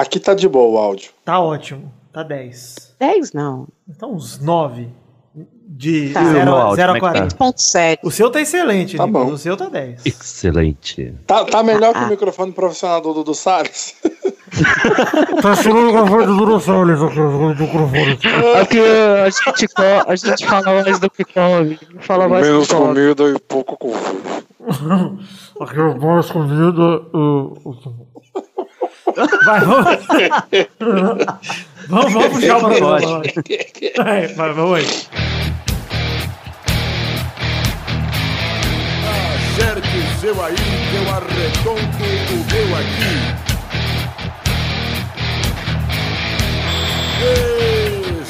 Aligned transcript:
Aqui 0.00 0.20
tá 0.20 0.32
de 0.34 0.48
boa 0.48 0.68
o 0.68 0.78
áudio. 0.78 1.10
Tá 1.24 1.40
ótimo. 1.40 1.92
Tá 2.12 2.22
10. 2.22 2.94
10 3.00 3.32
não. 3.32 3.66
Então 3.88 4.12
uns 4.14 4.38
9. 4.38 4.88
De 5.70 6.10
Tá. 6.12 6.24
0 6.24 6.44
Meu 6.44 6.54
áudio, 6.56 6.84
a 6.84 6.86
como 7.00 7.06
é 7.08 7.12
que 7.12 7.34
tá? 7.34 7.44
8.7. 7.46 7.98
O 8.02 8.10
seu 8.10 8.30
tá 8.30 8.40
excelente, 8.40 8.96
Tá 8.96 9.06
bom. 9.06 9.26
O 9.26 9.38
seu 9.38 9.56
tá 9.56 9.68
10. 9.68 10.06
Excelente. 10.06 11.14
Tá, 11.26 11.44
tá 11.44 11.62
melhor 11.62 11.92
Ah. 11.94 11.98
que 12.00 12.04
o 12.06 12.08
microfone 12.08 12.52
profissional 12.52 13.00
do 13.00 13.12
Dudu 13.12 13.34
Salles? 13.34 13.94
Tá 15.42 15.54
chegando 15.54 15.80
o 15.82 15.86
microfone 15.86 16.26
do 16.26 16.36
Duro 16.36 16.58
Salles 16.58 17.00
aqui, 17.02 17.20
o 17.20 17.48
microfone. 17.50 18.18
Aqui 18.60 18.80
a 18.80 19.28
gente, 19.30 19.66
a 20.06 20.16
gente 20.16 20.46
fala 20.46 20.82
mais 20.82 20.98
do 20.98 21.10
que 21.10 21.24
come. 21.24 21.78
Fala 22.00 22.28
mais 22.28 22.46
do 22.46 22.52
Menos 22.54 22.68
comida 22.72 23.24
e 23.30 23.38
pouco 23.40 23.76
convívio. 23.76 24.38
Aqui 25.60 25.78
é 25.78 25.94
mais 25.94 26.30
comida. 26.30 26.82
Vai, 29.44 29.60
vamos. 29.60 29.98
vamos, 31.88 32.12
vamos 32.12 32.28
puxar 32.28 32.56
o 32.56 32.60
programa. 32.60 33.22
Vai, 33.96 34.28
vai, 34.28 34.52
vamos 34.52 34.78
aí. 34.78 34.86
Acerte 39.58 39.96
o 39.98 40.20
seu 40.20 40.44
aí, 40.44 40.54
que 40.54 40.96
eu 40.96 41.10
arredondo 41.12 42.04
o 42.30 42.36
meu 42.52 42.68
aqui. 42.76 43.14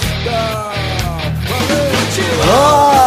Está 0.00 0.72
valente! 1.48 2.22
Ah, 2.50 2.97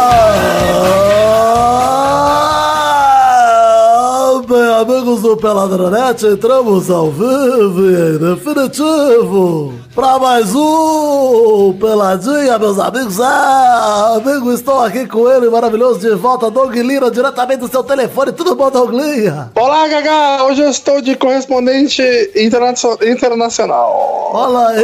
amigos 5.12 5.22
do 5.22 5.36
Peladronete, 5.36 6.26
entramos 6.26 6.90
ao 6.90 7.10
vivo 7.10 7.82
e 7.90 8.14
em 8.14 8.18
definitivo 8.18 9.74
para 9.94 10.18
mais 10.18 10.54
um 10.54 11.76
Peladinha, 11.78 12.58
meus 12.58 12.78
amigos. 12.78 13.20
Ah, 13.20 14.14
amigo, 14.16 14.50
estou 14.52 14.80
aqui 14.80 15.06
com 15.06 15.28
ele, 15.28 15.50
maravilhoso, 15.50 16.00
de 16.00 16.14
volta, 16.14 16.50
Doug 16.50 16.74
Lira, 16.74 17.10
diretamente 17.10 17.60
do 17.60 17.68
seu 17.68 17.82
telefone. 17.84 18.32
Tudo 18.32 18.54
bom, 18.54 18.70
Doug 18.70 18.90
Lira? 18.90 19.50
Olá, 19.54 19.86
Gaga! 19.88 20.44
Hoje 20.44 20.62
eu 20.62 20.70
estou 20.70 21.02
de 21.02 21.14
correspondente 21.14 22.02
internacio- 22.34 22.96
internacional. 23.02 24.30
Olha 24.32 24.68
aí, 24.68 24.82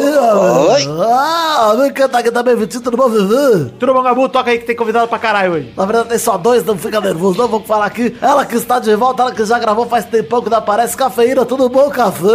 amigo. 0.78 1.02
Ah, 1.02 1.70
amigo, 1.72 1.94
quem 1.94 2.08
tá 2.08 2.18
aqui 2.18 2.30
também, 2.30 2.54
Vitinho, 2.54 2.82
tudo 2.82 2.96
bom, 2.98 3.08
Vivi? 3.08 3.70
Tudo 3.78 3.94
bom, 3.94 4.02
Gabu? 4.02 4.28
Toca 4.28 4.50
aí 4.50 4.58
que 4.58 4.66
tem 4.66 4.76
convidado 4.76 5.08
pra 5.08 5.18
caralho 5.18 5.52
hoje. 5.54 5.72
Na 5.74 5.86
verdade 5.86 6.10
tem 6.10 6.18
só 6.18 6.36
dois, 6.36 6.62
não 6.66 6.76
fica 6.76 7.00
nervoso, 7.00 7.38
não. 7.38 7.48
Vou 7.48 7.60
falar 7.62 7.86
aqui. 7.86 8.14
Ela 8.20 8.44
que 8.44 8.56
está 8.56 8.78
de 8.78 8.94
volta, 8.94 9.22
ela 9.22 9.32
que 9.32 9.42
já 9.46 9.58
gravou 9.58 9.86
faz 9.86 10.04
tempão 10.22 10.42
que 10.42 10.50
não 10.50 10.58
aparece. 10.58 10.96
Cafeína, 10.96 11.44
tudo 11.44 11.68
bom, 11.68 11.88
café? 11.90 12.26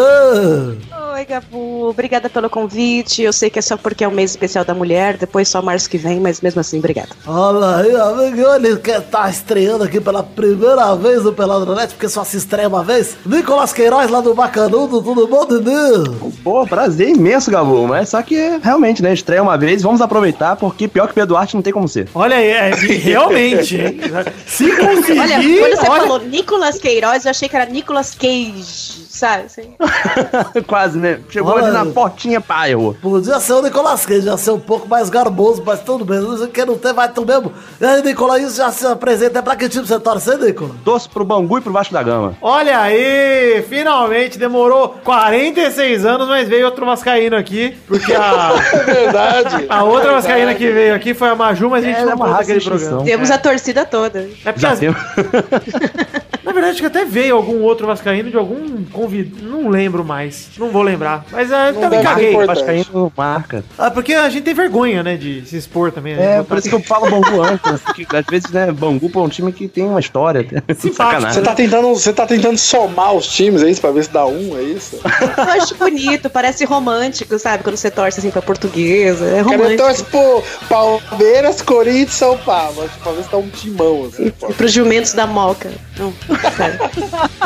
Oi, 1.14 1.26
Gabu. 1.28 1.90
Obrigada 1.90 2.30
pelo 2.30 2.50
convite. 2.50 3.22
Eu 3.22 3.34
sei 3.34 3.50
que 3.50 3.60
é 3.60 3.62
só 3.62 3.78
porque 3.78 4.04
é 4.04 4.08
o 4.08 4.12
mês 4.12 4.32
especial 4.32 4.64
da 4.66 4.74
mulher, 4.74 5.18
depois 5.18 5.48
só 5.48 5.62
março 5.62 5.90
que 5.90 5.98
vem, 5.98 6.20
mas 6.20 6.42
mesmo 6.42 6.62
assim, 6.62 6.80
obrigada. 6.80 7.10
Olha 7.28 7.78
aí, 7.78 7.96
amigo, 7.96 8.42
ele 8.56 8.78
que 8.78 9.00
tá 9.02 9.30
estreando 9.30 9.84
aqui 9.84 10.00
pela 10.00 10.24
primeira 10.24 10.96
vez 10.96 11.24
no 11.24 11.34
Peladronete, 11.34 11.94
porque 11.94 12.10
só 12.10 12.24
se 12.24 12.38
estreia 12.38 12.68
uma 12.68 12.84
vez. 12.84 13.16
Nicolas 13.26 13.74
Queiroz, 13.74 14.10
lá 14.10 14.22
do 14.22 14.34
Bacanudo, 14.34 15.02
tudo 15.02 15.28
bom, 15.28 15.46
Didi? 15.46 16.34
Pô, 16.44 16.66
prazer 16.66 17.10
imenso, 17.10 17.52
Gabu. 17.52 17.88
Mas 17.88 18.10
só 18.10 18.22
que 18.22 18.60
realmente, 18.62 19.04
né? 19.04 19.14
Estreia 19.14 19.44
uma 19.44 19.58
vez, 19.58 19.82
vamos 19.82 20.02
aproveitar, 20.02 20.56
porque 20.56 20.88
pior 20.88 21.08
que 21.08 21.14
Pedro 21.14 21.30
Duarte 21.30 21.56
não 21.56 21.62
tem 21.62 21.74
como 21.74 21.88
ser. 21.88 22.08
Olha 22.16 22.38
aí, 22.38 22.48
é, 22.48 22.70
realmente, 22.72 23.76
hein? 23.78 24.00
Se 24.48 24.72
conseguir. 24.78 25.20
Olha, 25.20 25.36
quando 25.36 25.76
você 25.78 25.90
olha- 25.90 26.02
falou 26.02 26.20
Nicolas 26.20 26.78
Queiroz, 26.80 27.26
eu 27.26 27.32
achei 27.32 27.48
que 27.50 27.56
era 27.56 27.66
Nicolas 27.74 28.14
Cage, 28.16 29.06
sabe? 29.10 29.44
Assim. 29.46 29.74
Quase, 30.68 30.98
né? 30.98 31.20
Chegou 31.30 31.54
Olha 31.54 31.66
ali 31.66 31.74
na 31.74 31.86
portinha, 31.88 32.40
pá, 32.40 32.70
errou. 32.70 32.94
Podia 33.02 33.40
ser 33.40 33.54
o 33.54 33.62
Nicolas 33.62 34.06
Cage, 34.06 34.22
já 34.22 34.38
ser 34.38 34.52
um 34.52 34.60
pouco 34.60 34.88
mais 34.88 35.10
garboso, 35.10 35.62
mas 35.66 35.80
tudo 35.82 36.06
bem. 36.06 36.20
Quem 36.54 36.66
não 36.66 36.78
tem, 36.78 36.94
vai 36.94 37.12
tu 37.12 37.26
mesmo. 37.26 37.52
E 37.82 37.86
aí, 37.86 38.02
Nicolas, 38.02 38.42
isso 38.42 38.58
já 38.58 38.72
se 38.72 38.86
apresenta. 38.86 39.42
Pra 39.44 39.56
que 39.56 39.68
time 39.68 39.86
você 39.86 40.00
torce, 40.00 40.36
Nicolas? 40.38 40.74
Torço 40.86 41.10
pro 41.10 41.26
Bangu 41.26 41.58
e 41.58 41.62
pro 41.62 41.74
Vasco 41.74 41.94
da 41.94 42.04
Gama. 42.04 42.38
Olha 42.42 42.80
aí, 42.80 43.64
finalmente 43.68 44.38
demorou 44.38 44.96
46 45.04 46.06
anos, 46.06 46.28
mas 46.28 46.48
veio 46.48 46.66
outro 46.66 46.86
Vascaíno 46.86 47.36
aqui, 47.36 47.76
porque 47.88 48.14
a, 48.14 48.52
É 48.74 48.84
verdade. 48.84 49.66
a 49.70 49.84
outra 49.84 50.12
Vascaína 50.14 50.54
que 50.56 50.70
veio 50.72 50.96
aqui 50.96 51.14
foi 51.14 51.30
a 51.30 51.36
Maju, 51.36 51.70
mas 51.70 51.84
a 51.84 51.88
gente 51.88 51.98
É, 52.00 52.06
não 52.06 52.12
é 52.12 52.16
uma 52.16 52.26
conta 52.26 52.38
raça 52.38 52.52
aquele 52.52 52.64
programa. 52.66 53.04
Temos 53.04 53.32
a 53.32 53.38
torcida 53.38 53.86
toda. 53.86 54.20
É 54.46 54.52
porque, 54.52 54.60
Já 54.60 54.72
as- 54.72 54.80
temos. 54.80 54.98
na 56.44 56.52
verdade, 56.52 56.72
acho 56.74 56.82
que 56.82 56.88
até 56.88 57.06
veio 57.06 57.36
algum 57.36 57.62
outro 57.62 57.88
Vascaíno 57.88 58.30
de 58.30 58.38
algum 58.38 58.84
convidado, 58.86 59.44
não 59.46 59.70
lembro 59.70 60.04
mais, 60.04 60.50
não 60.58 60.70
vou 60.70 60.82
lembrar. 60.82 61.26
Mas 61.32 61.52
é, 61.52 61.72
Não 61.72 61.82
também 61.82 62.02
caguei. 62.04 62.34
Vascaíno 62.46 63.12
marca. 63.16 63.64
Ah, 63.78 63.90
porque 63.92 64.14
a 64.14 64.30
gente 64.30 64.44
tem 64.44 64.54
vergonha, 64.54 65.02
né, 65.04 65.16
de 65.18 65.44
se 65.46 65.58
expor 65.58 65.92
também. 65.92 66.16
né? 66.16 66.40
É, 66.40 66.44
por 66.44 66.58
isso 66.58 66.70
que 66.70 66.76
eu 66.76 66.82
falo 66.82 67.10
Bangu 67.10 67.42
antes. 67.42 67.72
né? 67.72 67.80
Porque, 67.86 68.06
às 68.16 68.26
vezes, 68.26 68.50
né, 68.52 68.72
Bangu 68.72 69.10
é 69.14 69.18
um 69.20 69.30
time 69.30 69.52
que 69.52 69.68
tem 69.68 69.84
uma 69.86 70.00
história. 70.00 70.46
Simpático. 70.78 71.34
Você 71.34 71.42
tá, 71.42 71.54
tentando, 71.56 71.88
você 71.94 72.14
tá 72.14 72.26
tentando 72.26 72.58
somar 72.58 73.14
os 73.14 73.28
times, 73.28 73.64
é 73.64 73.70
isso? 73.70 73.82
Pra 73.82 73.92
ver 73.92 74.04
se 74.04 74.12
dá 74.12 74.26
um, 74.26 74.58
é 74.58 74.64
isso? 74.64 75.00
Eu 75.38 75.44
acho 75.62 75.76
bonito, 75.76 76.30
parece 76.30 76.66
romântico, 76.66 77.38
sabe? 77.40 77.64
Quando 77.64 77.78
você 77.78 77.90
torce 77.92 78.20
assim 78.20 78.32
pra 78.32 78.42
portuguesa. 78.42 79.26
É 79.26 79.44
Cara, 79.44 79.56
eu 79.56 79.60
romântico. 79.60 79.84
torço 79.84 80.06
pro 80.06 80.44
Palmeiras, 80.68 81.62
Corinthians 81.62 82.14
e 82.14 82.18
São 82.18 82.38
Paulo. 82.38 82.90
Pra 83.02 83.12
ver 83.12 83.24
se 83.24 83.32
dá 83.32 83.38
um 83.38 83.50
timão, 83.50 84.06
assim. 84.06 84.30
pô. 84.32 84.50
E 84.50 84.54
pros 84.54 84.72
jumentos 84.72 85.14
da 85.14 85.26
Moca. 85.28 85.72
Não, 85.98 86.14
sério. 86.58 86.80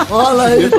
Olha 0.09 0.43
aí. 0.43 0.69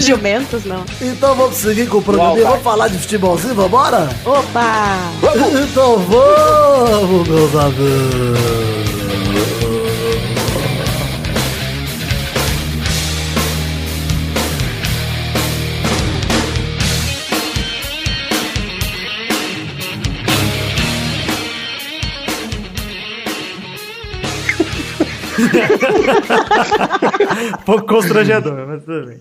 Jumentos, 0.00 0.64
não. 0.64 0.84
Então 1.00 1.34
vamos 1.34 1.56
seguir 1.56 1.88
com 1.88 1.98
o 1.98 2.02
programa. 2.02 2.32
Uau, 2.34 2.44
Vamos 2.44 2.62
falar 2.62 2.88
de 2.88 2.98
futebolzinho, 2.98 3.54
vambora? 3.54 4.08
Opa! 4.24 4.98
Então 5.62 5.98
vamos, 5.98 7.28
meus 7.28 7.54
amigos. 7.54 9.09
Um 27.52 27.56
pouco 27.64 27.86
constrangedor, 27.86 28.66
mas 28.66 28.84
tudo 28.84 29.06
bem. 29.06 29.18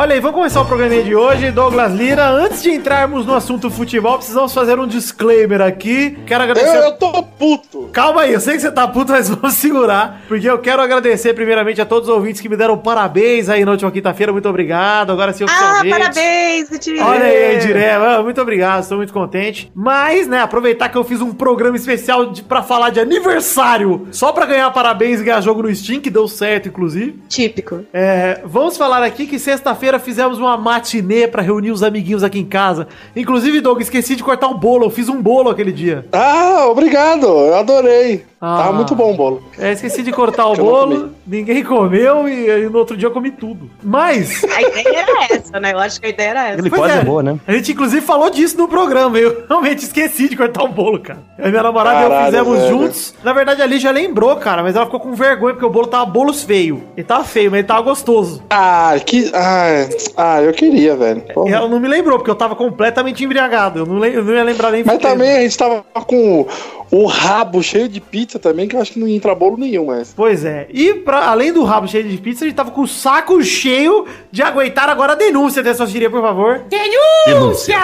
Olha 0.00 0.14
aí, 0.14 0.20
vamos 0.20 0.36
começar 0.36 0.60
o 0.60 0.64
programinha 0.64 1.02
de 1.02 1.12
hoje. 1.12 1.50
Douglas 1.50 1.92
Lira, 1.92 2.28
antes 2.30 2.62
de 2.62 2.70
entrarmos 2.70 3.26
no 3.26 3.34
assunto 3.34 3.68
futebol, 3.68 4.16
precisamos 4.16 4.54
fazer 4.54 4.78
um 4.78 4.86
disclaimer 4.86 5.60
aqui. 5.60 6.16
Quero 6.24 6.44
Eu, 6.44 6.50
agradecer. 6.52 6.76
eu 6.76 6.92
tô 6.92 7.20
puto. 7.24 7.90
Calma 7.92 8.20
aí, 8.20 8.32
eu 8.32 8.38
sei 8.38 8.54
que 8.54 8.60
você 8.60 8.70
tá 8.70 8.86
puto, 8.86 9.10
mas 9.10 9.26
vamos 9.34 9.56
segurar. 9.56 10.22
Porque 10.28 10.48
eu 10.48 10.56
quero 10.60 10.80
agradecer 10.82 11.34
primeiramente 11.34 11.80
a 11.80 11.84
todos 11.84 12.08
os 12.08 12.14
ouvintes 12.14 12.40
que 12.40 12.48
me 12.48 12.56
deram 12.56 12.78
parabéns 12.78 13.48
aí 13.48 13.64
na 13.64 13.72
última 13.72 13.90
quinta-feira. 13.90 14.30
Muito 14.30 14.48
obrigado. 14.48 15.10
Agora 15.10 15.32
sim, 15.32 15.42
Ah, 15.42 15.46
oficialmente. 15.82 15.90
parabéns, 15.98 16.70
Vitinho! 16.70 17.04
Olha 17.04 17.24
aí, 17.24 17.58
Diré, 17.58 17.94
ah, 17.94 18.22
muito 18.22 18.40
obrigado, 18.40 18.82
estou 18.82 18.98
muito 18.98 19.12
contente. 19.12 19.68
Mas, 19.74 20.28
né, 20.28 20.40
aproveitar 20.42 20.90
que 20.90 20.96
eu 20.96 21.02
fiz 21.02 21.20
um 21.20 21.32
programa 21.32 21.74
especial 21.76 22.26
de, 22.26 22.44
pra 22.44 22.62
falar 22.62 22.90
de 22.90 23.00
aniversário, 23.00 24.06
só 24.12 24.30
pra 24.30 24.46
ganhar 24.46 24.70
parabéns 24.70 25.20
e 25.20 25.24
ganhar 25.24 25.40
jogo 25.40 25.60
no 25.62 25.74
Steam, 25.74 25.98
que 26.00 26.08
deu 26.08 26.28
certo, 26.28 26.68
inclusive. 26.68 27.20
Típico. 27.28 27.84
É, 27.92 28.42
vamos 28.44 28.76
falar 28.76 29.02
aqui 29.02 29.26
que 29.26 29.40
sexta-feira 29.40 29.87
fizemos 29.96 30.40
uma 30.40 30.56
matinê 30.56 31.28
pra 31.28 31.40
reunir 31.40 31.70
os 31.70 31.84
amiguinhos 31.84 32.24
aqui 32.24 32.40
em 32.40 32.44
casa. 32.44 32.88
Inclusive, 33.14 33.60
Doug, 33.60 33.80
esqueci 33.80 34.16
de 34.16 34.24
cortar 34.24 34.48
o 34.48 34.58
bolo, 34.58 34.86
eu 34.86 34.90
fiz 34.90 35.08
um 35.08 35.22
bolo 35.22 35.50
aquele 35.50 35.70
dia. 35.70 36.04
Ah, 36.10 36.66
obrigado. 36.68 37.28
Eu 37.28 37.54
adorei. 37.54 38.24
Ah. 38.40 38.58
Tava 38.58 38.72
muito 38.72 38.94
bom 38.94 39.12
o 39.12 39.16
bolo. 39.16 39.42
É, 39.58 39.72
esqueci 39.72 40.02
de 40.02 40.12
cortar 40.12 40.46
o 40.46 40.54
bolo, 40.54 40.96
comi. 40.96 41.12
ninguém 41.26 41.64
comeu 41.64 42.28
e, 42.28 42.48
e 42.48 42.68
no 42.68 42.78
outro 42.78 42.96
dia 42.96 43.08
eu 43.08 43.12
comi 43.12 43.32
tudo. 43.32 43.68
Mas... 43.82 44.44
A 44.54 44.62
ideia 44.62 45.00
era 45.00 45.24
essa, 45.34 45.60
né? 45.60 45.72
Eu 45.72 45.78
acho 45.78 46.00
que 46.00 46.06
a 46.06 46.10
ideia 46.10 46.30
era 46.30 46.48
essa. 46.48 46.60
Ele 46.60 46.70
quase 46.70 46.94
é, 46.94 47.00
errou, 47.00 47.22
né? 47.22 47.38
A 47.46 47.52
gente 47.52 47.72
inclusive 47.72 48.04
falou 48.04 48.28
disso 48.30 48.56
no 48.56 48.66
programa. 48.66 49.18
Eu 49.18 49.44
realmente 49.48 49.84
esqueci 49.84 50.28
de 50.28 50.36
cortar 50.36 50.64
o 50.64 50.68
bolo, 50.68 51.00
cara. 51.00 51.20
Eu 51.38 51.46
e 51.46 51.50
minha 51.50 51.62
namorada 51.62 52.00
e 52.00 52.02
eu 52.04 52.08
Caralho, 52.08 52.26
fizemos 52.26 52.58
velho. 52.58 52.68
juntos. 52.68 53.14
Na 53.22 53.32
verdade, 53.32 53.62
ali 53.62 53.78
já 53.78 53.90
lembrou, 53.90 54.34
cara, 54.36 54.62
mas 54.62 54.74
ela 54.74 54.86
ficou 54.86 55.00
com 55.00 55.12
vergonha 55.14 55.54
porque 55.54 55.66
o 55.66 55.70
bolo 55.70 55.86
tava 55.86 56.06
bolos 56.06 56.42
feio. 56.42 56.82
Ele 56.96 57.06
tava 57.06 57.24
feio, 57.24 57.50
mas 57.50 57.58
ele 57.58 57.68
tava 57.68 57.82
gostoso. 57.82 58.42
Ah, 58.50 58.94
que. 59.04 59.30
Ah, 59.34 59.88
ah 60.16 60.42
eu 60.42 60.52
queria, 60.52 60.96
velho. 60.96 61.22
Porra. 61.34 61.50
E 61.50 61.52
ela 61.52 61.68
não 61.68 61.78
me 61.78 61.88
lembrou, 61.88 62.18
porque 62.18 62.30
eu 62.30 62.36
tava 62.36 62.56
completamente 62.56 63.24
embriagado. 63.24 63.80
Eu 63.80 63.86
não, 63.86 64.04
eu 64.04 64.24
não 64.24 64.34
ia 64.34 64.44
lembrar 64.44 64.72
nem 64.72 64.82
Mas 64.84 64.98
também 64.98 65.36
a 65.36 65.40
gente 65.40 65.56
tava 65.56 65.84
com 66.06 66.46
o 66.90 67.06
rabo 67.06 67.62
cheio 67.62 67.88
de 67.88 68.00
pizza 68.00 68.27
pizza 68.28 68.38
também, 68.38 68.68
que 68.68 68.76
eu 68.76 68.80
acho 68.80 68.92
que 68.92 68.98
não 69.00 69.08
entra 69.08 69.34
bolo 69.34 69.56
nenhum, 69.56 69.86
mas. 69.86 70.12
Pois 70.14 70.44
é. 70.44 70.66
E 70.70 70.92
pra, 70.94 71.30
além 71.30 71.50
do 71.52 71.64
rabo 71.64 71.88
cheio 71.88 72.06
de 72.06 72.18
pizza, 72.18 72.44
a 72.44 72.48
gente 72.48 72.56
tava 72.56 72.70
com 72.70 72.82
o 72.82 72.86
saco 72.86 73.42
cheio 73.42 74.06
de 74.30 74.42
aguentar 74.42 74.90
agora 74.90 75.12
a 75.12 75.16
denúncia, 75.16 75.62
Testosteria, 75.62 76.10
por 76.10 76.20
favor. 76.20 76.60
Denúncia! 76.68 77.78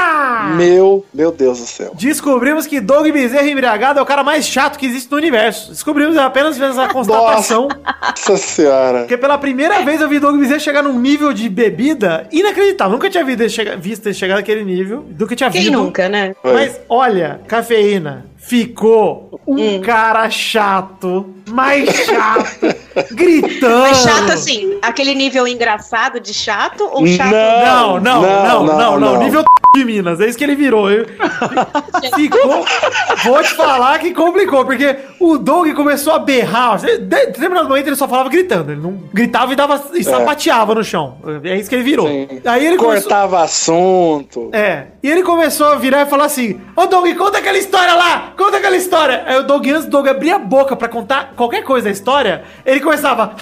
Meu, 0.56 1.04
meu 1.12 1.32
Deus 1.32 1.58
do 1.60 1.66
céu. 1.66 1.92
Descobrimos 1.94 2.66
que 2.66 2.78
Doug 2.80 3.08
Bezerra 3.10 3.48
embriagado 3.48 3.98
é 3.98 4.02
o 4.02 4.06
cara 4.06 4.22
mais 4.22 4.46
chato 4.46 4.78
que 4.78 4.84
existe 4.84 5.10
no 5.10 5.16
universo. 5.16 5.70
Descobrimos 5.70 6.16
apenas 6.18 6.60
essa 6.60 6.88
constatação. 6.88 7.68
Nossa 8.02 8.36
senhora. 8.36 9.00
Porque 9.00 9.16
pela 9.16 9.38
primeira 9.38 9.82
vez 9.82 10.00
eu 10.00 10.08
vi 10.08 10.18
Doug 10.18 10.38
Bezerra 10.38 10.60
chegar 10.60 10.82
num 10.82 10.98
nível 11.00 11.32
de 11.32 11.48
bebida 11.48 12.28
inacreditável. 12.30 12.92
Nunca 12.92 13.08
tinha 13.08 13.24
visto 13.24 13.40
ele 13.40 13.48
chegar, 13.48 13.76
visto 13.78 14.06
ele 14.06 14.14
chegar 14.14 14.34
naquele 14.34 14.62
nível. 14.64 15.04
Nunca 15.18 15.34
tinha 15.34 15.50
Quem 15.50 15.62
visto. 15.62 15.72
nunca, 15.72 16.08
né? 16.08 16.34
Mas 16.44 16.78
olha, 16.88 17.40
cafeína. 17.46 18.26
Ficou 18.46 19.40
um 19.46 19.76
Hum. 19.76 19.80
cara 19.80 20.28
chato, 20.28 21.34
mais 21.48 21.88
chato, 21.88 22.76
gritando. 23.12 23.78
Mas 23.80 24.02
chato 24.02 24.32
assim, 24.32 24.78
aquele 24.82 25.14
nível 25.14 25.48
engraçado 25.48 26.20
de 26.20 26.34
chato 26.34 26.84
ou 26.92 27.06
chato? 27.06 27.30
Não, 27.30 28.00
não, 28.00 28.20
não, 28.20 28.22
não, 28.22 28.64
não, 28.66 28.76
não, 28.76 29.00
não. 29.14 29.18
Nível 29.22 29.42
de 29.74 29.84
Minas, 29.84 30.20
é 30.20 30.26
isso 30.28 30.38
que 30.38 30.44
ele 30.44 30.54
virou. 30.54 30.88
Eu- 30.90 31.04
Ficou. 32.14 32.64
Vou 33.24 33.42
te 33.42 33.54
falar 33.54 33.98
que 33.98 34.12
complicou, 34.12 34.64
porque 34.64 34.96
o 35.18 35.36
Doug 35.36 35.72
começou 35.74 36.12
a 36.12 36.18
berrar. 36.20 36.80
Em 36.84 36.98
determinado 37.00 37.68
momento 37.68 37.86
ele 37.88 37.96
só 37.96 38.06
falava 38.06 38.28
gritando. 38.28 38.70
Ele 38.72 38.80
não 38.80 38.92
gritava 39.12 39.52
e 39.52 39.56
dava 39.56 39.82
e 39.94 40.04
sapateava 40.04 40.74
no 40.76 40.84
chão. 40.84 41.16
É 41.42 41.56
isso 41.56 41.68
que 41.68 41.74
ele 41.74 41.82
virou. 41.82 42.06
Sim. 42.06 42.40
Aí 42.44 42.66
ele 42.66 42.76
começou. 42.76 43.10
Cortava 43.10 43.42
assunto. 43.42 44.50
É. 44.52 44.84
E 45.02 45.10
ele 45.10 45.22
começou 45.22 45.66
a 45.66 45.74
virar 45.74 46.02
e 46.02 46.06
falar 46.06 46.26
assim: 46.26 46.60
Ô 46.76 46.86
Doug, 46.86 47.12
conta 47.16 47.38
aquela 47.38 47.58
história 47.58 47.94
lá! 47.94 48.32
Conta 48.36 48.58
aquela 48.58 48.76
história! 48.76 49.24
Aí 49.26 49.36
o 49.38 49.42
Doug, 49.42 49.66
antes 49.66 49.84
do 49.86 49.90
Doug 49.90 50.06
abrir 50.08 50.30
a 50.30 50.38
boca 50.38 50.76
pra 50.76 50.88
contar 50.88 51.32
qualquer 51.36 51.62
coisa 51.64 51.86
da 51.86 51.90
história, 51.90 52.44
ele 52.64 52.80
começava. 52.80 53.34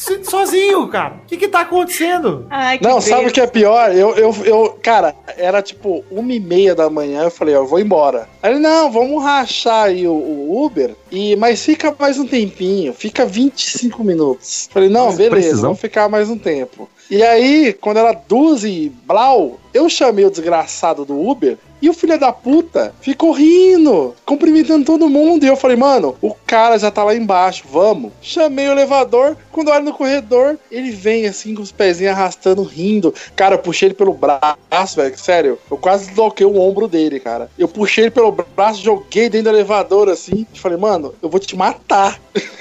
So- 0.00 0.24
Sozinho, 0.24 0.88
cara. 0.88 1.16
O 1.22 1.26
que 1.26 1.36
que 1.36 1.46
tá 1.46 1.60
acontecendo? 1.60 2.46
Ai, 2.48 2.78
que 2.78 2.84
Não, 2.84 3.00
sabe 3.02 3.26
o 3.28 3.32
que 3.32 3.40
é 3.40 3.46
pior? 3.46 3.94
Eu, 3.94 4.16
eu, 4.16 4.34
eu, 4.44 4.78
cara, 4.82 5.14
era 5.36 5.60
tipo 5.60 6.02
uma 6.10 6.32
e 6.32 6.40
meia 6.40 6.74
da 6.74 6.88
manhã, 6.88 7.24
eu 7.24 7.30
falei, 7.30 7.54
ó, 7.54 7.58
eu 7.58 7.66
vou 7.66 7.78
embora. 7.78 8.26
Aí 8.42 8.52
ele, 8.52 8.60
não, 8.60 8.90
vamos 8.90 9.22
rachar 9.22 9.84
aí 9.84 10.08
o, 10.08 10.12
o 10.12 10.64
Uber, 10.64 10.94
e, 11.12 11.36
mas 11.36 11.62
fica 11.62 11.94
mais 11.98 12.18
um 12.18 12.26
tempinho, 12.26 12.94
fica 12.94 13.26
25 13.26 14.02
minutos. 14.02 14.68
Falei, 14.72 14.88
não, 14.88 15.06
Nossa, 15.06 15.16
beleza, 15.18 15.30
precisão. 15.36 15.62
vamos 15.62 15.80
ficar 15.80 16.08
mais 16.08 16.30
um 16.30 16.38
tempo. 16.38 16.88
E 17.10 17.22
aí, 17.22 17.72
quando 17.72 17.98
era 17.98 18.12
12 18.12 18.68
e 18.70 18.88
blau, 18.88 19.58
eu 19.74 19.88
chamei 19.90 20.24
o 20.24 20.30
desgraçado 20.30 21.04
do 21.04 21.20
Uber, 21.20 21.58
e 21.80 21.88
o 21.88 21.94
filho 21.94 22.18
da 22.18 22.32
puta 22.32 22.94
ficou 23.00 23.32
rindo, 23.32 24.14
cumprimentando 24.24 24.84
todo 24.84 25.08
mundo. 25.08 25.44
E 25.44 25.48
eu 25.48 25.56
falei, 25.56 25.76
mano, 25.76 26.16
o 26.20 26.34
cara 26.34 26.78
já 26.78 26.90
tá 26.90 27.02
lá 27.04 27.14
embaixo, 27.14 27.64
vamos. 27.70 28.12
Chamei 28.20 28.68
o 28.68 28.72
elevador, 28.72 29.36
quando 29.50 29.68
eu 29.68 29.74
olho 29.74 29.84
no 29.86 29.94
corredor, 29.94 30.58
ele 30.70 30.90
vem 30.90 31.26
assim 31.26 31.54
com 31.54 31.62
os 31.62 31.72
pezinhos 31.72 32.12
arrastando, 32.12 32.62
rindo. 32.62 33.14
Cara, 33.34 33.54
eu 33.54 33.58
puxei 33.58 33.88
ele 33.88 33.94
pelo 33.94 34.12
braço, 34.12 34.96
velho, 34.96 35.18
sério. 35.18 35.58
Eu 35.70 35.76
quase 35.76 36.08
desloquei 36.08 36.46
o 36.46 36.58
ombro 36.58 36.86
dele, 36.86 37.20
cara. 37.20 37.50
Eu 37.58 37.68
puxei 37.68 38.04
ele 38.04 38.10
pelo 38.10 38.32
braço, 38.32 38.82
joguei 38.82 39.28
dentro 39.28 39.50
do 39.50 39.56
elevador 39.56 40.08
assim. 40.08 40.46
E 40.52 40.58
falei, 40.58 40.78
mano, 40.78 41.14
eu 41.22 41.28
vou 41.28 41.40
te 41.40 41.56
matar. 41.56 42.20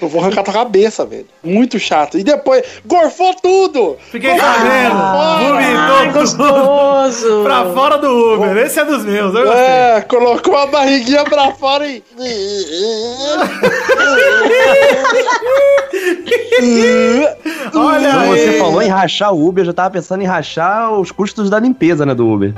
Eu 0.00 0.08
vou 0.08 0.20
arrancar 0.22 0.42
tua 0.42 0.54
cabeça, 0.54 1.04
velho. 1.04 1.26
Muito 1.42 1.78
chato. 1.78 2.18
E 2.18 2.24
depois, 2.24 2.62
gorfou 2.86 3.34
tudo! 3.34 3.96
Fiquei 4.10 4.36
sabendo. 4.38 4.96
Vomitou 5.48 6.12
gostoso. 6.20 7.42
pra 7.42 7.66
fora 7.72 7.98
do 7.98 8.34
Uber. 8.34 8.56
Esse 8.58 8.80
é 8.80 8.84
dos 8.84 9.04
meus, 9.04 9.34
eu 9.34 9.42
gostei. 9.44 9.64
É, 9.64 10.00
colocou 10.02 10.56
a 10.56 10.66
barriguinha 10.66 11.24
pra 11.24 11.52
fora 11.52 11.86
e. 11.86 12.02
Olha 17.74 18.10
Quando 18.10 18.32
aí. 18.32 18.40
você 18.52 18.58
falou 18.58 18.82
em 18.82 18.88
rachar 18.88 19.32
o 19.32 19.46
Uber, 19.48 19.62
eu 19.62 19.66
já 19.66 19.72
tava 19.72 19.90
pensando 19.90 20.22
em 20.22 20.26
rachar 20.26 20.92
os 20.92 21.10
custos 21.10 21.48
da 21.50 21.58
limpeza, 21.58 22.04
né, 22.04 22.14
do 22.14 22.28
Uber. 22.28 22.52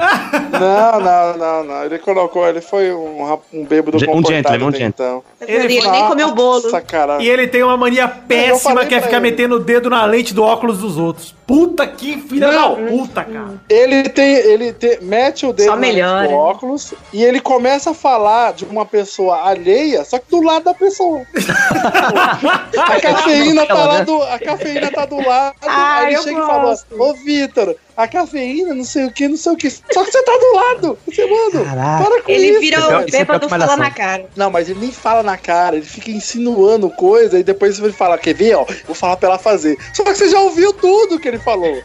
Não, 0.53 1.01
não, 1.01 1.37
não, 1.37 1.65
não. 1.65 1.85
Ele 1.85 1.99
colocou, 1.99 2.47
ele 2.49 2.61
foi 2.61 2.93
um, 2.93 3.39
um 3.53 3.65
bêbado 3.65 3.97
Um 3.97 4.01
comportado 4.01 4.33
gentleman, 4.33 4.67
um 4.67 4.69
até 4.69 4.85
então. 4.85 5.23
Ele, 5.41 5.77
ele 5.77 5.91
nem 5.91 6.07
comeu 6.07 6.29
o 6.29 6.35
bolo. 6.35 6.63
Nossa. 6.63 6.83
E 7.21 7.29
ele 7.33 7.47
tem 7.49 7.63
uma 7.63 7.77
mania 7.77 8.07
péssima 8.09 8.85
que 8.87 8.95
é 8.95 9.01
ficar 9.01 9.17
ele. 9.17 9.31
metendo 9.31 9.57
o 9.57 9.59
dedo 9.59 9.91
na 9.91 10.05
lente 10.05 10.33
do 10.35 10.43
óculos 10.43 10.79
dos 10.79 10.99
outros. 10.99 11.35
Puta 11.47 11.87
que 11.87 12.19
filha 12.19 12.51
Não. 12.51 12.77
da 12.77 12.91
puta, 12.91 13.25
cara. 13.25 13.61
Ele 13.69 14.09
tem, 14.09 14.35
ele 14.37 14.73
tem, 14.73 14.99
mete 15.03 15.45
o 15.45 15.53
dedo 15.53 15.69
Só 15.69 15.77
no 15.77 15.83
lente 15.83 16.29
do 16.29 16.35
óculos 16.35 16.95
e 17.13 17.23
ele 17.23 17.41
começa 17.41 17.91
a 17.91 17.95
falar 17.95 18.53
de 18.53 18.65
uma 18.65 18.87
pessoa 18.87 19.43
alheia, 19.49 20.05
só 20.05 20.19
que 20.19 20.31
do 20.31 20.43
lado 20.43 20.65
da 20.65 20.75
pessoa. 20.75 21.23
a 22.79 23.01
cafeína 23.01 23.67
tá 23.67 23.85
lá 23.85 24.01
do, 24.03 24.23
a 24.23 24.39
cafeína 24.39 24.91
tá 24.91 25.05
do 25.05 25.17
lado. 25.17 25.57
Ai, 25.63 26.07
aí 26.07 26.15
ele 26.15 26.23
chega 26.23 26.39
e 26.43 26.47
fala: 26.47 26.65
gosto. 26.65 27.03
"Ô, 27.03 27.15
Vitor, 27.15 27.77
a 27.97 28.09
cafeína, 28.09 28.75
não 28.75 28.85
sei 28.85 29.07
o 29.07 29.13
que, 29.13 29.29
não 29.29 29.37
sei 29.37 29.53
o 29.53 29.57
que. 29.57 29.71
Só 29.71 30.05
que 30.05 30.11
você 30.11 30.23
tá 30.23 30.33
do 30.33 30.57
lado. 30.57 30.99
Você, 31.07 31.27
mano, 31.27 31.65
Caraca. 31.65 32.05
para 32.05 32.23
com 32.23 32.31
Ele 32.31 32.51
isso. 32.51 32.61
vira 32.61 32.79
Isso 32.79 32.91
é 32.91 32.97
o 32.97 33.01
é 33.01 33.05
bêbado 33.07 33.47
que 33.47 33.51
fala 33.51 33.77
na 33.77 33.91
cara. 33.91 34.27
Não, 34.37 34.51
mas 34.51 34.69
ele 34.69 34.81
nem 34.81 34.93
fala 34.93 35.23
na 35.23 35.37
cara, 35.37 35.77
ele 35.77 35.85
fica 35.85 36.11
insinuando 36.11 36.89
coisa 36.91 37.39
e 37.39 37.43
depois 37.43 37.79
ele 37.79 37.93
fala, 37.93 38.19
quer 38.19 38.35
ver, 38.35 38.55
ó, 38.55 38.65
vou 38.87 38.95
falar 38.95 39.17
pra 39.17 39.29
ela 39.31 39.39
fazer. 39.39 39.77
Só 39.93 40.05
que 40.05 40.15
você 40.15 40.29
já 40.29 40.41
ouviu 40.41 40.73
tudo 40.73 41.19
que 41.19 41.29
ele 41.29 41.39
falou. 41.39 41.83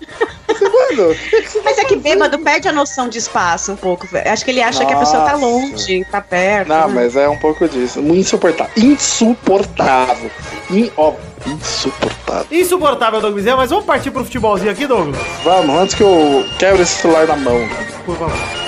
Você, 0.48 0.64
mano, 0.64 1.12
o 1.12 1.16
que 1.16 1.42
que 1.42 1.50
você 1.50 1.62
Mas 1.62 1.76
tá 1.76 1.82
é 1.82 1.86
que 1.86 1.96
fazendo? 1.98 2.30
bem 2.30 2.44
perde 2.44 2.68
a 2.70 2.72
noção 2.72 3.10
de 3.10 3.18
espaço 3.18 3.74
um 3.74 3.76
pouco, 3.76 4.08
velho. 4.08 4.32
Acho 4.32 4.46
que 4.46 4.52
ele 4.52 4.62
acha 4.62 4.86
que 4.86 4.94
a 4.94 4.98
pessoa 4.98 5.26
tá 5.26 5.34
Nossa. 5.34 5.46
longe, 5.46 6.06
tá 6.06 6.22
perto. 6.22 6.70
Não, 6.70 6.88
né? 6.88 6.94
mas 6.96 7.16
é 7.16 7.28
um 7.28 7.38
pouco 7.38 7.68
disso. 7.68 8.00
Insuportável. 8.00 8.72
Insuportável. 8.78 10.32
In, 10.72 10.90
ó, 10.96 11.14
insuportável. 11.46 12.48
Insuportável, 12.52 13.22
Doug 13.22 13.36
Bezerra, 13.36 13.58
mas 13.58 13.70
vamos 13.70 13.86
partir 13.86 14.12
pro 14.12 14.24
futebolzinho 14.24 14.72
aqui, 14.72 14.88
Douglas? 14.88 15.18
Vamos, 15.44 15.76
antes 15.76 15.96
que 15.96 16.04
eu 16.04 16.46
quebre 16.58 16.82
esse 16.82 17.02
celular 17.02 17.28
na 17.28 17.36
mão. 17.36 17.68
Por 18.06 18.18
favor. 18.18 18.68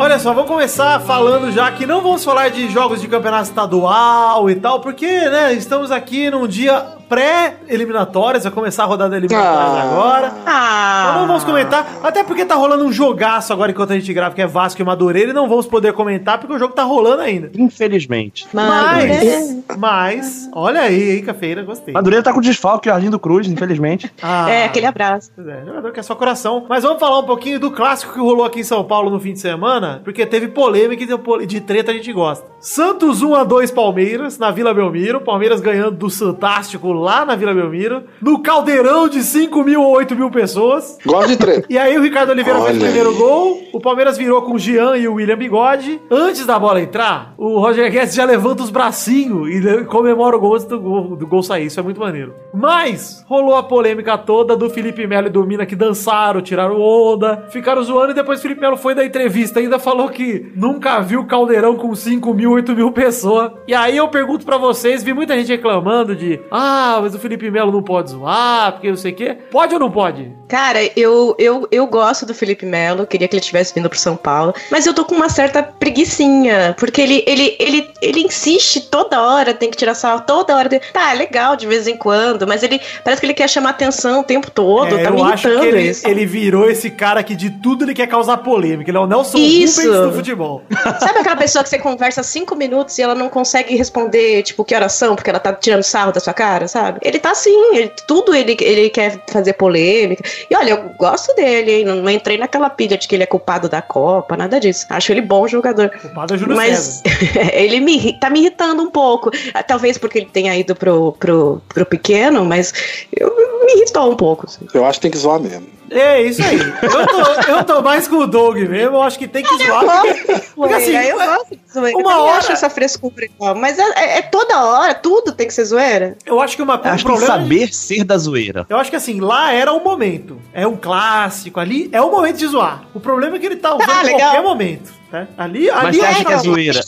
Olha 0.00 0.16
só, 0.20 0.32
vamos 0.32 0.48
começar 0.48 1.00
falando 1.00 1.50
já 1.50 1.72
que 1.72 1.84
não 1.84 2.00
vamos 2.00 2.24
falar 2.24 2.50
de 2.50 2.70
jogos 2.70 3.00
de 3.00 3.08
campeonato 3.08 3.48
estadual 3.48 4.48
e 4.48 4.54
tal, 4.54 4.80
porque, 4.80 5.06
né, 5.06 5.52
estamos 5.54 5.90
aqui 5.90 6.30
num 6.30 6.46
dia 6.46 6.97
pré-eliminatórias, 7.08 8.44
vai 8.44 8.52
começar 8.52 8.84
a 8.84 8.86
rodada 8.86 9.16
eliminatórias 9.16 9.72
Ah. 9.76 9.82
agora. 9.82 10.32
Ah, 10.46 11.06
Então 11.08 11.20
não 11.20 11.26
vamos 11.28 11.44
comentar, 11.44 11.86
até 12.02 12.22
porque 12.22 12.44
tá 12.44 12.54
rolando 12.54 12.84
um 12.84 12.92
jogaço 12.92 13.52
agora 13.52 13.70
enquanto 13.70 13.92
a 13.92 13.98
gente 13.98 14.12
grava, 14.12 14.34
que 14.34 14.42
é 14.42 14.46
Vasco 14.46 14.80
e 14.80 14.84
Madureira, 14.84 15.30
e 15.30 15.34
não 15.34 15.48
vamos 15.48 15.66
poder 15.66 15.92
comentar 15.92 16.38
porque 16.38 16.52
o 16.54 16.58
jogo 16.58 16.74
tá 16.74 16.82
rolando 16.82 17.22
ainda. 17.22 17.50
Infelizmente. 17.56 18.46
Mas, 18.52 19.56
mas, 19.76 20.48
olha 20.52 20.82
aí, 20.82 21.16
hein, 21.16 21.24
cafeira, 21.24 21.62
gostei. 21.62 21.94
Madureira 21.94 22.22
tá 22.22 22.32
com 22.32 22.40
desfalque, 22.40 22.88
o 22.88 22.92
Arlindo 22.92 23.18
Cruz, 23.18 23.46
infelizmente. 23.48 24.12
Ah, 24.22 24.50
É, 24.50 24.64
aquele 24.64 24.84
abraço. 24.86 25.30
É, 25.38 25.64
jogador 25.64 25.90
que 25.92 26.00
é 26.00 26.02
só 26.02 26.14
coração. 26.14 26.66
Mas 26.68 26.82
vamos 26.82 26.98
falar 27.00 27.20
um 27.20 27.24
pouquinho 27.24 27.58
do 27.58 27.70
clássico 27.70 28.12
que 28.12 28.18
rolou 28.20 28.44
aqui 28.44 28.60
em 28.60 28.64
São 28.64 28.84
Paulo 28.84 29.10
no 29.10 29.18
fim 29.18 29.32
de 29.32 29.40
semana, 29.40 30.00
porque 30.04 30.26
teve 30.26 30.48
polêmica 30.48 31.02
e 31.40 31.46
de 31.46 31.60
treta 31.60 31.90
a 31.90 31.94
gente 31.94 32.12
gosta. 32.12 32.44
Santos 32.60 33.22
1 33.22 33.34
a 33.34 33.44
2 33.44 33.70
Palmeiras 33.70 34.38
na 34.38 34.50
Vila 34.50 34.74
Belmiro, 34.74 35.20
Palmeiras 35.20 35.60
ganhando 35.60 35.92
do 35.92 36.10
Santástico 36.10 36.92
lá 36.98 37.24
na 37.24 37.34
Vila 37.36 37.54
Belmiro, 37.54 38.04
no 38.20 38.42
caldeirão 38.42 39.08
de 39.08 39.22
5 39.22 39.62
mil 39.64 39.82
ou 39.82 39.92
8 39.96 40.14
mil 40.16 40.30
pessoas. 40.30 40.98
Gosto 41.04 41.28
de 41.28 41.36
treta. 41.36 41.66
E 41.70 41.76
aí 41.76 41.96
o 41.96 42.02
Ricardo 42.02 42.30
Oliveira 42.30 42.60
fez 42.60 42.76
o 42.76 42.80
Olha 42.80 42.84
primeiro 42.84 43.10
aí. 43.10 43.16
gol, 43.16 43.62
o 43.72 43.80
Palmeiras 43.80 44.16
virou 44.16 44.42
com 44.42 44.54
o 44.54 44.58
Jean 44.58 44.96
e 44.96 45.06
o 45.06 45.14
William 45.14 45.36
Bigode. 45.36 46.00
Antes 46.10 46.46
da 46.46 46.58
bola 46.58 46.80
entrar, 46.80 47.34
o 47.36 47.58
Roger 47.58 47.90
Guedes 47.90 48.14
já 48.14 48.24
levanta 48.24 48.62
os 48.62 48.70
bracinhos 48.70 49.48
e 49.48 49.84
comemora 49.84 50.36
o 50.36 50.40
gol 50.40 50.54
antes 50.54 50.66
do 50.66 50.80
gol, 50.80 51.16
do 51.16 51.26
gol 51.26 51.42
sair. 51.42 51.66
Isso 51.66 51.78
é 51.78 51.82
muito 51.82 52.00
maneiro. 52.00 52.34
Mas 52.52 53.24
rolou 53.28 53.54
a 53.54 53.62
polêmica 53.62 54.16
toda 54.16 54.56
do 54.56 54.70
Felipe 54.70 55.06
Melo 55.06 55.26
e 55.26 55.30
do 55.30 55.44
Mina 55.44 55.66
que 55.66 55.76
dançaram, 55.76 56.40
tiraram 56.40 56.80
onda, 56.80 57.46
ficaram 57.50 57.82
zoando 57.82 58.12
e 58.12 58.14
depois 58.14 58.38
o 58.38 58.42
Felipe 58.42 58.60
Melo 58.60 58.76
foi 58.76 58.94
da 58.94 59.04
entrevista 59.04 59.60
ainda 59.60 59.78
falou 59.78 60.08
que 60.08 60.50
nunca 60.56 61.00
viu 61.00 61.24
caldeirão 61.26 61.76
com 61.76 61.94
5 61.94 62.32
mil, 62.34 62.52
8 62.52 62.74
mil 62.74 62.90
pessoas. 62.92 63.52
E 63.66 63.74
aí 63.74 63.96
eu 63.96 64.08
pergunto 64.08 64.44
pra 64.44 64.56
vocês, 64.56 65.02
vi 65.02 65.12
muita 65.12 65.36
gente 65.36 65.48
reclamando 65.48 66.16
de 66.16 66.40
ah, 66.50 66.87
mas 67.02 67.14
o 67.14 67.18
Felipe 67.18 67.50
Melo 67.50 67.70
não 67.70 67.82
pode 67.82 68.10
zoar, 68.10 68.72
porque 68.72 68.88
não 68.88 68.96
sei 68.96 69.12
o 69.12 69.14
quê. 69.14 69.36
Pode 69.50 69.74
ou 69.74 69.80
não 69.80 69.90
pode? 69.90 70.32
Cara, 70.48 70.78
eu, 70.96 71.34
eu, 71.38 71.68
eu 71.70 71.86
gosto 71.86 72.24
do 72.24 72.34
Felipe 72.34 72.64
Melo, 72.64 73.06
queria 73.06 73.28
que 73.28 73.36
ele 73.36 73.42
tivesse 73.42 73.74
vindo 73.74 73.88
pro 73.88 73.98
São 73.98 74.16
Paulo, 74.16 74.54
mas 74.70 74.86
eu 74.86 74.94
tô 74.94 75.04
com 75.04 75.14
uma 75.14 75.28
certa 75.28 75.62
preguiçinha, 75.62 76.74
porque 76.78 77.00
ele, 77.00 77.22
ele, 77.26 77.56
ele, 77.58 77.90
ele 78.00 78.20
insiste 78.20 78.80
toda 78.80 79.20
hora, 79.20 79.52
tem 79.52 79.70
que 79.70 79.76
tirar 79.76 79.94
sal 79.94 80.20
toda 80.20 80.56
hora. 80.56 80.68
Tá, 80.92 81.12
é 81.12 81.14
legal 81.14 81.56
de 81.56 81.66
vez 81.66 81.86
em 81.86 81.96
quando, 81.96 82.46
mas 82.46 82.62
ele 82.62 82.80
parece 83.04 83.20
que 83.20 83.26
ele 83.26 83.34
quer 83.34 83.48
chamar 83.48 83.70
atenção 83.70 84.20
o 84.20 84.24
tempo 84.24 84.50
todo, 84.50 84.98
É, 84.98 85.02
tá 85.02 85.10
me 85.10 85.20
eu 85.20 85.24
acho 85.24 85.42
que 85.42 85.48
irritando 85.48 85.76
ele, 85.76 85.90
isso. 85.90 86.08
ele 86.08 86.26
virou 86.26 86.70
esse 86.70 86.90
cara 86.90 87.22
que 87.22 87.34
de 87.34 87.50
tudo 87.50 87.84
ele 87.84 87.94
quer 87.94 88.06
causar 88.06 88.38
polêmica. 88.38 88.90
Ele 88.90 88.98
é 88.98 89.00
o 89.00 89.06
Nelson 89.06 89.38
Isso. 89.38 89.82
Rubens 89.82 90.00
do 90.00 90.12
futebol. 90.12 90.62
Sabe 91.00 91.18
aquela 91.18 91.36
pessoa 91.36 91.62
que 91.62 91.68
você 91.68 91.78
conversa 91.78 92.22
cinco 92.22 92.54
minutos 92.54 92.98
e 92.98 93.02
ela 93.02 93.14
não 93.14 93.28
consegue 93.28 93.74
responder, 93.76 94.42
tipo, 94.42 94.64
que 94.64 94.74
horas 94.74 94.92
são, 94.92 95.14
porque 95.14 95.30
ela 95.30 95.40
tá 95.40 95.52
tirando 95.52 95.82
sarro 95.82 96.12
da 96.12 96.20
sua 96.20 96.32
cara, 96.32 96.68
sabe? 96.68 96.77
Ele 97.02 97.18
tá 97.18 97.30
assim, 97.32 97.74
ele- 97.74 97.92
tudo 98.06 98.34
ele, 98.34 98.56
ele 98.60 98.90
quer 98.90 99.20
fazer 99.30 99.52
polêmica. 99.54 100.22
E 100.50 100.56
olha, 100.56 100.70
eu 100.70 100.90
gosto 100.98 101.34
dele, 101.34 101.72
hein? 101.72 101.84
Não, 101.84 101.96
não 101.96 102.10
entrei 102.10 102.36
naquela 102.38 102.70
pilha 102.70 102.96
de 102.96 103.06
que 103.08 103.14
ele 103.14 103.22
é 103.22 103.26
culpado 103.26 103.68
da 103.68 103.80
Copa, 103.82 104.36
nada 104.36 104.58
disso. 104.60 104.86
Acho 104.90 105.12
ele 105.12 105.20
bom 105.20 105.46
jogador. 105.48 105.90
O 106.04 106.08
padre 106.14 106.36
é 106.36 106.38
Júlio 106.38 106.56
Mas 106.56 107.02
César. 107.04 107.50
ele 107.54 107.80
me, 107.80 108.18
tá 108.18 108.30
me 108.30 108.40
irritando 108.40 108.82
um 108.82 108.90
pouco. 108.90 109.30
Ah, 109.54 109.62
Talvez 109.62 109.98
porque 109.98 110.18
ele 110.18 110.28
tenha 110.32 110.56
ido 110.56 110.74
pro, 110.74 111.12
pro, 111.12 111.60
pro 111.68 111.86
pequeno, 111.86 112.44
mas 112.44 112.72
eu, 113.16 113.28
me 113.64 113.74
irritou 113.76 114.10
um 114.10 114.16
pouco. 114.16 114.46
assim. 114.46 114.66
Eu 114.72 114.84
acho 114.84 114.98
que 114.98 115.02
tem 115.02 115.10
que 115.10 115.18
zoar 115.18 115.40
mesmo. 115.40 115.77
É, 115.90 116.22
isso 116.22 116.42
aí. 116.42 116.58
Eu 116.58 117.06
tô, 117.06 117.50
eu 117.52 117.64
tô 117.64 117.82
mais 117.82 118.06
com 118.08 118.16
o 118.16 118.26
Doug 118.26 118.56
mesmo, 118.56 118.96
eu 118.96 119.02
acho 119.02 119.18
que 119.18 119.26
tem 119.28 119.42
que 119.42 119.64
zoar. 119.66 119.84
Porque, 120.02 120.40
porque 120.54 120.74
assim, 120.74 120.92
eu 120.96 121.16
gosto 121.16 121.50
de 121.50 121.72
zoeira. 121.72 121.98
uma 121.98 122.12
eu 122.12 122.18
hora- 122.20 122.38
acho 122.38 122.52
essa 122.52 122.68
frescura 122.70 123.24
igual. 123.24 123.54
Mas 123.54 123.78
é, 123.78 123.82
é- 123.96 124.18
é 124.18 124.22
toda 124.22 124.64
hora, 124.64 124.94
tudo 124.94 125.32
tem 125.32 125.46
que 125.46 125.54
ser 125.54 125.64
zoeira. 125.64 126.16
eu 126.26 126.40
acho 126.40 126.56
que 126.56 126.62
uma, 126.62 126.76
um 126.76 126.80
Acho 126.84 127.04
que 127.04 127.10
problema... 127.10 127.34
saber 127.34 127.72
ser 127.74 128.04
da 128.04 128.16
zoeira. 128.18 128.66
Eu 128.68 128.76
acho 128.78 128.90
que 128.90 128.96
assim, 128.96 129.20
lá 129.20 129.52
era 129.52 129.72
o 129.72 129.82
momento. 129.82 130.40
É 130.52 130.66
um 130.66 130.76
clássico, 130.76 131.58
ali 131.60 131.88
é 131.92 132.00
o 132.02 132.10
momento 132.10 132.36
de 132.36 132.46
zoar. 132.46 132.82
O 132.94 133.00
problema 133.00 133.36
é 133.36 133.38
que 133.38 133.46
ele 133.46 133.56
tá 133.56 133.74
usando 133.74 133.90
Ah, 133.90 134.02
em 134.02 134.06
legal. 134.06 134.20
qualquer 134.20 134.42
momento. 134.42 134.97
Né? 135.10 135.26
Ali, 135.38 135.68
Mas 135.70 135.84
ali 135.86 135.96
você 135.98 136.04
é 136.04 136.08
acha 136.10 136.24
que 136.24 136.32
a 136.32 136.36
zoeira- 136.38 136.80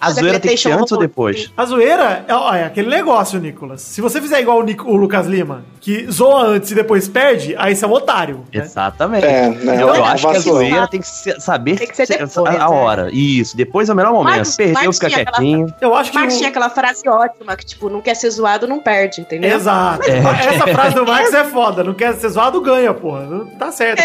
A 0.00 0.10
zoeira 0.10 0.38
tem 0.38 0.50
que 0.54 0.58
ser 0.58 0.72
antes 0.72 0.92
ou 0.92 0.98
depois? 0.98 1.50
A 1.56 1.64
zoeira 1.64 2.24
é, 2.28 2.58
é 2.58 2.64
aquele 2.64 2.88
negócio, 2.90 3.40
Nicolas. 3.40 3.80
Se 3.80 4.00
você 4.02 4.20
fizer 4.20 4.40
igual 4.40 4.58
o, 4.58 4.62
Nic- 4.62 4.84
o 4.84 4.94
Lucas 4.96 5.26
Lima, 5.26 5.64
que 5.80 6.06
zoa 6.10 6.42
antes 6.44 6.70
e 6.70 6.74
depois 6.74 7.08
perde, 7.08 7.54
aí 7.56 7.74
você 7.74 7.84
é 7.84 7.88
um 7.88 7.92
otário. 7.92 8.44
né? 8.52 8.62
Exatamente. 8.62 9.24
É, 9.24 9.48
né? 9.48 9.76
Eu, 9.82 9.88
eu 9.88 9.94
É, 9.94 10.00
acho 10.08 10.28
que 10.28 10.36
a 10.36 10.40
zoeira 10.40 10.86
tem 10.88 11.00
que 11.00 11.06
ser- 11.08 11.40
saber 11.40 11.76
Tem 11.78 11.86
que 11.88 11.96
ser 11.96 12.06
depois, 12.06 12.36
a, 12.36 12.50
a 12.50 12.54
é. 12.54 12.68
hora. 12.68 13.08
Isso, 13.12 13.56
depois 13.56 13.88
é 13.88 13.92
o 13.94 13.96
melhor 13.96 14.12
momento. 14.12 14.34
Marcos- 14.34 14.56
Perdeu, 14.56 14.74
Marcos 14.74 14.96
fica 14.96 15.08
tinha 15.08 15.22
aquela- 15.22 15.36
quietinho. 15.38 15.74
Eu 15.80 15.94
acho 15.94 16.10
que. 16.12 16.18
Marx 16.18 16.36
tinha 16.36 16.48
aquela 16.50 16.68
frase 16.68 17.08
ótima 17.08 17.56
que, 17.56 17.64
tipo, 17.64 17.88
não 17.88 18.02
quer 18.02 18.14
ser 18.14 18.28
zoado, 18.30 18.66
não 18.66 18.80
perde, 18.80 19.22
entendeu? 19.22 19.56
Exato. 19.56 20.02
Essa 20.10 20.66
frase 20.66 20.94
do 20.94 21.06
Marx 21.06 21.32
é 21.32 21.44
foda. 21.44 21.82
Não 21.82 21.94
quer 21.94 22.14
ser 22.14 22.28
zoado, 22.28 22.60
ganha, 22.60 22.92
porra. 22.92 23.20
Não 23.22 23.46
tá 23.46 23.72
certo. 23.72 24.02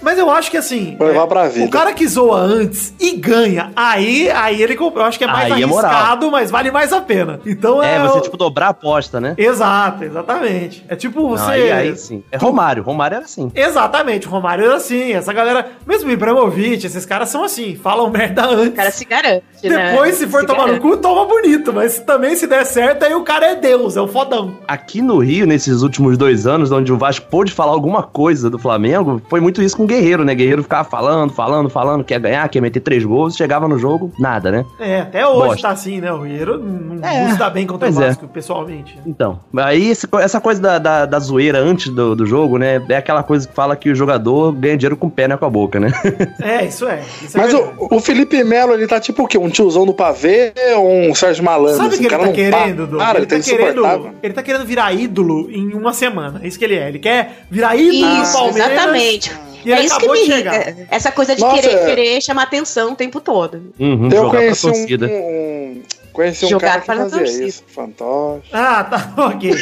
Mas 0.00 0.18
eu 0.18 0.30
acho 0.30 0.50
que 0.50 0.56
assim. 0.56 0.96
Vai 0.98 1.08
levar 1.08 1.24
é, 1.24 1.26
pra 1.26 1.48
vida. 1.48 1.66
O 1.66 1.70
cara 1.70 1.92
que 1.92 2.06
zoa 2.08 2.38
antes 2.40 2.69
e 2.98 3.16
ganha, 3.16 3.72
aí, 3.74 4.30
aí 4.30 4.62
ele 4.62 4.76
comprou. 4.76 5.04
Eu 5.04 5.08
acho 5.08 5.18
que 5.18 5.24
é 5.24 5.26
mais 5.26 5.52
Aí 5.52 5.62
é 5.62 5.64
arriscado, 5.64 6.30
mas 6.30 6.50
vale 6.50 6.70
mais 6.70 6.92
a 6.92 7.00
pena. 7.00 7.40
Então 7.44 7.82
é. 7.82 7.96
É, 7.96 8.00
você, 8.00 8.20
tipo, 8.20 8.36
dobrar 8.36 8.66
a 8.66 8.70
aposta, 8.70 9.20
né? 9.20 9.34
Exato, 9.36 10.04
exatamente. 10.04 10.84
É 10.88 10.96
tipo 10.96 11.20
Não, 11.20 11.28
você. 11.30 11.50
aí, 11.50 11.72
aí 11.72 11.96
sim. 11.96 12.22
É 12.30 12.36
Romário. 12.36 12.82
Romário 12.82 13.16
era 13.16 13.24
assim. 13.24 13.50
Exatamente, 13.54 14.26
o 14.26 14.30
Romário 14.30 14.64
era 14.64 14.76
assim. 14.76 15.12
Essa 15.12 15.32
galera, 15.32 15.68
mesmo 15.86 16.08
o 16.08 16.12
Ibrahimovic, 16.12 16.86
esses 16.86 17.04
caras 17.06 17.28
são 17.28 17.44
assim, 17.44 17.76
falam 17.76 18.10
merda 18.10 18.46
antes. 18.46 18.68
O 18.68 18.76
cara 18.76 18.90
se 18.90 19.04
garante, 19.04 19.44
né? 19.62 19.92
Depois, 19.92 20.14
se 20.16 20.26
for 20.26 20.44
tomar 20.44 20.66
no 20.66 20.74
garante. 20.74 20.82
cu, 20.82 20.96
toma 20.96 21.24
bonito. 21.24 21.72
Mas 21.72 21.98
também, 22.00 22.36
se 22.36 22.46
der 22.46 22.64
certo, 22.64 23.04
aí 23.04 23.14
o 23.14 23.22
cara 23.22 23.46
é 23.46 23.54
Deus, 23.54 23.96
é 23.96 24.00
o 24.00 24.08
fodão. 24.08 24.58
Aqui 24.66 25.02
no 25.02 25.18
Rio, 25.18 25.46
nesses 25.46 25.82
últimos 25.82 26.16
dois 26.16 26.46
anos, 26.46 26.70
onde 26.70 26.92
o 26.92 26.98
Vasco 26.98 27.26
pôde 27.28 27.52
falar 27.52 27.72
alguma 27.72 28.02
coisa 28.02 28.48
do 28.48 28.58
Flamengo, 28.58 29.20
foi 29.28 29.40
muito 29.40 29.62
isso 29.62 29.76
com 29.76 29.84
o 29.84 29.86
Guerreiro, 29.86 30.24
né? 30.24 30.34
Guerreiro 30.34 30.62
ficava 30.62 30.88
falando, 30.88 31.32
falando, 31.32 31.68
falando, 31.68 32.04
quer 32.04 32.20
ganhar, 32.20 32.48
quer 32.48 32.59
meter 32.60 32.80
três 32.80 33.04
gols, 33.04 33.36
chegava 33.36 33.66
no 33.68 33.78
jogo, 33.78 34.12
nada, 34.18 34.50
né? 34.50 34.64
É, 34.78 35.00
até 35.00 35.26
hoje 35.26 35.48
Bosta. 35.48 35.62
tá 35.68 35.70
assim, 35.70 36.00
né? 36.00 36.12
O 36.12 36.24
Hierro 36.26 36.58
não, 36.58 37.08
É, 37.08 37.24
não 37.24 37.30
se 37.32 37.38
dá 37.38 37.50
bem 37.50 37.66
contra 37.66 37.88
o 37.88 37.90
é. 37.90 37.92
Vasco, 37.92 38.28
pessoalmente. 38.28 38.98
Então, 39.06 39.40
aí 39.56 39.92
essa 40.20 40.40
coisa 40.40 40.60
da, 40.60 40.78
da, 40.78 41.06
da 41.06 41.18
zoeira 41.18 41.58
antes 41.58 41.88
do, 41.92 42.14
do 42.14 42.26
jogo, 42.26 42.58
né? 42.58 42.82
É 42.88 42.96
aquela 42.96 43.22
coisa 43.22 43.46
que 43.48 43.54
fala 43.54 43.76
que 43.76 43.90
o 43.90 43.94
jogador 43.94 44.52
ganha 44.52 44.76
dinheiro 44.76 44.96
com 44.96 45.06
o 45.06 45.10
pé, 45.10 45.26
não 45.28 45.34
é 45.34 45.38
com 45.38 45.46
a 45.46 45.50
boca, 45.50 45.78
né? 45.80 45.90
É, 46.40 46.64
isso 46.64 46.86
é. 46.88 47.02
Isso 47.22 47.36
é 47.36 47.40
Mas 47.40 47.54
o, 47.54 47.72
o 47.78 48.00
Felipe 48.00 48.42
Melo, 48.44 48.72
ele 48.72 48.86
tá 48.86 48.98
tipo 48.98 49.24
o 49.24 49.26
quê? 49.26 49.38
Um 49.38 49.48
tiozão 49.50 49.84
do 49.84 49.92
pavê 49.92 50.52
ou 50.76 51.10
um 51.10 51.14
Sérgio 51.14 51.44
Malandro? 51.44 51.76
Sabe 51.76 51.88
o 51.88 51.92
assim? 51.92 51.98
que 51.98 52.06
ele 52.06 52.10
cara 52.10 52.26
tá 52.26 52.32
querendo. 52.32 52.86
Doug? 52.86 53.00
Cara, 53.00 53.18
ele, 53.18 53.26
ele 53.26 53.26
tá 53.26 53.36
tá 53.36 53.56
querendo, 53.56 54.10
ele 54.22 54.34
tá 54.34 54.42
querendo 54.42 54.66
virar 54.66 54.92
ídolo 54.92 55.50
em 55.50 55.74
uma 55.74 55.92
semana. 55.92 56.40
É 56.42 56.48
isso 56.48 56.58
que 56.58 56.64
ele 56.64 56.76
é. 56.76 56.88
Ele 56.88 56.98
quer 56.98 57.44
virar 57.50 57.76
ídolo 57.76 58.14
do 58.16 58.22
Isso, 58.22 58.32
Palmeiras. 58.32 58.72
exatamente. 58.72 59.32
E 59.64 59.72
é 59.72 59.84
isso 59.84 59.98
que 59.98 60.08
me 60.08 60.18
irrita. 60.20 60.36
chegar. 60.36 60.76
Essa 60.90 61.12
coisa 61.12 61.34
de 61.34 61.40
Nossa, 61.40 61.60
querer, 61.60 61.74
é. 61.74 61.84
querer 61.86 62.20
chamar 62.22 62.44
atenção 62.44 62.92
o 62.92 62.96
tempo 62.96 63.20
todo. 63.20 63.72
Uhum, 63.78 64.06
Eu 64.06 64.10
jogar 64.10 64.30
pra 64.30 64.38
conheci 64.40 64.66
um, 64.66 64.72
torcida. 64.72 65.06
um- 65.06 65.82
Conheci 66.12 66.46
um 66.46 66.48
Jogar 66.50 66.68
cara 66.68 66.80
que 66.80 66.86
fazia 66.86 67.18
torcida. 67.18 67.44
isso. 67.44 67.64
Fantoche. 67.68 68.48
Ah, 68.52 68.84
tá, 68.84 69.12
ok. 69.26 69.52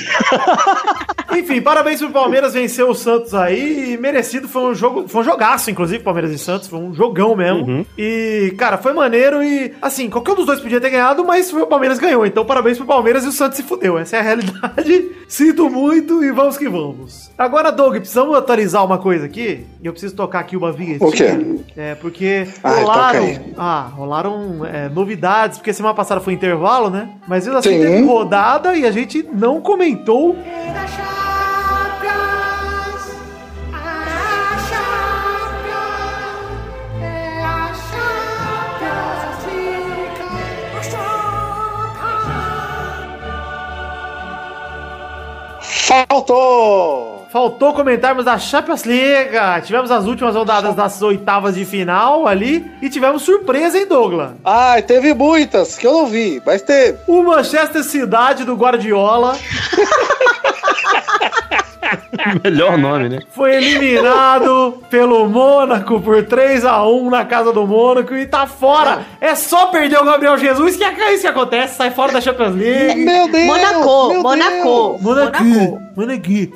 Enfim, 1.36 1.60
parabéns 1.60 2.00
pro 2.00 2.10
Palmeiras, 2.10 2.54
venceu 2.54 2.88
o 2.90 2.94
Santos 2.94 3.34
aí, 3.34 3.92
e 3.92 3.96
merecido, 3.98 4.48
foi 4.48 4.62
um 4.62 4.74
jogo, 4.74 5.06
foi 5.06 5.20
um 5.20 5.24
jogaço, 5.24 5.70
inclusive, 5.70 6.02
Palmeiras 6.02 6.32
e 6.32 6.38
Santos, 6.38 6.68
foi 6.68 6.78
um 6.78 6.92
jogão 6.94 7.36
mesmo. 7.36 7.64
Uhum. 7.66 7.86
E, 7.96 8.54
cara, 8.58 8.78
foi 8.78 8.92
maneiro 8.92 9.42
e, 9.42 9.72
assim, 9.80 10.08
qualquer 10.10 10.32
um 10.32 10.36
dos 10.36 10.46
dois 10.46 10.60
podia 10.60 10.80
ter 10.80 10.90
ganhado, 10.90 11.24
mas 11.24 11.50
foi 11.50 11.62
o 11.62 11.66
Palmeiras 11.66 11.98
ganhou, 11.98 12.24
então 12.26 12.44
parabéns 12.44 12.76
pro 12.78 12.86
Palmeiras 12.86 13.24
e 13.24 13.28
o 13.28 13.32
Santos 13.32 13.56
se 13.56 13.62
fudeu, 13.62 13.98
essa 13.98 14.16
é 14.16 14.20
a 14.20 14.22
realidade. 14.22 15.10
Sinto 15.28 15.68
muito 15.68 16.24
e 16.24 16.32
vamos 16.32 16.56
que 16.56 16.68
vamos. 16.68 17.30
Agora, 17.36 17.70
Doug, 17.70 17.96
precisamos 17.96 18.36
atualizar 18.36 18.84
uma 18.84 18.98
coisa 18.98 19.26
aqui, 19.26 19.66
e 19.82 19.86
eu 19.86 19.92
preciso 19.92 20.16
tocar 20.16 20.40
aqui 20.40 20.56
uma 20.56 20.72
vinhetinha. 20.72 21.08
O 21.08 21.12
quê? 21.12 21.60
É, 21.76 21.94
porque 21.94 22.48
Ah, 22.64 22.70
rolaram, 22.70 23.40
ah, 23.56 23.90
rolaram 23.94 24.64
é, 24.66 24.88
novidades, 24.88 25.58
porque 25.58 25.72
semana 25.72 25.94
passada 25.94 26.20
foi 26.20 26.32
intervalo, 26.38 26.88
né? 26.88 27.10
Mas 27.26 27.44
mesmo 27.44 27.58
assim 27.58 27.70
Sim. 27.70 27.80
teve 27.80 28.02
rodada 28.02 28.74
e 28.74 28.86
a 28.86 28.90
gente 28.90 29.22
não 29.32 29.60
comentou 29.60 30.36
Faltou! 45.88 47.07
Faltou 47.30 47.74
comentarmos 47.74 48.24
da 48.24 48.38
Champions 48.38 48.84
League. 48.84 49.32
Tivemos 49.64 49.90
as 49.90 50.06
últimas 50.06 50.34
rodadas 50.34 50.74
das 50.74 51.02
oitavas 51.02 51.56
de 51.56 51.64
final 51.64 52.26
ali 52.26 52.64
e 52.80 52.88
tivemos 52.88 53.22
surpresa, 53.22 53.78
hein, 53.78 53.86
Douglas? 53.86 54.30
Ai, 54.42 54.80
teve 54.82 55.12
muitas 55.12 55.76
que 55.76 55.86
eu 55.86 55.92
não 55.92 56.06
vi, 56.06 56.42
mas 56.44 56.62
teve. 56.62 56.98
O 57.06 57.22
Manchester 57.22 57.84
Cidade 57.84 58.44
do 58.44 58.54
Guardiola 58.54 59.36
Melhor 62.42 62.76
nome, 62.76 63.08
né? 63.08 63.20
foi 63.30 63.54
eliminado 63.54 64.82
pelo 64.90 65.28
Mônaco 65.28 66.00
por 66.00 66.24
3 66.24 66.64
a 66.64 66.86
1 66.86 67.10
na 67.10 67.24
casa 67.24 67.52
do 67.52 67.66
Mônaco 67.66 68.14
e 68.14 68.26
tá 68.26 68.46
fora. 68.46 69.00
É 69.20 69.34
só 69.34 69.66
perder 69.66 69.98
o 69.98 70.04
Gabriel 70.04 70.36
Jesus 70.36 70.76
que 70.76 70.84
é 70.84 71.14
isso 71.14 71.22
que 71.22 71.28
acontece, 71.28 71.76
sai 71.76 71.90
fora 71.90 72.12
da 72.12 72.20
Champions 72.20 72.54
League. 72.54 73.04
Meu 73.04 73.28
Deus! 73.28 73.46
Monaco, 73.46 74.08
meu 74.08 74.22
Monaco. 74.22 74.98
Monaco, 75.00 75.02
Monaco. 75.02 75.82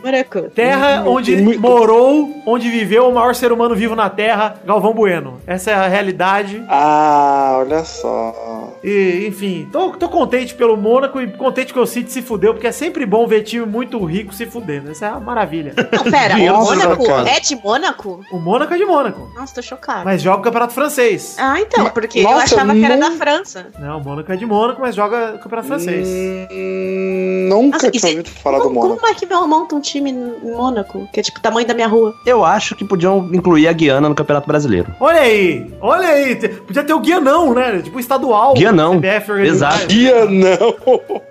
Monaco. 0.03 0.51
Terra 0.63 1.05
onde 1.07 1.37
muito- 1.37 1.61
morou, 1.61 2.43
onde 2.47 2.69
viveu 2.71 3.09
o 3.09 3.15
maior 3.15 3.35
ser 3.35 3.53
humano 3.53 3.75
vivo 3.75 3.95
na 3.97 4.09
Terra, 4.09 4.55
Galvão 4.65 4.93
Bueno. 4.95 5.41
Essa 5.47 5.71
é 5.71 5.75
a 5.75 5.87
realidade. 5.89 6.63
Ah, 6.69 7.57
olha 7.61 7.85
só. 7.85 8.62
E, 8.83 9.27
enfim, 9.29 9.69
tô, 9.71 9.91
tô 9.91 10.09
contente 10.09 10.55
pelo 10.55 10.77
Mônaco 10.77 11.21
e 11.21 11.29
contente 11.33 11.73
que 11.73 11.79
o 11.79 11.87
City 11.87 12.11
se 12.13 12.21
fudeu, 12.23 12.53
porque 12.53 12.67
é 12.67 12.73
sempre 12.73 13.07
bom 13.07 13.27
ver 13.27 13.43
time 13.43 13.65
muito 13.65 14.03
rico 14.05 14.35
se 14.35 14.45
fudendo. 14.47 14.91
Essa 14.91 15.07
é 15.07 15.09
a 15.11 15.21
maravilha. 15.21 15.73
Não, 15.93 16.11
pera, 16.11 16.35
o 16.37 16.65
Mônaco 16.65 17.11
é 17.27 17.39
de 17.41 17.55
Mônaco? 17.57 18.21
o 18.33 18.39
Mônaco 18.39 18.75
é 18.75 18.77
de 18.77 18.85
Mônaco, 18.85 19.31
Nossa, 19.37 19.55
tô 19.55 19.63
chocada. 19.63 20.05
mas 20.05 20.21
joga 20.21 20.39
o 20.41 20.43
Campeonato 20.43 20.73
Francês. 20.75 21.37
Ah, 21.39 21.61
então, 21.61 21.89
porque 21.91 22.19
eu 22.21 22.25
Nossa, 22.25 22.57
achava 22.57 22.73
que 22.75 22.85
era 22.85 22.97
não- 22.97 23.11
da 23.11 23.17
França. 23.17 23.67
Não, 23.79 23.99
o 23.99 24.05
Mônaco 24.05 24.33
é 24.33 24.37
de 24.37 24.47
Mônaco, 24.47 24.81
mas 24.81 24.95
joga 24.97 25.35
o 25.37 25.39
Campeonato 25.39 25.69
Francês. 25.69 26.09
Hum, 26.09 27.47
nunca 27.49 27.77
Nossa, 27.77 27.91
tinha 27.91 28.11
ouvido 28.11 28.31
falar 28.31 28.59
do 28.59 28.65
como, 28.65 28.75
Mônaco. 28.81 28.97
como 29.01 29.13
é 29.13 29.15
que 29.15 29.27
monta 29.27 29.75
um 29.75 29.81
time 29.81 30.11
em 30.11 30.53
Mônaco? 30.57 31.09
Que 31.13 31.21
é 31.21 31.23
tipo 31.23 31.39
o 31.39 31.43
tamanho 31.43 31.67
da 31.67 31.75
minha 31.75 31.87
rua. 31.89 32.15
Eu 32.27 32.45
acho 32.45 32.75
que 32.75 32.85
podiam 32.85 33.29
incluir 33.33 33.69
a 33.69 33.73
Guiana 33.73 34.09
no 34.09 34.15
Campeonato 34.15 34.47
Brasileiro. 34.47 34.95
Olha 35.01 35.21
aí, 35.21 35.73
olha 35.81 36.09
aí. 36.09 36.37
Podia 36.37 36.83
ter 36.85 36.93
o 36.93 37.01
Guianão, 37.01 37.55
né? 37.55 37.81
Tipo 37.83 37.99
estadual. 38.01 38.55
Guianão, 38.73 38.97
CBF 39.01 39.31
organiza. 39.31 39.55
exato. 39.69 39.87
Não. 40.31 41.23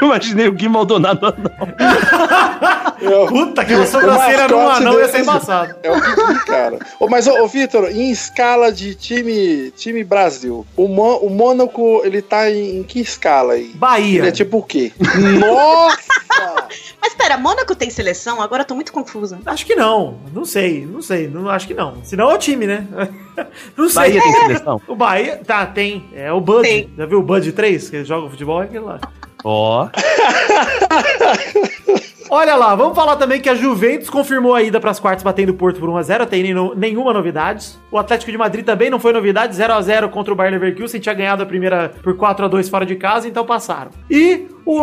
Eu 0.00 0.06
imaginei 0.06 0.48
o 0.48 0.52
Gui 0.52 0.68
Maldonado. 0.68 1.34
Eu- 3.00 3.26
Puta, 3.26 3.62
aquela 3.62 3.82
O 3.82 3.86
sobrancelha 3.86 4.46
no 4.48 4.56
mascote 4.58 4.82
anão 4.82 5.00
ia 5.00 5.08
ser 5.08 5.20
embaçado. 5.20 5.74
É 5.82 5.90
o 5.90 6.00
Guigui, 6.00 6.44
cara. 6.46 6.78
Ô, 7.00 7.08
mas, 7.08 7.26
ô, 7.26 7.42
ô, 7.42 7.48
Vitor, 7.48 7.90
em 7.90 8.10
escala 8.10 8.70
de 8.70 8.94
time, 8.94 9.70
time 9.72 10.04
Brasil, 10.04 10.64
o, 10.76 10.86
Mo- 10.86 11.18
o 11.18 11.28
Mônaco, 11.30 12.00
ele 12.04 12.22
tá 12.22 12.48
em, 12.50 12.78
em 12.78 12.82
que 12.82 13.00
escala 13.00 13.54
aí? 13.54 13.72
Bahia. 13.74 14.18
Ele 14.20 14.28
é 14.28 14.32
tipo 14.32 14.58
o 14.58 14.62
quê? 14.62 14.92
Nossa! 15.40 16.12
Mas 17.00 17.14
pera, 17.14 17.36
Mônaco 17.36 17.74
tem 17.74 17.90
seleção? 17.90 18.40
Agora 18.40 18.62
eu 18.62 18.66
tô 18.66 18.74
muito 18.74 18.92
confusa. 18.92 19.40
Acho 19.44 19.66
que 19.66 19.74
não. 19.74 20.18
Não 20.32 20.44
sei, 20.44 20.86
não 20.86 21.02
sei. 21.02 21.26
Não, 21.28 21.48
acho 21.50 21.66
que 21.66 21.74
não. 21.74 21.96
Senão 22.04 22.30
é 22.30 22.34
o 22.34 22.38
time, 22.38 22.66
né? 22.66 22.86
Não 23.76 23.88
sei. 23.88 24.02
Bahia 24.12 24.20
tem 24.22 24.32
seleção? 24.34 24.80
O 24.86 24.94
Bahia, 24.94 25.40
tá, 25.46 25.64
tem. 25.64 26.04
É 26.14 26.30
o 26.30 26.38
Bud. 26.38 26.62
Tem. 26.68 26.90
Já 26.98 27.06
viu 27.06 27.18
o 27.18 27.22
Bud 27.22 27.50
3? 27.50 27.88
Que 27.88 27.96
ele 27.96 28.04
joga 28.04 28.28
futebol? 28.28 28.62
É 28.62 28.66
lá. 28.82 29.00
Ó. 29.44 29.88
Olha 32.30 32.54
lá, 32.56 32.74
vamos 32.74 32.94
falar 32.96 33.16
também 33.16 33.40
que 33.42 33.48
a 33.50 33.54
Juventus 33.54 34.08
confirmou 34.08 34.54
a 34.54 34.62
ida 34.62 34.80
para 34.80 34.90
as 34.90 34.98
quartas 34.98 35.22
batendo 35.22 35.50
o 35.50 35.54
Porto 35.54 35.78
por 35.78 35.90
1x0, 35.90 36.26
tem 36.26 36.42
nenhum- 36.42 36.74
nenhuma 36.74 37.12
novidade. 37.12 37.72
O 37.90 37.98
Atlético 37.98 38.30
de 38.30 38.38
Madrid 38.38 38.64
também 38.64 38.88
não 38.88 38.98
foi 38.98 39.12
novidade, 39.12 39.54
0x0 39.54 40.08
contra 40.08 40.32
o 40.32 40.36
Bayer 40.36 40.52
Leverkusen, 40.52 40.98
tinha 40.98 41.14
ganhado 41.14 41.42
a 41.42 41.46
primeira 41.46 41.92
por 42.02 42.16
4x2 42.16 42.70
fora 42.70 42.86
de 42.86 42.96
casa, 42.96 43.28
então 43.28 43.44
passaram. 43.44 43.90
E 44.10 44.46
O, 44.64 44.80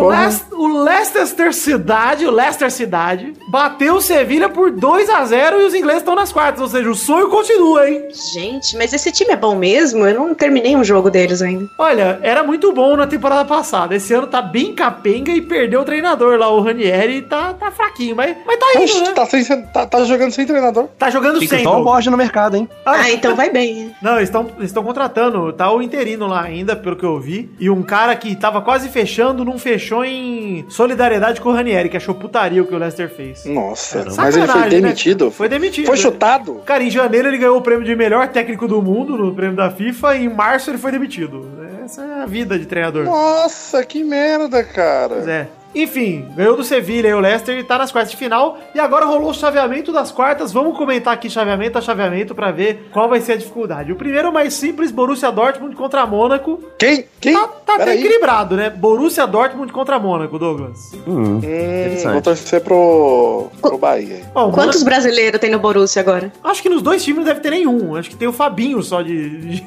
o 0.52 0.84
Leicester 0.84 1.54
Cidade, 1.54 2.26
o 2.26 2.32
Leicester 2.32 2.70
Cidade, 2.72 3.34
bateu 3.50 3.96
o 3.96 4.02
Sevilha 4.02 4.50
por 4.50 4.72
2 4.72 5.10
a 5.10 5.24
0 5.26 5.62
e 5.62 5.66
os 5.66 5.74
ingleses 5.74 6.02
estão 6.02 6.16
nas 6.16 6.32
quartas. 6.32 6.62
Ou 6.62 6.68
seja, 6.68 6.90
o 6.90 6.96
sonho 6.96 7.30
continua, 7.30 7.90
hein? 7.90 8.08
Gente, 8.34 8.76
mas 8.78 8.94
esse 8.94 9.12
time 9.12 9.32
é 9.32 9.36
bom 9.38 9.56
mesmo? 9.56 10.06
Eu 10.06 10.16
não 10.16 10.36
terminei 10.36 10.76
um 10.76 10.84
jogo 10.84 11.10
deles 11.10 11.42
ainda. 11.42 11.70
Olha, 11.78 12.20
era 12.22 12.44
muito 12.44 12.74
bom 12.74 12.96
na 12.98 13.08
temporada 13.08 13.46
passada. 13.46 13.96
Esse 13.96 14.14
ano 14.14 14.28
tá 14.28 14.42
bem 14.42 14.74
capenga 14.74 15.32
e 15.32 15.42
perdeu 15.42 15.82
o 15.82 15.86
treinador 15.86 16.38
lá, 16.38 16.50
o 16.50 16.62
Ranieri, 16.62 17.18
e 17.18 17.22
tá, 17.22 17.54
tá 17.54 17.72
fraquinho. 17.72 18.16
Mas, 18.16 18.36
mas 18.46 18.60
tá 18.60 18.66
indo, 18.76 18.84
Oxe, 18.84 19.02
né? 19.02 19.12
tá, 19.14 19.26
sem- 19.26 19.46
tá- 19.68 19.86
tá 19.86 20.04
jogando 20.04 20.32
sem 20.32 20.46
treinador. 20.46 20.88
Tá 20.98 21.10
jogando 21.10 21.40
Fica 21.40 21.56
sem. 21.56 21.64
só 21.64 21.72
o 21.72 21.76
Doug. 21.76 21.86
Borja 21.86 22.12
no 22.12 22.18
mercado, 22.18 22.58
hein? 22.58 22.68
Ah, 22.86 23.10
então 23.12 23.36
vai 23.36 23.50
bem. 23.50 23.96
Não, 24.02 24.18
eles 24.18 24.30
estão 24.30 24.48
eles 24.58 24.70
estão 24.70 24.84
contratando. 24.84 25.52
Tá 25.54 25.72
o 25.72 25.82
interino 25.82 26.28
lá 26.28 26.42
ainda, 26.42 26.76
pelo 26.76 26.96
que 26.96 27.06
eu 27.06 27.20
vi. 27.20 27.50
E 27.60 27.70
um 27.70 27.82
cara 27.82 28.16
que 28.16 28.36
tava 28.36 28.62
quase 28.62 28.90
fechando, 28.90 29.44
não 29.46 29.54
fechou 29.58 29.69
em 30.04 30.66
solidariedade 30.70 31.42
com 31.42 31.50
o 31.50 31.54
Ranieri, 31.54 31.90
que 31.90 31.98
achou 31.98 32.16
putaria 32.16 32.62
o 32.62 32.66
que 32.66 32.74
o 32.74 32.78
Leicester 32.78 33.10
fez. 33.10 33.46
Nossa, 33.46 34.00
Caramba. 34.00 34.16
mas 34.18 34.38
ele 34.38 34.48
foi 34.48 34.62
né, 34.62 34.70
demitido. 34.70 35.20
cara? 35.26 35.32
Foi 35.32 35.50
demitido. 35.50 35.86
Foi 35.86 35.98
chutado? 35.98 36.56
Cara, 36.66 36.84
em 36.84 36.90
janeiro 36.90 37.28
ele 37.28 37.38
ganhou 37.38 37.58
o 37.58 37.62
prêmio 37.62 37.86
de 37.86 37.96
melhor 37.96 38.28
técnico 38.30 38.68
do 38.68 38.82
mundo 38.82 39.18
no 39.18 39.34
prêmio 39.34 39.56
da 39.56 39.70
FIFA 39.70 40.16
e 40.16 40.26
em 40.26 40.30
março 40.30 40.70
ele 40.70 40.78
foi 40.78 40.92
demitido. 40.92 41.48
Essa 41.84 42.04
é 42.04 42.24
a 42.24 42.26
vida 42.26 42.58
de 42.58 42.66
treinador. 42.66 43.06
Nossa, 43.06 43.84
que 43.84 44.04
merda, 44.04 44.64
cara. 44.64 45.16
Pois 45.16 45.28
é. 45.28 45.48
Enfim, 45.74 46.26
ganhou 46.36 46.56
do 46.56 46.64
Sevilha 46.64 47.10
e 47.10 47.14
o 47.14 47.20
Leicester 47.20 47.58
e 47.58 47.64
tá 47.64 47.78
nas 47.78 47.92
quartas 47.92 48.12
de 48.12 48.18
final. 48.18 48.58
E 48.74 48.80
agora 48.80 49.06
rolou 49.06 49.30
o 49.30 49.34
chaveamento 49.34 49.92
das 49.92 50.12
quartas. 50.12 50.52
Vamos 50.52 50.76
comentar 50.78 51.14
aqui 51.14 51.30
chaveamento 51.30 51.78
a 51.78 51.82
chaveamento 51.82 52.34
pra 52.34 52.52
ver 52.52 52.90
qual 52.92 53.08
vai 53.08 53.22
ser 53.22 53.34
a 53.34 53.38
dificuldade. 53.38 53.92
O 53.92 53.96
primeiro 53.96 54.30
é 54.30 54.32
mais 54.32 54.56
simples, 54.56 54.90
Borussia 54.92 55.32
Dortmund 55.32 55.76
contra 55.76 56.06
Mônaco. 56.08 56.60
Quem? 56.78 57.06
Quem? 57.22 57.34
Tá, 57.34 57.48
tá 57.48 57.78
bem 57.78 57.86
Peraí. 57.86 58.00
equilibrado, 58.00 58.56
né? 58.56 58.70
Borussia 58.70 59.28
Dortmund 59.28 59.72
contra 59.72 60.00
Mônaco, 60.00 60.40
Douglas. 60.40 60.92
Hum, 61.08 61.40
Hum, 61.40 62.12
vou 62.14 62.22
torcer 62.22 62.62
pro, 62.62 63.48
pro 63.62 63.78
Bahia. 63.78 64.22
Bom, 64.34 64.50
o 64.50 64.52
Quantos 64.52 64.82
brasileiros 64.84 65.40
tem 65.40 65.52
no 65.52 65.60
Borussia 65.60 66.02
agora? 66.02 66.32
Acho 66.44 66.64
que 66.64 66.70
nos 66.70 66.82
dois 66.82 67.04
times 67.04 67.20
não 67.20 67.26
deve 67.26 67.42
ter 67.42 67.52
nenhum. 67.52 67.96
Acho 67.96 68.10
que 68.10 68.16
tem 68.16 68.28
o 68.28 68.34
Fabinho 68.34 68.82
só 68.82 69.02
de, 69.04 69.38
de, 69.40 69.64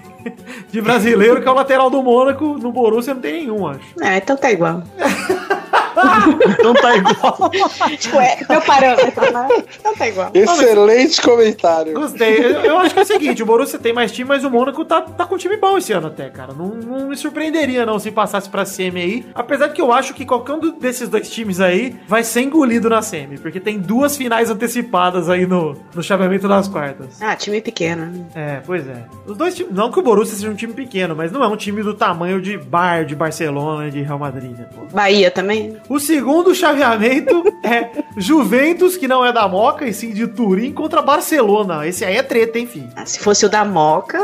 de 0.70 0.80
brasileiro, 0.80 1.40
que 1.40 1.46
é 1.46 1.50
o 1.50 1.54
lateral 1.54 1.88
do 1.90 2.02
Mônaco. 2.02 2.58
No 2.58 2.72
Borussia 2.72 3.14
não 3.14 3.20
tem 3.20 3.32
nenhum, 3.44 3.66
acho. 3.68 3.80
É, 4.00 4.16
então 4.16 4.36
tá 4.36 4.50
igual. 4.50 4.82
Então 6.58 6.74
tá 6.74 6.96
igual. 6.96 7.50
tipo, 7.98 8.16
é 8.20 8.38
meu 8.48 8.60
parâmetro, 8.62 9.32
né? 9.32 9.48
Então 9.78 9.94
tá 9.94 10.08
igual. 10.08 10.30
Excelente 10.34 11.20
comentário. 11.22 11.92
Gostei. 11.94 12.38
Eu, 12.44 12.50
eu 12.60 12.78
acho 12.78 12.94
que 12.94 13.00
é 13.00 13.02
o 13.02 13.06
seguinte, 13.06 13.42
o 13.42 13.46
Borussia 13.46 13.78
tem 13.78 13.92
mais 13.92 14.12
time, 14.12 14.28
mas 14.28 14.44
o 14.44 14.50
Mônaco 14.50 14.84
tá, 14.84 15.00
tá 15.00 15.24
com 15.26 15.34
um 15.34 15.38
time 15.38 15.56
bom 15.56 15.76
esse 15.78 15.92
ano 15.92 16.08
até, 16.08 16.28
cara. 16.30 16.52
Não, 16.52 16.68
não 16.68 17.08
me 17.08 17.16
surpreenderia 17.16 17.84
não 17.86 17.98
se 17.98 18.10
passasse 18.10 18.48
pra 18.48 18.64
semi 18.64 19.00
aí. 19.00 19.26
Apesar 19.34 19.68
de 19.68 19.74
que 19.74 19.80
eu 19.82 19.92
acho 19.92 20.14
que 20.14 20.24
qualquer 20.24 20.52
um 20.54 20.78
desses 20.78 21.08
dois 21.08 21.28
times 21.30 21.60
aí 21.60 21.96
vai 22.06 22.22
ser 22.24 22.42
engolido 22.42 22.88
na 22.88 23.02
semi, 23.02 23.38
porque 23.38 23.60
tem 23.60 23.78
duas 23.78 24.16
finais 24.16 24.50
antecipadas 24.50 25.28
aí 25.28 25.46
no, 25.46 25.76
no 25.94 26.02
chaveamento 26.02 26.48
das 26.48 26.68
quartas. 26.68 27.20
Ah, 27.20 27.34
time 27.36 27.60
pequeno. 27.60 28.06
né? 28.06 28.26
É, 28.34 28.60
pois 28.64 28.86
é. 28.86 29.04
Os 29.26 29.36
dois 29.36 29.54
times, 29.54 29.72
não 29.72 29.90
que 29.90 29.98
o 29.98 30.02
Borussia 30.02 30.34
seja 30.36 30.50
um 30.50 30.54
time 30.54 30.72
pequeno, 30.72 31.14
mas 31.16 31.30
não 31.32 31.42
é 31.42 31.48
um 31.48 31.56
time 31.56 31.82
do 31.82 31.94
tamanho 31.94 32.40
de 32.40 32.56
Bar, 32.56 33.04
de 33.04 33.14
Barcelona, 33.14 33.90
de 33.90 34.02
Real 34.02 34.18
Madrid, 34.18 34.56
né, 34.56 34.66
pô. 34.74 34.82
Bahia 34.94 35.30
também? 35.30 35.76
O 35.88 35.98
segundo 35.98 36.54
chaveamento 36.54 37.42
é 37.62 37.90
Juventus, 38.16 38.96
que 38.96 39.06
não 39.08 39.24
é 39.24 39.32
da 39.32 39.46
Moca, 39.48 39.86
e 39.86 39.92
sim 39.92 40.10
de 40.12 40.26
Turim, 40.26 40.72
contra 40.72 41.02
Barcelona. 41.02 41.86
Esse 41.86 42.04
aí 42.04 42.16
é 42.16 42.22
treta, 42.22 42.58
hein, 42.58 42.66
filho? 42.66 42.88
Ah, 42.96 43.04
se 43.04 43.18
fosse 43.18 43.44
o 43.44 43.48
da 43.48 43.64
Moca, 43.64 44.18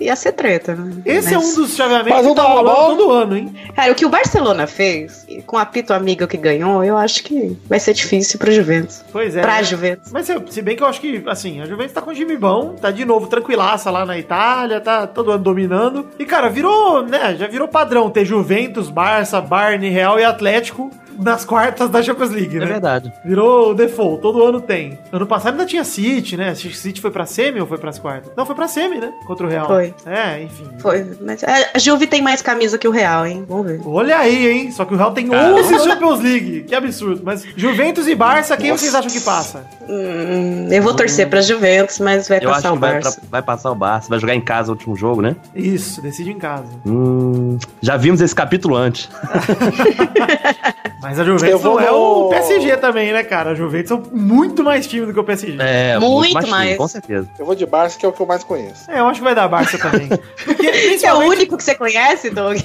ia 0.00 0.14
ser 0.16 0.32
treta, 0.32 0.74
né? 0.74 1.02
Esse 1.04 1.34
é 1.34 1.36
Mas- 1.36 1.46
um 1.48 1.54
dos 1.56 1.74
chaveamentos 1.76 2.12
Mas 2.12 2.26
que 2.26 2.32
o 2.32 2.34
tá 2.34 2.42
da 2.42 2.48
rolando 2.48 2.74
bola- 2.74 2.88
todo 2.96 3.10
ano, 3.12 3.36
hein? 3.36 3.54
Cara, 3.74 3.92
o 3.92 3.94
que 3.94 4.06
o 4.06 4.08
Barcelona 4.08 4.66
fez, 4.66 5.26
com 5.46 5.56
o 5.56 5.58
apito 5.58 5.92
amigo 5.92 6.26
que 6.26 6.36
ganhou, 6.36 6.82
eu 6.84 6.96
acho 6.96 7.22
que 7.24 7.56
vai 7.68 7.78
ser 7.80 7.92
difícil 7.94 8.38
pro 8.38 8.50
Juventus. 8.52 9.04
Pois 9.12 9.36
é. 9.36 9.40
pra 9.42 9.56
né? 9.56 9.64
Juventus. 9.64 10.12
Mas 10.12 10.26
se, 10.26 10.34
se 10.48 10.62
bem 10.62 10.76
que 10.76 10.82
eu 10.82 10.86
acho 10.86 11.00
que, 11.00 11.22
assim, 11.26 11.60
a 11.60 11.66
Juventus 11.66 11.92
tá 11.92 12.00
com 12.00 12.10
um 12.10 12.14
time 12.14 12.36
bom, 12.36 12.74
tá 12.80 12.90
de 12.90 13.04
novo 13.04 13.26
tranquilaça 13.26 13.90
lá 13.90 14.04
na 14.06 14.18
Itália, 14.18 14.80
tá 14.80 15.06
todo 15.06 15.30
ano 15.32 15.42
dominando. 15.42 16.06
E, 16.18 16.24
cara, 16.24 16.48
virou, 16.48 17.02
né, 17.04 17.36
já 17.38 17.46
virou 17.46 17.68
padrão 17.68 18.08
ter 18.10 18.24
Juventus, 18.24 18.88
Barça, 18.88 19.40
Barney, 19.40 19.90
Real 19.90 20.18
e 20.18 20.24
Atlético 20.24 20.90
nas 21.20 21.44
quartas 21.44 21.88
da 21.90 22.02
Champions 22.02 22.30
League, 22.30 22.56
É 22.56 22.60
né? 22.60 22.66
verdade. 22.66 23.12
Virou 23.24 23.70
o 23.70 23.74
default, 23.74 24.20
todo 24.22 24.42
ano 24.44 24.60
tem. 24.60 24.98
Ano 25.12 25.26
passado 25.26 25.52
ainda 25.54 25.66
tinha 25.66 25.84
City, 25.84 26.36
né? 26.36 26.54
City 26.54 27.00
foi 27.00 27.10
pra 27.10 27.26
semi 27.26 27.60
ou 27.60 27.66
foi 27.66 27.78
pras 27.78 27.98
quartas? 27.98 28.32
Não, 28.36 28.44
foi 28.46 28.54
pra 28.54 28.66
semi, 28.68 28.98
né? 28.98 29.12
Contra 29.26 29.46
o 29.46 29.48
Real. 29.50 29.66
Foi. 29.66 29.94
É, 30.06 30.42
enfim. 30.42 30.68
Foi, 30.78 31.06
mas 31.20 31.42
a 31.44 31.60
a 31.74 31.78
Juve 31.78 32.06
tem 32.06 32.22
mais 32.22 32.42
camisa 32.42 32.78
que 32.78 32.88
o 32.88 32.90
Real, 32.90 33.26
hein? 33.26 33.44
Vamos 33.48 33.66
ver. 33.66 33.80
Olha 33.84 34.18
aí, 34.18 34.48
hein? 34.48 34.70
Só 34.72 34.84
que 34.84 34.94
o 34.94 34.96
Real 34.96 35.12
tem 35.12 35.28
11 35.32 35.78
Champions 35.84 36.20
League. 36.20 36.64
Que 36.64 36.74
absurdo. 36.74 37.20
Mas 37.24 37.44
Juventus 37.56 38.06
e 38.08 38.14
Barça, 38.14 38.56
quem 38.56 38.70
vocês 38.72 38.94
acham 38.94 39.10
que 39.10 39.20
passa? 39.20 39.64
Hum, 39.88 40.68
eu 40.70 40.82
vou 40.82 40.94
torcer 40.94 41.28
pra 41.28 41.40
Juventus, 41.40 41.98
mas 41.98 42.28
vai 42.28 42.38
Eu 42.40 42.50
passar 42.50 42.72
o 42.72 42.76
vai, 42.76 42.94
Barça. 42.94 43.20
pra- 43.20 43.28
vai 43.30 43.42
passar 43.42 43.70
o 43.70 43.74
Barça. 43.74 44.08
Vai 44.08 44.18
jogar 44.18 44.34
em 44.34 44.40
casa 44.40 44.68
o 44.70 44.72
último 44.72 44.96
jogo, 44.96 45.20
né? 45.20 45.36
Isso, 45.54 46.00
decide 46.00 46.30
em 46.30 46.38
casa. 46.38 46.66
Hum, 46.86 47.58
já 47.80 47.96
vimos 47.96 48.20
esse 48.20 48.34
capítulo 48.34 48.74
antes. 48.76 49.08
Mas 51.10 51.18
a 51.18 51.24
Juventus 51.24 51.48
Eu 51.50 51.58
vou 51.58 51.80
não 51.80 51.86
é 51.86 51.90
o 51.90 52.28
PSG 52.28 52.76
também, 52.76 53.12
né, 53.12 53.24
cara? 53.24 53.50
A 53.50 53.54
Juventus 53.54 53.90
é 53.90 54.00
muito 54.12 54.62
mais 54.62 54.86
time 54.86 55.06
do 55.06 55.12
que 55.12 55.18
o 55.18 55.24
PSG. 55.24 55.56
É. 55.60 55.90
É, 55.90 55.98
Muito 55.98 56.38
time, 56.38 56.50
mais. 56.50 56.76
com 56.76 56.86
certeza. 56.86 57.28
Eu 57.36 57.44
vou 57.44 57.54
de 57.56 57.66
Barça, 57.66 57.98
que 57.98 58.06
é 58.06 58.08
o 58.08 58.12
que 58.12 58.20
eu 58.20 58.26
mais 58.26 58.44
conheço. 58.44 58.88
eu 58.88 59.06
acho 59.08 59.18
que 59.18 59.24
vai 59.24 59.34
dar 59.34 59.48
Barça 59.48 59.76
também. 59.76 60.08
Porque, 60.44 60.66
Esse 60.66 60.78
é 61.06 61.12
o 61.12 61.18
principalmente, 61.18 61.30
único 61.38 61.56
que 61.56 61.64
você 61.64 61.74
conhece, 61.74 62.30
Doug? 62.30 62.60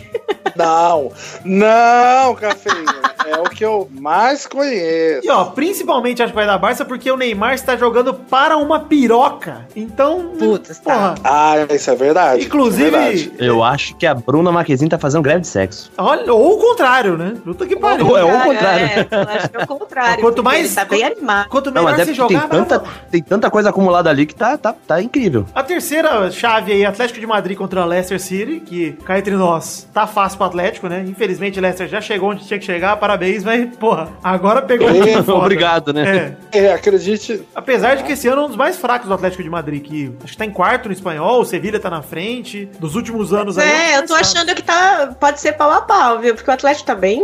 Não, 0.55 1.11
não, 1.43 2.35
cafeína. 2.35 3.05
É 3.27 3.37
o 3.39 3.43
que 3.45 3.65
eu 3.65 3.89
mais 3.99 4.45
conheço. 4.45 5.25
E 5.25 5.29
ó, 5.31 5.45
principalmente 5.45 6.21
acho 6.21 6.31
que 6.31 6.35
vai 6.35 6.45
dar 6.45 6.57
Barça 6.59 6.85
porque 6.85 7.09
o 7.11 7.17
Neymar 7.17 7.53
está 7.55 7.75
jogando 7.75 8.13
para 8.13 8.55
uma 8.57 8.79
piroca. 8.79 9.65
Então, 9.75 10.33
Putz, 10.37 10.77
tá. 10.79 10.93
porra. 10.93 11.15
Ah, 11.23 11.55
isso 11.73 11.89
é 11.89 11.95
verdade. 11.95 12.45
Inclusive- 12.45 12.85
é 12.85 12.91
verdade. 12.91 13.33
Eu 13.39 13.63
acho 13.63 13.95
que 13.95 14.05
a 14.05 14.13
Bruna 14.13 14.51
Marquezine 14.51 14.89
tá 14.89 14.99
fazendo 14.99 15.23
greve 15.23 15.41
de 15.41 15.47
sexo. 15.47 15.91
Olha, 15.97 16.31
ou 16.33 16.55
o 16.55 16.59
contrário, 16.59 17.17
né? 17.17 17.33
Puta 17.43 17.65
que 17.65 17.75
pariu. 17.75 18.15
É 18.15 18.23
o 18.23 18.27
Cara, 18.27 18.43
contrário. 18.45 18.85
É, 18.85 19.07
eu 19.11 19.19
acho 19.37 19.49
que 19.49 19.57
é 19.57 19.63
o 19.63 19.67
contrário. 19.67 20.21
Quanto 20.21 20.43
mais- 20.43 20.65
Ele 20.65 20.75
tá 20.75 20.85
bem 20.85 21.03
animado. 21.03 21.49
Quanto 21.49 21.71
Não, 21.71 21.83
melhor 21.83 21.97
mas 21.97 21.99
é 22.07 22.13
você 22.13 22.21
porque 22.21 22.33
tem 22.33 22.41
jogar, 22.43 22.49
tanta, 22.49 22.83
tem 23.09 23.23
tanta 23.23 23.49
coisa 23.49 23.69
acumulada 23.69 24.09
ali 24.09 24.25
que 24.27 24.35
tá, 24.35 24.55
tá, 24.57 24.73
tá 24.87 25.01
incrível. 25.01 25.45
A 25.55 25.63
terceira 25.63 26.29
chave 26.31 26.71
aí, 26.71 26.85
Atlético 26.85 27.19
de 27.19 27.25
Madrid 27.27 27.57
contra 27.57 27.83
Leicester 27.85 28.19
City, 28.21 28.59
que 28.63 28.91
cá 29.03 29.17
entre 29.17 29.33
nós 29.35 29.87
tá 29.93 30.05
fácil 30.05 30.37
pro 30.49 30.59
Atlético, 30.59 30.87
né? 30.87 31.03
Infelizmente, 31.07 31.59
Leicester 31.59 31.87
já 31.87 31.99
chegou 32.01 32.31
onde 32.31 32.45
tinha 32.45 32.59
que 32.59 32.65
chegar, 32.65 32.95
parabéns, 32.97 33.43
mas, 33.43 33.75
porra, 33.77 34.09
agora 34.23 34.61
pegou 34.61 34.87
time 34.91 35.13
foda. 35.23 35.33
Obrigado, 35.33 35.91
né? 35.93 36.35
É. 36.51 36.57
É, 36.65 36.73
acredite. 36.73 37.43
Apesar 37.53 37.95
de 37.95 38.03
que 38.03 38.13
esse 38.13 38.27
ano 38.27 38.41
é 38.41 38.45
um 38.45 38.47
dos 38.47 38.55
mais 38.55 38.77
fracos 38.77 39.07
do 39.07 39.13
Atlético 39.13 39.43
de 39.43 39.49
Madrid, 39.49 39.83
que 39.83 40.11
acho 40.23 40.33
que 40.33 40.37
tá 40.37 40.45
em 40.45 40.51
quarto 40.51 40.87
no 40.87 40.93
espanhol, 40.93 41.41
o 41.41 41.45
Sevilha 41.45 41.79
tá 41.79 41.89
na 41.89 42.01
frente. 42.01 42.65
Dos 42.79 42.95
últimos 42.95 43.33
anos 43.33 43.57
aí. 43.57 43.67
É, 43.69 43.97
eu 43.97 44.05
tô 44.05 44.13
achando 44.15 44.53
que 44.55 44.61
tá, 44.63 45.15
pode 45.19 45.39
ser 45.39 45.53
pau 45.53 45.71
a 45.71 45.81
pau, 45.81 46.19
viu? 46.19 46.35
Porque 46.35 46.49
o 46.49 46.53
Atlético 46.53 46.85
tá 46.85 46.95
bem, 46.95 47.21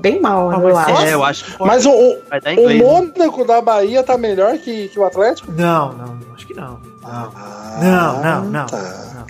bem 0.00 0.20
mal, 0.20 0.50
Ah, 0.50 0.54
eu 0.54 0.60
mas 0.74 0.76
acho. 0.88 1.02
É, 1.06 1.14
eu 1.14 1.24
acho 1.24 1.44
que 1.44 1.62
Mas 1.62 1.84
o, 1.86 1.90
o, 1.90 2.18
dar 2.30 2.50
o 2.50 2.52
inglês. 2.52 2.78
né? 2.80 2.84
Mônaco 2.84 3.44
da 3.44 3.60
Bahia 3.60 4.02
tá 4.02 4.16
melhor 4.18 4.56
que, 4.58 4.88
que 4.88 4.98
o 4.98 5.04
Atlético? 5.04 5.52
Não, 5.52 5.92
não, 5.92 6.18
acho 6.34 6.46
que 6.46 6.54
não. 6.54 6.78
Ah, 7.04 7.78
Não, 7.80 8.22
não, 8.22 8.44
não. 8.50 8.66
tá. 8.66 8.76
não. 9.14 9.26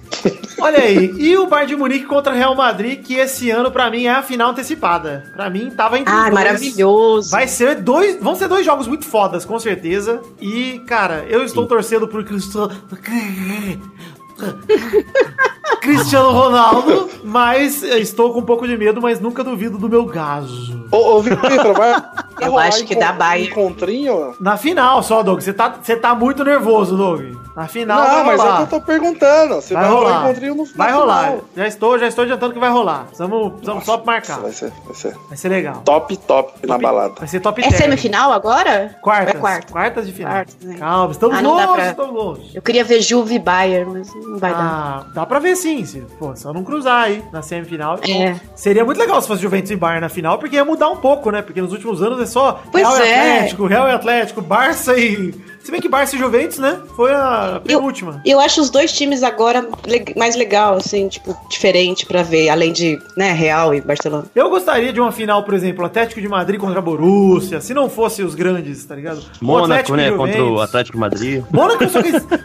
Olha 0.61 0.79
aí, 0.81 1.15
e 1.19 1.37
o 1.37 1.47
Bayern 1.47 1.75
de 1.75 1.77
Munique 1.77 2.07
contra 2.07 2.33
Real 2.33 2.55
Madrid, 2.55 3.03
que 3.03 3.15
esse 3.15 3.51
ano 3.51 3.71
pra 3.71 3.91
mim 3.91 4.05
é 4.07 4.11
a 4.11 4.23
final 4.23 4.51
antecipada. 4.51 5.31
Pra 5.35 5.51
mim 5.51 5.71
tava 5.71 5.99
entre 5.99 6.13
Ah, 6.13 6.23
dois. 6.23 6.35
maravilhoso. 6.35 7.31
Vai 7.31 7.47
ser 7.47 7.77
dois, 7.77 8.19
vão 8.21 8.35
ser 8.35 8.49
dois 8.49 8.65
jogos 8.65 8.87
muito 8.87 9.05
fodas, 9.05 9.45
com 9.45 9.59
certeza. 9.59 10.21
E, 10.41 10.81
cara, 10.87 11.27
eu 11.29 11.45
estou 11.45 11.67
torcendo 11.67 12.09
por 12.09 12.25
Cristiano 12.25 12.71
Cristiano 15.81 16.31
Ronaldo, 16.31 17.09
mas 17.25 17.83
estou 17.83 18.33
com 18.33 18.41
um 18.41 18.45
pouco 18.45 18.67
de 18.67 18.77
medo, 18.77 19.01
mas 19.01 19.21
nunca 19.21 19.45
duvido 19.45 19.79
do 19.79 19.89
meu 19.89 20.05
gaso. 20.05 20.87
Ô, 20.91 21.17
ô 21.17 21.23
Vitor, 21.23 21.75
vai, 21.75 22.03
Eu 22.41 22.59
acho 22.59 22.85
que 22.85 22.95
dá 22.97 23.13
Bayern. 23.13 23.51
encontrinho? 23.51 24.35
Na 24.41 24.57
final 24.57 25.03
só, 25.03 25.23
Doug. 25.23 25.41
Você 25.41 25.53
tá, 25.53 25.77
você 25.81 25.97
tá 25.97 26.15
muito 26.15 26.45
nervoso, 26.45 26.97
Doug. 26.97 27.23
Na 27.57 27.67
final 27.67 27.99
Não, 27.99 28.07
vai 28.17 28.25
mas 28.25 28.41
é 28.41 28.43
rolar. 28.43 28.55
o 28.55 28.57
que 28.67 28.75
eu 28.75 28.81
tô 28.81 28.87
perguntando. 28.87 29.55
Você 29.55 29.73
Vai 29.73 29.85
vai, 29.85 29.93
rolar 29.93 30.09
rolar. 30.13 30.25
encontrinho 30.31 30.55
no 30.57 30.65
Vai 30.77 30.93
no 30.93 30.99
rolar. 30.99 31.25
final. 31.25 31.45
Já 31.57 31.67
estou, 31.67 31.99
já 31.99 32.07
estou 32.07 32.25
adiantando 32.25 32.53
que 32.53 32.59
vai 32.61 32.69
rolar. 32.71 33.05
Precisamos, 33.07 33.53
precisamos 33.55 33.85
só 33.87 34.05
marcar. 34.05 34.41
Vai 34.41 34.53
ser, 34.53 34.71
vai 34.85 34.95
ser 34.95 35.17
Vai 35.29 35.37
ser 35.39 35.49
legal. 35.49 35.81
top, 35.83 36.17
top, 36.19 36.67
na 36.67 36.77
balada. 36.77 37.15
Vai 37.19 37.27
ser 37.27 37.41
top 37.41 37.63
É 37.65 37.69
10. 37.71 37.77
semifinal 37.83 38.31
agora? 38.31 38.99
Quartas. 39.01 39.35
É 39.35 39.39
quarta. 39.39 39.73
Quartas 39.73 40.07
de 40.07 40.13
final. 40.13 40.33
Quartas, 40.33 40.57
né? 40.61 40.77
Calma, 40.79 41.13
estamos 41.13 41.39
Ah, 41.39 41.41
longe, 41.41 41.73
pra- 41.73 41.87
estamos 41.91 42.15
longe. 42.15 42.51
Eu 42.55 42.61
queria 42.61 42.85
ver 42.85 43.01
Juve 43.01 43.37
e 43.37 43.39
Bayern, 43.39 43.91
mas 43.91 44.15
não 44.15 44.39
vai 44.39 44.53
dar. 44.53 44.61
Ah, 44.61 45.07
dá 45.15 45.25
pra 45.25 45.39
ver 45.39 45.57
sim, 45.57 45.83
se, 45.87 46.01
pô, 46.19 46.37
só 46.37 46.53
não 46.53 46.63
cruzar 46.63 47.05
aí 47.05 47.25
na 47.33 47.41
semifinal. 47.41 47.99
É. 48.07 48.37
Seria 48.55 48.85
muito 48.85 48.99
legal 48.99 49.19
se 49.23 49.29
fosse 49.29 49.41
Juventus 49.41 49.71
e 49.71 49.77
Bayern 49.77 50.03
na 50.03 50.11
final, 50.11 50.39
porque 50.39 50.57
ia 50.57 50.65
mudar 50.65 50.89
um 50.91 50.97
pouco, 50.97 51.31
né? 51.31 51.41
Porque 51.41 51.63
nos 51.63 51.73
últimos 51.73 52.03
anos 52.03 52.21
é 52.21 52.27
só 52.27 52.61
Pois 52.71 52.87
Real 52.87 52.99
e 52.99 53.09
é. 53.09 53.37
Atlético, 53.39 53.67
Real 53.67 53.89
e 53.89 53.93
Atlético, 53.93 54.43
Barça 54.43 54.95
e 54.99 55.35
Se 55.67 55.73
bem 55.73 55.81
que 55.81 55.89
Barça 55.89 56.15
e 56.15 56.19
Juventus, 56.21 56.59
né? 56.59 56.79
Foi 56.95 57.13
a 57.13 57.61
penúltima. 57.65 58.21
Eu 58.25 58.39
acho 58.39 58.61
os 58.61 58.71
dois 58.71 58.93
times 58.93 59.25
agora 59.25 59.67
mais 60.17 60.37
legal, 60.37 60.77
assim, 60.77 61.09
tipo, 61.09 61.37
diferente 61.51 62.07
pra 62.07 62.23
ver, 62.23 62.49
além 62.51 62.73
de, 62.73 62.97
né, 63.17 63.33
Real 63.33 63.75
e 63.75 63.81
Barcelona. 63.81 64.27
Eu 64.33 64.49
gostaria 64.49 64.93
de 64.93 65.01
uma 65.01 65.11
final, 65.11 65.43
por 65.43 65.55
exemplo, 65.55 65.85
Atlético 65.85 66.21
de 66.21 66.29
Madrid 66.29 66.61
contra 66.61 66.79
a 66.79 66.83
Borussia, 66.83 67.61
se 67.61 67.75
não 67.75 67.91
fosse 67.91 68.23
os 68.23 68.37
grandes, 68.37 68.85
tá 68.85 68.95
ligado? 68.95 69.21
Mônaco, 69.43 69.97
né? 69.97 70.13
Contra 70.13 70.45
o. 70.45 70.61
Atlético 70.61 70.97
de 70.97 71.01
Madrid. 71.01 71.43
Mônaco 71.51 71.83
eu 71.83 71.89
só, 71.89 71.99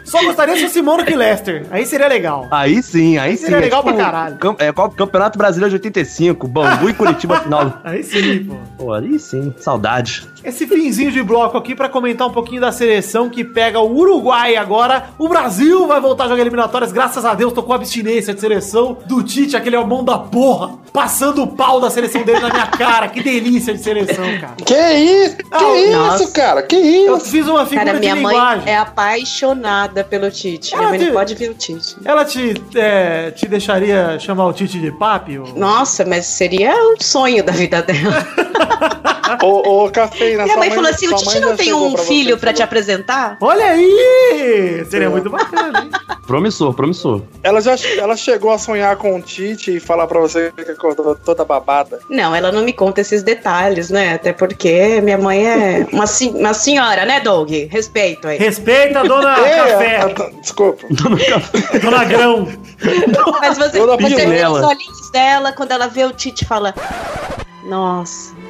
só 0.04 0.24
gostaria 0.24 0.56
se 0.56 0.62
fosse 0.64 0.82
Mônaco 0.82 1.08
e 1.08 1.14
Leicester. 1.14 1.64
Aí 1.70 1.86
seria 1.86 2.08
legal. 2.08 2.48
Aí 2.50 2.82
sim, 2.82 3.18
aí 3.18 3.36
sim. 3.36 3.44
Seria 3.44 3.60
legal 3.60 3.82
tipo 3.84 3.94
pra 3.94 4.04
caralho. 4.04 4.36
cam- 4.38 4.56
É 4.58 4.72
qual- 4.72 4.90
Campeonato 4.90 5.38
Brasileiro 5.38 5.70
de 5.70 5.76
85, 5.76 6.48
Bangu 6.48 6.88
e 6.90 6.92
Curitiba 6.94 7.38
final. 7.38 7.78
Aí 7.84 8.02
sim, 8.02 8.44
pô. 8.46 8.56
Pô, 8.82 8.92
aí 8.92 9.16
sim, 9.16 9.54
saudade. 9.58 10.26
Esse 10.42 10.66
finzinho 10.66 11.12
de 11.12 11.22
bloco 11.22 11.56
aqui 11.56 11.72
pra 11.72 11.88
comentar 11.88 12.26
um 12.26 12.32
pouquinho 12.32 12.60
da 12.60 12.72
seleção 12.72 13.30
que 13.30 13.44
pega 13.44 13.78
o 13.78 13.96
Uruguai 13.96 14.56
agora. 14.56 15.04
O 15.16 15.28
Brasil 15.28 15.86
vai 15.86 16.00
voltar 16.00 16.24
a 16.24 16.28
jogar 16.28 16.40
eliminatórias, 16.40 16.90
graças 16.90 17.24
a 17.24 17.32
Deus, 17.32 17.52
tô 17.52 17.62
com 17.62 17.72
abstinência 17.72 18.34
de 18.34 18.40
seleção 18.40 18.98
do 19.06 19.22
Tite, 19.22 19.56
aquele 19.56 19.78
mão 19.84 20.02
da 20.02 20.18
porra, 20.18 20.70
passando 20.92 21.44
o 21.44 21.46
pau 21.46 21.80
da 21.80 21.90
seleção 21.90 22.24
dele 22.24 22.40
na 22.40 22.48
minha 22.50 22.66
cara. 22.66 23.06
Que 23.08 23.22
delícia 23.22 23.72
de 23.72 23.80
seleção, 23.80 24.24
cara. 24.40 24.54
Que 24.66 24.74
isso? 24.74 25.36
Que 25.36 25.44
Ah, 25.52 25.76
isso, 25.76 25.92
nossa. 25.96 26.32
cara? 26.32 26.62
Que 26.64 26.74
Eu 26.74 27.16
isso? 27.18 27.26
fiz 27.30 27.46
uma 27.46 27.64
figura 27.64 27.86
Cara, 27.86 28.00
minha 28.00 28.16
de 28.16 28.20
mãe 28.20 28.34
linguagem. 28.34 28.68
é 28.68 28.76
apaixonada 28.78 30.02
pelo 30.02 30.28
Tite. 30.28 30.74
Minha 30.74 30.86
Ah, 30.88 30.90
mãe 30.90 30.98
te- 30.98 31.04
não 31.06 31.12
pode 31.12 31.34
ver 31.36 31.50
o 31.50 31.54
Tite. 31.54 31.96
Ela 32.04 32.24
te, 32.24 32.54
é, 32.74 33.30
te 33.30 33.46
deixaria 33.46 34.18
chamar 34.18 34.46
o 34.46 34.52
Tite 34.52 34.80
de 34.80 34.90
papi? 34.90 35.38
ou- 35.38 35.54
Nossa, 35.54 36.04
mas 36.04 36.26
seria 36.26 36.74
um 36.74 36.96
sonho 37.00 37.44
da 37.44 37.52
vida 37.52 37.80
dela. 37.80 38.26
Ô, 39.42 39.84
ô, 39.84 39.90
Cafeína, 39.90 40.44
Minha 40.44 40.54
sua 40.54 40.56
mãe 40.58 40.70
falou 40.70 40.90
assim: 40.90 41.08
o 41.08 41.24
mãe 41.24 41.40
não 41.40 41.56
tem 41.56 41.72
um 41.72 41.92
pra 41.92 42.02
filho 42.02 42.38
pra 42.38 42.52
te 42.52 42.62
apresentar? 42.62 43.36
Olha 43.40 43.66
aí! 43.66 44.84
Seria 44.88 45.08
muito 45.08 45.30
bacana, 45.30 45.80
hein? 45.80 45.90
Promissor, 46.26 46.72
promissor. 46.74 47.22
Ela 47.42 47.60
já 47.60 47.74
ela 47.98 48.16
chegou 48.16 48.50
a 48.52 48.58
sonhar 48.58 48.96
com 48.96 49.16
o 49.16 49.22
Tite 49.22 49.76
e 49.76 49.80
falar 49.80 50.06
pra 50.06 50.20
você 50.20 50.52
que 50.52 50.70
acordou 50.70 51.14
toda 51.14 51.44
babada. 51.44 52.00
Não, 52.08 52.34
ela 52.34 52.52
não 52.52 52.62
me 52.62 52.72
conta 52.72 53.00
esses 53.00 53.22
detalhes, 53.22 53.90
né? 53.90 54.14
Até 54.14 54.32
porque 54.32 55.00
minha 55.00 55.18
mãe 55.18 55.46
é 55.46 55.86
uma, 55.92 56.04
uma 56.34 56.54
senhora, 56.54 57.04
né, 57.04 57.20
Doug? 57.20 57.50
Respeito 57.70 58.28
aí. 58.28 58.38
Respeita 58.38 59.00
a 59.00 59.02
dona 59.02 59.36
Ei, 59.38 59.56
Café, 59.56 59.96
ah, 59.96 60.08
tá, 60.10 60.30
desculpa. 60.40 60.86
dona 60.90 62.04
Grão. 62.04 62.48
Mas 63.40 63.58
você, 63.58 63.78
Toda 63.78 63.96
você 63.96 64.26
vê 64.26 64.46
os 64.46 64.62
olhinhos 64.62 65.10
dela 65.10 65.52
quando 65.52 65.72
ela 65.72 65.88
vê 65.88 66.04
o 66.04 66.12
Tite 66.12 66.44
e 66.44 66.46
fala: 66.46 66.74
Nossa. 67.64 68.41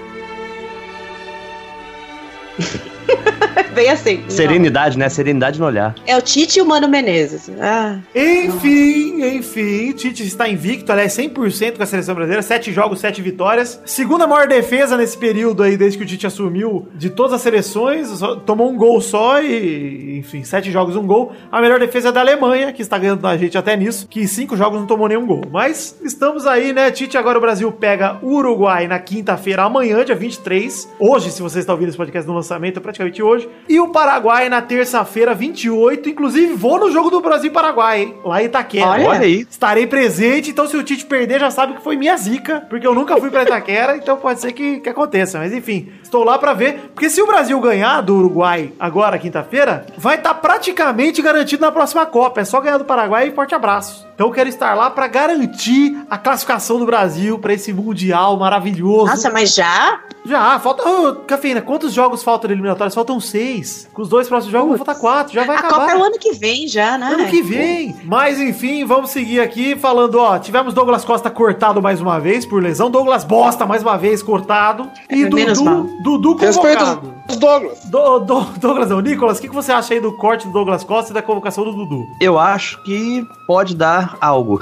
Thank 2.58 2.86
you. 2.86 2.91
Bem 3.74 3.88
assim. 3.88 4.22
Serenidade, 4.28 4.98
né? 4.98 5.08
Serenidade 5.08 5.58
no 5.58 5.64
olhar. 5.66 5.94
não. 5.96 6.02
É 6.06 6.16
o 6.16 6.20
Tite 6.20 6.58
e 6.58 6.62
o 6.62 6.66
Mano 6.66 6.86
Menezes. 6.88 7.50
Ah, 7.58 7.98
Enfim, 8.14 9.24
enfim, 9.36 9.92
Tite 9.92 10.22
está 10.26 10.46
invicto, 10.48 10.92
aliás, 10.92 11.12
100% 11.16 11.76
com 11.76 11.82
a 11.82 11.86
seleção 11.86 12.14
brasileira, 12.14 12.42
7 12.42 12.70
jogos, 12.72 13.00
7 13.00 13.22
vitórias. 13.22 13.80
Segunda 13.86 14.26
maior 14.26 14.46
defesa 14.46 14.96
nesse 14.96 15.16
período 15.16 15.62
aí, 15.62 15.76
desde 15.76 15.96
que 15.96 16.04
o 16.04 16.06
Tite 16.06 16.26
assumiu, 16.26 16.86
de 16.94 17.08
todas 17.08 17.32
as 17.34 17.40
seleções, 17.40 18.08
só- 18.08 18.36
tomou 18.36 18.70
um 18.70 18.76
gol 18.76 19.00
só 19.00 19.40
e, 19.42 20.18
enfim, 20.18 20.44
7 20.44 20.70
jogos, 20.70 20.94
um 20.96 21.06
gol. 21.06 21.32
A 21.50 21.60
melhor 21.60 21.78
defesa 21.80 22.10
é 22.10 22.12
da 22.12 22.20
Alemanha, 22.20 22.72
que 22.72 22.82
está 22.82 22.98
ganhando 22.98 23.22
da 23.22 23.36
gente 23.36 23.56
até 23.56 23.74
nisso, 23.76 24.06
que 24.08 24.20
em 24.20 24.26
5 24.26 24.54
jogos 24.56 24.78
não 24.80 24.86
tomou 24.86 25.08
nenhum 25.08 25.26
gol. 25.26 25.42
Mas 25.50 25.96
estamos 26.04 26.46
aí, 26.46 26.72
né, 26.74 26.90
Tite, 26.90 27.16
agora 27.16 27.38
o 27.38 27.40
Brasil 27.40 27.72
pega 27.72 28.18
o 28.22 28.34
Uruguai 28.34 28.86
na 28.86 28.98
quinta-feira, 28.98 29.62
amanhã, 29.62 30.04
dia 30.04 30.14
23. 30.14 30.88
Hoje, 30.98 31.30
se 31.30 31.40
você 31.40 31.60
está 31.60 31.72
ouvindo 31.72 31.88
esse 31.88 31.96
podcast 31.96 32.28
no 32.28 32.34
lançamento, 32.34 32.78
é 32.78 32.82
praticamente 32.92 33.22
hoje. 33.22 33.48
E 33.68 33.80
o 33.80 33.88
Paraguai 33.88 34.48
na 34.48 34.60
terça-feira, 34.60 35.34
28. 35.34 36.10
Inclusive, 36.10 36.54
vou 36.54 36.78
no 36.78 36.90
jogo 36.90 37.10
do 37.10 37.20
Brasil 37.20 37.50
e 37.50 37.52
Paraguai, 37.52 38.02
hein? 38.02 38.14
Lá 38.24 38.42
em 38.42 38.46
Itaquera. 38.46 38.86
Olha. 38.86 39.08
Olha 39.08 39.20
aí. 39.20 39.46
Estarei 39.48 39.86
presente, 39.86 40.50
então 40.50 40.66
se 40.66 40.76
o 40.76 40.82
Tite 40.82 41.06
perder, 41.06 41.40
já 41.40 41.50
sabe 41.50 41.74
que 41.74 41.82
foi 41.82 41.96
minha 41.96 42.16
zica, 42.16 42.66
porque 42.68 42.86
eu 42.86 42.94
nunca 42.94 43.16
fui 43.16 43.30
pra 43.30 43.42
Itaquera, 43.42 43.96
então 43.98 44.16
pode 44.16 44.40
ser 44.40 44.52
que, 44.52 44.80
que 44.80 44.88
aconteça. 44.88 45.38
Mas 45.38 45.52
enfim, 45.52 45.88
estou 46.02 46.22
lá 46.24 46.38
pra 46.38 46.52
ver. 46.52 46.90
Porque 46.94 47.08
se 47.08 47.22
o 47.22 47.26
Brasil 47.26 47.58
ganhar 47.60 48.00
do 48.02 48.16
Uruguai 48.16 48.72
agora, 48.78 49.18
quinta-feira, 49.18 49.86
vai 49.96 50.16
estar 50.16 50.34
praticamente 50.34 51.22
garantido 51.22 51.62
na 51.62 51.72
próxima 51.72 52.04
Copa. 52.06 52.40
É 52.40 52.44
só 52.44 52.60
ganhar 52.60 52.78
do 52.78 52.84
Paraguai 52.84 53.28
e 53.28 53.32
forte 53.32 53.54
abraço. 53.54 54.06
Então 54.22 54.30
eu 54.30 54.34
quero 54.34 54.48
estar 54.48 54.74
lá 54.76 54.88
pra 54.88 55.08
garantir 55.08 55.98
a 56.08 56.16
classificação 56.16 56.78
do 56.78 56.86
Brasil 56.86 57.40
pra 57.40 57.54
esse 57.54 57.72
Mundial 57.72 58.36
maravilhoso. 58.36 59.06
nossa, 59.06 59.28
mas 59.32 59.52
já? 59.52 59.98
Já, 60.24 60.60
falta. 60.60 60.88
Ô, 60.88 61.16
Cafeína, 61.16 61.60
quantos 61.60 61.92
jogos 61.92 62.22
faltam 62.22 62.46
de 62.46 62.54
eliminatórias? 62.54 62.94
Faltam 62.94 63.18
seis. 63.18 63.88
Com 63.92 64.02
os 64.02 64.08
dois 64.08 64.28
próximos 64.28 64.52
jogos, 64.52 64.76
falta 64.76 64.94
quatro. 64.94 65.34
Já 65.34 65.42
vai 65.42 65.56
A 65.56 65.58
acabar. 65.58 65.80
Copa 65.80 65.90
é 65.90 65.96
o 65.96 66.04
ano 66.04 66.16
que 66.20 66.34
vem 66.34 66.68
já, 66.68 66.96
né? 66.96 67.06
Ano 67.14 67.26
que 67.26 67.42
vem. 67.42 67.96
Mas 68.04 68.38
enfim, 68.38 68.84
vamos 68.84 69.10
seguir 69.10 69.40
aqui 69.40 69.74
falando, 69.74 70.14
ó. 70.20 70.38
Tivemos 70.38 70.72
Douglas 70.72 71.04
Costa 71.04 71.28
cortado 71.28 71.82
mais 71.82 72.00
uma 72.00 72.20
vez 72.20 72.46
por 72.46 72.62
lesão. 72.62 72.88
Douglas 72.88 73.24
Bosta 73.24 73.66
mais 73.66 73.82
uma 73.82 73.98
vez 73.98 74.22
cortado. 74.22 74.88
E 75.10 75.24
É, 75.24 75.26
Dudu. 75.28 75.90
Dudu 76.04 76.36
convocado. 76.36 77.12
os 77.16 77.21
Douglas. 77.36 77.84
Do, 77.84 78.18
do, 78.20 78.40
Douglas 78.58 78.90
não, 78.90 79.00
Nicolas, 79.00 79.38
o 79.38 79.40
que, 79.40 79.48
que 79.48 79.54
você 79.54 79.72
acha 79.72 79.94
aí 79.94 80.00
do 80.00 80.12
corte 80.12 80.46
do 80.46 80.52
Douglas 80.52 80.84
Costa 80.84 81.10
e 81.10 81.14
da 81.14 81.22
convocação 81.22 81.64
do 81.64 81.72
Dudu? 81.72 82.06
Eu 82.20 82.38
acho 82.38 82.82
que 82.82 83.26
pode 83.46 83.74
dar 83.76 84.16
algo. 84.20 84.60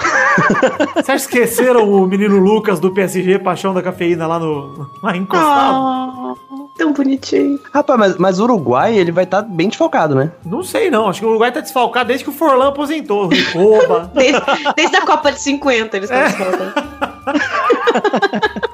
Vocês 0.95 1.23
esqueceram 1.23 1.91
o 1.91 2.07
menino 2.07 2.39
Lucas 2.39 2.81
do 2.81 2.91
PSG, 2.91 3.39
paixão 3.39 3.75
da 3.75 3.83
cafeína 3.83 4.27
lá 4.27 4.39
no 4.39 4.89
lá 5.03 5.17
encostado? 5.17 5.75
Ah, 5.77 6.35
tão 6.81 6.93
bonitinho. 6.93 7.59
Rapaz, 7.73 7.99
mas, 7.99 8.17
mas 8.17 8.41
o 8.41 8.45
Uruguai, 8.45 8.97
ele 8.97 9.13
vai 9.13 9.25
estar 9.25 9.43
bem 9.43 9.69
desfalcado, 9.69 10.15
né? 10.15 10.31
Não 10.45 10.63
sei 10.63 10.91
não, 10.91 11.09
acho 11.09 11.21
que 11.21 11.27
o 11.27 11.31
Uruguai 11.31 11.53
tá 11.53 11.61
desfalcado 11.61 12.09
desde 12.09 12.25
que 12.25 12.31
o 12.31 12.33
Forlan 12.33 12.69
aposentou. 12.69 13.29
Desde, 14.15 14.41
desde 14.77 14.97
a 14.97 15.03
Copa 15.07 15.31
de 15.33 15.41
50 15.41 15.97
eles 15.97 16.11
É. 16.11 16.27
estão 16.27 16.47
falando. 16.47 16.73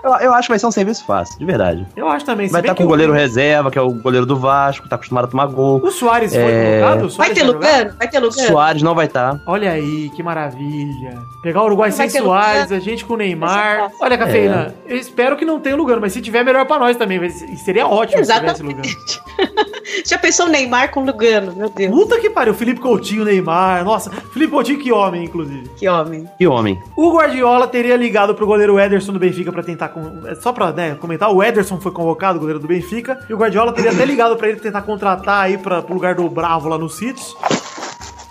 Eu, 0.05 0.13
eu 0.27 0.33
acho 0.35 0.43
que 0.47 0.53
vai 0.53 0.59
ser 0.59 0.67
um 0.67 0.71
serviço 0.71 1.05
fácil, 1.05 1.39
de 1.39 1.45
verdade. 1.45 1.87
Eu 1.97 2.09
acho 2.09 2.25
também. 2.25 2.49
Vai 2.49 2.61
estar 2.61 2.75
que 2.75 2.79
com 2.79 2.85
o 2.85 2.89
goleiro 2.89 3.13
o, 3.13 3.15
reserva, 3.17 3.71
que 3.71 3.79
é 3.79 3.83
o 3.83 3.91
goleiro 3.91 4.25
do 4.25 4.37
Vasco, 4.37 4.89
tá 4.89 4.95
acostumado 4.97 5.25
a 5.25 5.29
tomar 5.29 5.47
gol. 5.47 5.81
o 5.83 5.91
Soares 5.91 6.33
foi 6.33 6.43
É. 6.43 6.81
convocado? 6.81 7.07
O 7.07 7.11
Vai 7.17 7.31
ter? 7.35 7.43
Lugano? 7.43 7.95
Vai 7.99 8.09
ter 8.09 8.19
Lugano? 8.21 8.47
Soares 8.49 8.83
não 8.83 8.95
vai 8.95 9.09
tá. 9.09 9.33
estar. 9.35 9.51
Olha 9.51 9.71
aí, 9.73 10.11
que 10.15 10.23
maravilha. 10.23 11.19
Pegar 11.43 11.63
o 11.63 11.67
Uruguai 11.67 11.91
Vai 11.91 12.09
sem 12.09 12.23
Soares, 12.23 12.71
a 12.71 12.79
gente 12.79 13.05
com 13.05 13.15
o 13.15 13.17
Neymar. 13.17 13.91
Olha, 14.01 14.17
Cafeína, 14.17 14.75
eu 14.87 14.97
espero 14.97 15.37
que 15.37 15.45
não 15.45 15.59
tenha 15.59 15.75
Lugano, 15.77 16.01
mas 16.01 16.13
se 16.13 16.21
tiver, 16.21 16.45
melhor 16.45 16.67
pra 16.67 16.79
nós 16.79 16.97
também. 16.97 17.19
vai 17.19 17.31
ser- 17.31 17.47
Seria 17.57 17.87
ótimo 17.87 17.96
se 18.05 18.09
tivesse 18.09 18.63
Lugano. 18.63 18.83
Exatamente. 18.83 19.21
Já 20.05 20.19
pensou 20.19 20.47
o 20.47 20.49
Neymar 20.49 20.91
com 20.91 21.05
Lugano? 21.05 21.55
Meu 21.55 21.69
Deus, 21.71 21.91
Puta 21.95 22.21
que 22.21 22.29
pariu, 22.29 22.53
Felipe 22.55 22.81
Coutinho, 22.81 23.25
Neymar. 23.25 23.85
Nossa, 23.85 24.11
Felipe 24.33 24.51
Coutinho, 24.53 24.79
que 24.79 24.93
homem, 24.93 25.25
inclusive. 25.25 25.69
que 25.77 25.89
homem. 25.89 26.29
Que 26.37 26.47
homem. 26.47 26.81
O 26.97 27.13
Guardiola 27.13 27.67
teria 27.69 27.97
ligado 27.97 28.35
pro 28.35 28.47
goleiro 28.47 28.79
Ederson 28.79 29.13
do 29.13 29.19
Benfica 29.19 29.53
pra 29.53 29.63
tentar. 29.63 29.89
con- 29.91 30.23
é, 30.27 30.35
Só 30.35 30.53
pra 30.53 30.73
né, 30.73 30.97
comentar, 31.01 31.33
o 31.33 31.43
Ederson 31.43 31.81
foi 31.81 31.93
convocado, 31.93 32.39
goleiro 32.39 32.59
do 32.61 32.67
Benfica, 32.67 33.19
e 33.29 33.33
o 33.35 33.37
Guardiola 33.37 33.73
teria 33.73 33.93
até 33.93 34.05
ligado 34.05 34.37
pra 34.37 34.49
ele 34.49 34.59
tentar 34.61 34.83
contratar 34.83 35.45
aí 35.45 35.57
pra, 35.57 35.81
pro 35.83 35.95
lugar 35.95 36.15
do 36.15 36.29
Bravo 36.29 36.69
lá 36.69 36.77
no 36.79 36.89
City. 36.91 37.23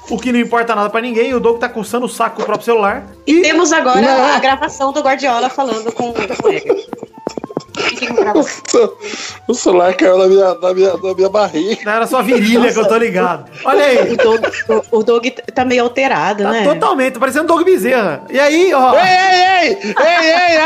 O 0.09 0.19
que 0.19 0.31
não 0.31 0.39
importa 0.39 0.75
nada 0.75 0.89
pra 0.89 1.01
ninguém, 1.01 1.33
o 1.33 1.39
Doug 1.39 1.57
tá 1.59 1.67
coçando 1.67 2.05
o 2.05 2.09
saco 2.09 2.35
com 2.35 2.41
o 2.43 2.45
próprio 2.45 2.65
celular. 2.65 3.07
E 3.25 3.41
temos 3.41 3.71
agora 3.73 4.01
Não. 4.01 4.23
a 4.35 4.39
gravação 4.39 4.91
do 4.93 5.01
Guardiola 5.01 5.49
falando 5.49 5.91
com, 5.91 6.13
com 6.13 6.49
ele. 6.49 6.85
O 9.47 9.53
celular 9.53 9.93
caiu 9.95 10.17
na 10.17 10.27
minha, 10.27 10.53
na 10.55 10.73
minha, 10.73 10.93
na 10.97 11.13
minha 11.13 11.29
barriga. 11.29 11.81
Não, 11.85 11.91
era 11.91 12.07
só 12.07 12.21
virilha 12.21 12.71
que 12.73 12.79
eu 12.79 12.87
tô 12.87 12.97
ligado. 12.97 13.49
Olha 13.63 13.85
aí. 13.85 14.13
O 14.13 14.17
Doug, 14.17 14.43
o, 14.91 14.97
o 14.99 15.03
Doug 15.03 15.25
tá 15.53 15.63
meio 15.65 15.83
alterado, 15.83 16.43
Tá 16.43 16.51
né? 16.51 16.63
totalmente, 16.63 17.13
tá 17.13 17.19
parecendo 17.19 17.47
Doug 17.47 17.63
Bezerra. 17.63 18.23
E 18.29 18.39
aí, 18.39 18.73
ó, 18.73 18.93
Ei, 18.95 19.01
ei, 19.01 19.67
ei! 19.69 19.77
Ei, 19.97 20.31
ei! 20.31 20.57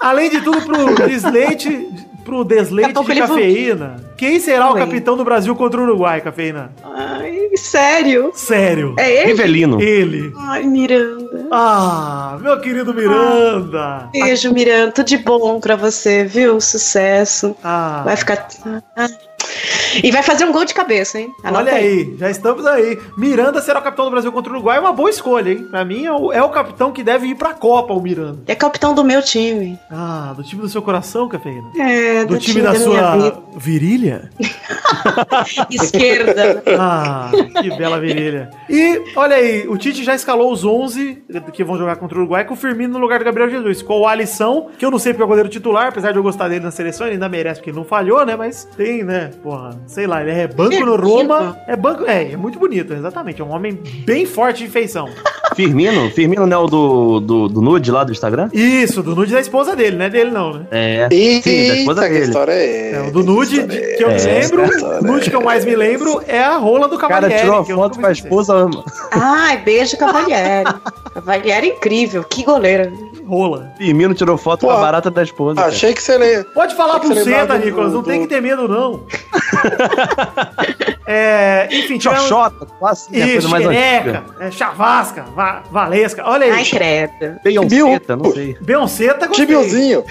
além 0.00 0.30
de 0.30 0.40
tudo, 0.40 0.60
pro 0.62 0.94
desleite, 1.06 1.88
pro 2.24 2.42
desleite 2.44 2.92
de 3.04 3.14
cafeína. 3.14 3.96
Quem 4.16 4.40
será 4.40 4.70
o 4.70 4.74
capitão 4.74 5.16
do 5.16 5.24
Brasil 5.24 5.54
contra 5.54 5.80
o 5.80 5.84
Uruguai, 5.84 6.20
cafeína? 6.20 6.72
Ai, 6.82 7.50
sério? 7.56 8.30
Sério. 8.34 8.94
É 8.98 9.10
ele? 9.22 9.26
Rivelino. 9.32 9.80
Ele. 9.80 10.32
Ai, 10.38 10.62
Miranda. 10.64 11.46
Ah, 11.50 12.38
meu 12.40 12.58
querido 12.60 12.94
Miranda. 12.94 14.08
Beijo, 14.12 14.52
Miranda. 14.52 14.92
Tudo 14.92 15.06
de 15.06 15.18
bom 15.18 15.60
pra 15.60 15.76
você, 15.76 16.24
viu? 16.24 16.60
Sucesso. 16.60 17.54
Ah, 17.62 18.02
Vai 18.04 18.16
ficar. 18.16 18.48
Ah. 18.96 19.08
E 20.02 20.10
vai 20.10 20.22
fazer 20.22 20.44
um 20.44 20.52
gol 20.52 20.64
de 20.64 20.74
cabeça, 20.74 21.18
hein? 21.18 21.32
Anota 21.42 21.64
olha 21.64 21.74
aí, 21.74 22.16
já 22.18 22.30
estamos 22.30 22.66
aí. 22.66 22.98
Miranda 23.16 23.60
será 23.60 23.78
o 23.78 23.82
capitão 23.82 24.04
do 24.06 24.10
Brasil 24.10 24.32
contra 24.32 24.52
o 24.52 24.56
Uruguai, 24.56 24.78
é 24.78 24.80
uma 24.80 24.92
boa 24.92 25.10
escolha, 25.10 25.50
hein? 25.50 25.66
Pra 25.70 25.84
mim 25.84 26.04
é 26.04 26.12
o, 26.12 26.32
é 26.32 26.42
o 26.42 26.48
capitão 26.48 26.92
que 26.92 27.02
deve 27.02 27.28
ir 27.28 27.34
pra 27.34 27.54
Copa, 27.54 27.92
o 27.92 28.00
Miranda. 28.00 28.42
É 28.46 28.54
capitão 28.54 28.94
do 28.94 29.04
meu 29.04 29.22
time. 29.22 29.78
Ah, 29.90 30.32
do 30.36 30.42
time 30.42 30.62
do 30.62 30.68
seu 30.68 30.82
coração, 30.82 31.28
cafeína? 31.28 31.70
É, 31.78 32.24
Do, 32.24 32.38
time, 32.38 32.60
da, 32.60 32.70
minha 32.70 32.82
sua 32.82 33.42
virilha? 33.56 34.30
esquerda. 35.70 36.62
Ah, 36.78 37.30
que 37.60 37.70
bela 37.76 38.00
virilha. 38.00 38.50
E, 38.68 39.02
olha 39.16 39.36
aí, 39.36 39.66
o 39.68 39.76
Tite 39.76 40.02
já 40.04 40.14
escalou 40.14 40.52
os 40.52 40.64
11 40.64 41.24
que 41.52 41.64
vão 41.64 41.76
jogar 41.76 41.96
contra 41.96 42.16
o 42.18 42.20
Uruguai 42.20 42.44
com 42.44 42.54
o 42.54 42.56
Firmino 42.56 42.94
no 42.94 42.98
lugar 42.98 43.18
do 43.18 43.24
Gabriel 43.24 43.50
Jesus. 43.50 43.82
Com 43.82 44.00
o 44.00 44.06
Alisson, 44.06 44.70
que 44.78 44.84
eu 44.84 44.90
não 44.90 44.98
sei 44.98 45.12
porque 45.12 45.22
é 45.22 45.24
o 45.24 45.28
goleiro 45.28 45.48
titular, 45.48 45.88
apesar 45.88 46.12
de 46.12 46.18
eu 46.18 46.22
gostar 46.22 46.48
dele 46.48 46.64
na 46.64 46.70
seleção, 46.70 47.06
ele 47.06 47.14
ainda 47.14 47.28
merece 47.28 47.60
porque 47.60 47.70
ele 47.70 47.76
não 47.76 47.84
falhou, 47.84 48.24
né? 48.24 48.36
Mas 48.36 48.64
tem, 48.76 49.02
né? 49.04 49.30
Porra. 49.44 49.78
Sei 49.86 50.06
lá, 50.06 50.22
ele 50.22 50.30
é 50.30 50.48
banco 50.48 50.80
no 50.86 50.96
Roma. 50.96 51.60
É 51.66 51.76
banco. 51.76 52.06
É, 52.06 52.32
é 52.32 52.36
muito 52.36 52.58
bonito, 52.58 52.94
exatamente. 52.94 53.42
É 53.42 53.44
um 53.44 53.50
homem 53.50 53.78
bem 54.06 54.24
forte 54.24 54.64
de 54.64 54.70
feição. 54.70 55.06
Firmino? 55.54 56.10
Firmino 56.10 56.46
não 56.46 56.56
é 56.56 56.60
o 56.60 56.66
do, 56.66 57.20
do, 57.20 57.48
do 57.48 57.60
nude 57.60 57.90
lá 57.90 58.04
do 58.04 58.12
Instagram? 58.12 58.48
Isso, 58.52 59.02
do 59.02 59.14
nude 59.14 59.32
da 59.32 59.40
esposa 59.40 59.74
dele, 59.76 59.96
não 59.96 60.04
é 60.04 60.10
dele, 60.10 60.30
não, 60.30 60.54
né? 60.54 60.66
É. 60.70 61.08
Eita, 61.10 61.48
Sim, 61.50 61.68
da 61.68 61.74
esposa 61.76 62.02
que 62.02 62.08
dele. 62.14 62.24
história 62.24 62.52
é 62.52 62.92
É, 62.94 63.00
o 63.08 63.10
do 63.12 63.22
nude 63.22 63.62
de- 63.62 63.96
que 63.96 64.04
eu 64.04 64.08
me 64.08 64.14
É, 64.20 64.40
lembro, 64.40 64.62
essa 64.62 64.86
o 65.00 65.02
nude 65.04 65.30
que 65.30 65.36
eu 65.36 65.42
mais 65.42 65.64
me 65.64 65.74
lembro 65.76 66.22
é 66.26 66.42
a 66.42 66.56
rola 66.56 66.88
do 66.88 66.96
O 66.96 66.98
cara 66.98 67.14
Cavalieri. 67.14 67.40
tirou 67.42 67.58
a 67.60 67.64
que 67.64 67.74
foto 67.74 68.00
com 68.00 68.06
a 68.06 68.12
esposa. 68.12 68.70
Ai, 69.12 69.58
beijo, 69.58 69.96
Cavalieri. 69.96 70.64
Cavalieri 71.14 71.70
é 71.70 71.74
incrível, 71.76 72.24
que 72.24 72.42
goleira. 72.44 72.92
Rola. 73.26 73.72
Firmino 73.78 74.12
tirou 74.12 74.36
foto 74.36 74.60
com 74.60 74.66
Pô, 74.66 74.72
a 74.72 74.80
barata 74.80 75.10
da 75.10 75.22
esposa. 75.22 75.54
cara. 75.56 75.68
Achei 75.68 75.94
que 75.94 76.02
você 76.02 76.18
lê. 76.18 76.44
Pode 76.44 76.74
falar 76.76 77.00
que 77.00 77.06
lembrado 77.08 77.24
Seta, 77.24 77.58
do- 77.58 77.64
Nicolas, 77.64 77.92
não 77.94 78.02
do- 78.02 78.06
tem 78.06 78.20
que 78.20 78.26
ter 78.26 78.42
medo, 78.42 78.68
não. 78.68 79.06
é, 81.06 81.68
enfim, 81.70 81.98
tivemos... 81.98 82.24
Xoxota, 82.24 82.66
assim, 82.82 83.20
a 83.22 83.26
Isso, 83.26 83.48
xereca, 83.48 84.24
é, 84.40 84.50
chavasca, 84.50 85.24
va 85.44 85.62
Valesca. 85.70 86.22
Olha 86.26 86.46
aí. 86.46 86.52
Ai, 86.52 86.64
credo. 86.64 87.40
Beyoncé, 87.42 88.00
não 88.16 88.32
sei. 88.32 88.56
Beyoncé 88.60 89.14
tá 89.14 89.26
gostei. 89.26 89.46
Tibilzinho. 89.46 90.04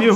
Viu? 0.00 0.14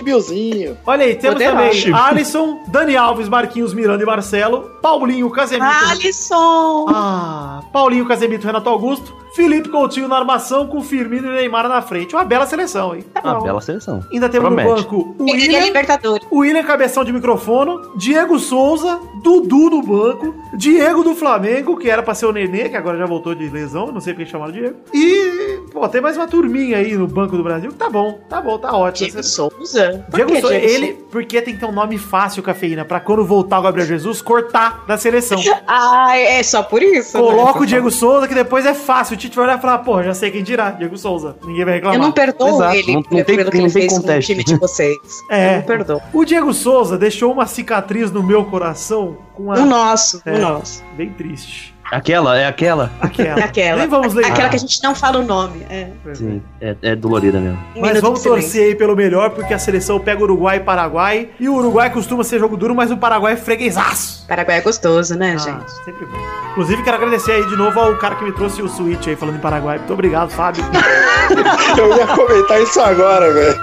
Tibilzinho. 0.00 0.76
Olha 0.86 1.04
aí, 1.04 1.14
temos 1.14 1.42
também 1.42 1.94
Alisson, 1.94 2.60
Dani 2.68 2.96
Alves, 2.96 3.28
Marquinhos, 3.28 3.74
Miranda 3.74 4.02
e 4.02 4.06
Marcelo, 4.06 4.70
Paulinho, 4.82 5.30
Casemiro. 5.30 5.70
Alisson! 5.90 6.86
Ah, 6.88 7.60
Paulinho, 7.72 8.06
Casemiro, 8.06 8.42
Renato 8.42 8.68
Augusto, 8.68 9.14
Felipe 9.34 9.68
Coutinho 9.68 10.08
na 10.08 10.16
armação 10.16 10.66
com 10.66 10.80
Firmino 10.82 11.28
e 11.28 11.36
Neymar 11.36 11.68
na 11.68 11.80
frente. 11.80 12.14
Uma 12.16 12.24
bela 12.24 12.46
seleção, 12.46 12.96
hein? 12.96 13.04
Uma 13.22 13.40
bela 13.40 13.60
seleção. 13.60 14.04
Ainda 14.12 14.28
temos 14.28 14.48
Promete. 14.48 14.68
no 14.68 14.74
banco 14.76 14.96
o 15.18 15.24
Pegaria 15.24 15.44
William, 15.46 15.64
Libertadores. 15.66 16.26
William 16.32 16.64
Cabeção 16.64 17.04
de 17.04 17.12
microfone, 17.12 17.78
Diego 17.96 18.38
Souza, 18.38 18.98
Dudu 19.22 19.70
no 19.70 19.82
banco, 19.82 20.34
Diego 20.54 21.04
do 21.04 21.14
Flamengo, 21.14 21.76
que 21.76 21.88
era 21.88 22.02
pra 22.02 22.14
ser 22.14 22.26
o 22.26 22.32
Nenê, 22.32 22.68
que 22.68 22.76
agora 22.76 22.98
já 22.98 23.06
voltou 23.06 23.34
de 23.34 23.48
lesão, 23.48 23.92
não 23.92 24.00
sei 24.00 24.14
porque 24.14 24.28
chamaram 24.28 24.52
Diego. 24.52 24.76
E, 24.92 25.60
pô, 25.72 25.86
tem 25.88 26.00
mais 26.00 26.16
uma 26.16 26.26
turminha 26.26 26.78
aí 26.78 26.96
no 26.96 27.06
Banco 27.06 27.36
do 27.36 27.42
Brasil, 27.42 27.70
que 27.70 27.76
tá 27.76 27.88
bom, 27.88 28.18
tá 28.28 28.40
bom, 28.40 28.58
tá 28.58 28.76
ótimo. 28.76 29.10
Diego 29.10 29.22
Souza? 29.22 29.89
Por 29.98 30.16
Diego 30.16 30.32
que 30.32 30.40
Souza, 30.40 30.54
ele, 30.56 30.92
porque 31.10 31.40
tem 31.42 31.54
que 31.54 31.60
ter 31.60 31.66
um 31.66 31.72
nome 31.72 31.98
fácil, 31.98 32.42
cafeína, 32.42 32.84
pra 32.84 33.00
quando 33.00 33.24
voltar 33.24 33.58
o 33.58 33.62
Gabriel 33.62 33.86
Jesus, 33.86 34.20
cortar 34.22 34.84
da 34.86 34.96
seleção. 34.96 35.40
Ah, 35.66 36.16
é 36.16 36.42
só 36.42 36.62
por 36.62 36.82
isso. 36.82 37.16
né? 37.16 37.22
Coloca 37.24 37.60
o 37.60 37.66
Diego 37.66 37.90
Souza, 37.90 38.26
que 38.28 38.34
depois 38.34 38.64
é 38.66 38.74
fácil. 38.74 39.14
O 39.14 39.16
Tite 39.16 39.36
vai 39.36 39.46
olhar 39.46 39.58
e 39.58 39.60
falar, 39.60 39.78
pô, 39.78 40.02
já 40.02 40.14
sei 40.14 40.30
quem 40.30 40.42
dirá, 40.42 40.70
Diego 40.70 40.96
Souza. 40.96 41.36
Ninguém 41.44 41.64
vai 41.64 41.74
reclamar. 41.74 41.98
Eu 41.98 42.02
não 42.02 42.12
perdoo 42.12 42.48
Exato, 42.48 42.74
ele 42.76 42.86
não- 42.92 42.94
não 42.94 43.02
pelo 43.02 43.24
tem- 43.24 43.36
que 43.36 43.44
não 43.58 43.64
ele 43.64 43.70
fez 43.70 43.98
com 43.98 44.06
o 44.08 44.20
time 44.20 44.44
de 44.44 44.56
vocês. 44.56 44.96
É. 45.30 45.52
Eu 45.52 45.56
não 45.58 45.62
perdoo. 45.62 46.02
O 46.12 46.24
Diego 46.24 46.52
Souza 46.52 46.96
deixou 46.98 47.32
uma 47.32 47.46
cicatriz 47.46 48.10
no 48.10 48.22
meu 48.22 48.44
coração 48.44 49.16
com 49.34 49.52
a... 49.52 49.56
O 49.56 49.64
nosso, 49.66 50.20
É. 50.26 50.34
o 50.34 50.38
nosso. 50.38 50.82
Bem 50.96 51.10
triste. 51.10 51.74
Aquela, 51.90 52.38
é 52.38 52.46
aquela? 52.46 52.90
Aquela. 53.00 53.40
É 53.40 53.44
aquela. 53.44 53.78
Nem 53.78 53.88
vamos 53.88 54.14
ler. 54.14 54.24
Aquela 54.26 54.48
que 54.48 54.56
a 54.56 54.58
gente 54.58 54.82
não 54.82 54.94
fala 54.94 55.18
o 55.18 55.24
nome. 55.24 55.66
É. 55.68 55.88
Sim, 56.14 56.40
é, 56.60 56.76
é 56.82 56.94
dolorida 56.96 57.40
mesmo. 57.40 57.58
Um 57.74 57.80
Mas 57.80 57.90
minuto 57.90 58.02
vamos 58.02 58.22
torcer 58.22 58.68
aí 58.68 58.74
pelo 58.74 58.94
melhor, 58.94 59.30
porque 59.30 59.52
a 59.52 59.58
seleção 59.58 59.98
pega 59.98 60.22
Uruguai 60.22 60.58
e 60.58 60.60
Paraguai. 60.60 61.28
E 61.40 61.48
o 61.48 61.54
Uruguai 61.54 61.90
costuma 61.90 62.22
ser 62.22 62.38
jogo 62.38 62.56
duro, 62.56 62.74
mas 62.74 62.90
o 62.90 62.96
Paraguai 62.96 63.32
é 63.32 63.36
freguesaço. 63.36 64.24
Paraguai 64.28 64.58
é 64.58 64.60
gostoso, 64.60 65.16
né, 65.16 65.34
Ah, 65.34 65.38
gente? 65.38 65.70
sempre 65.84 66.06
bom. 66.06 66.16
Inclusive, 66.52 66.82
quero 66.84 66.96
agradecer 66.96 67.32
aí 67.32 67.46
de 67.46 67.56
novo 67.56 67.80
ao 67.80 67.96
cara 67.96 68.14
que 68.14 68.24
me 68.24 68.32
trouxe 68.32 68.62
o 68.62 68.68
Switch 68.68 69.08
aí 69.08 69.16
falando 69.16 69.36
em 69.36 69.40
Paraguai. 69.40 69.78
Muito 69.78 69.92
obrigado, 69.92 70.30
Fábio. 70.30 70.62
Eu 71.76 71.96
ia 71.96 72.06
comentar 72.06 72.60
isso 72.62 72.80
agora, 72.80 73.32
velho. 73.32 73.60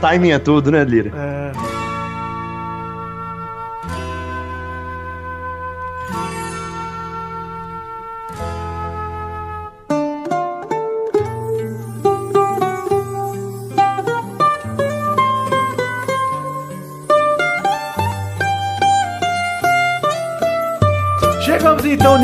Timing 0.00 0.30
é 0.32 0.38
tudo, 0.38 0.70
né, 0.70 0.84
Lira? 0.84 1.10
É, 1.16 1.52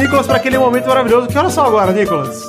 Nicolas, 0.09 0.27
para 0.27 0.37
aquele 0.39 0.57
momento 0.59 0.87
maravilhoso. 0.89 1.29
Que 1.29 1.37
horas 1.39 1.53
são 1.53 1.67
agora, 1.67 1.93
Nicolas? 1.93 2.43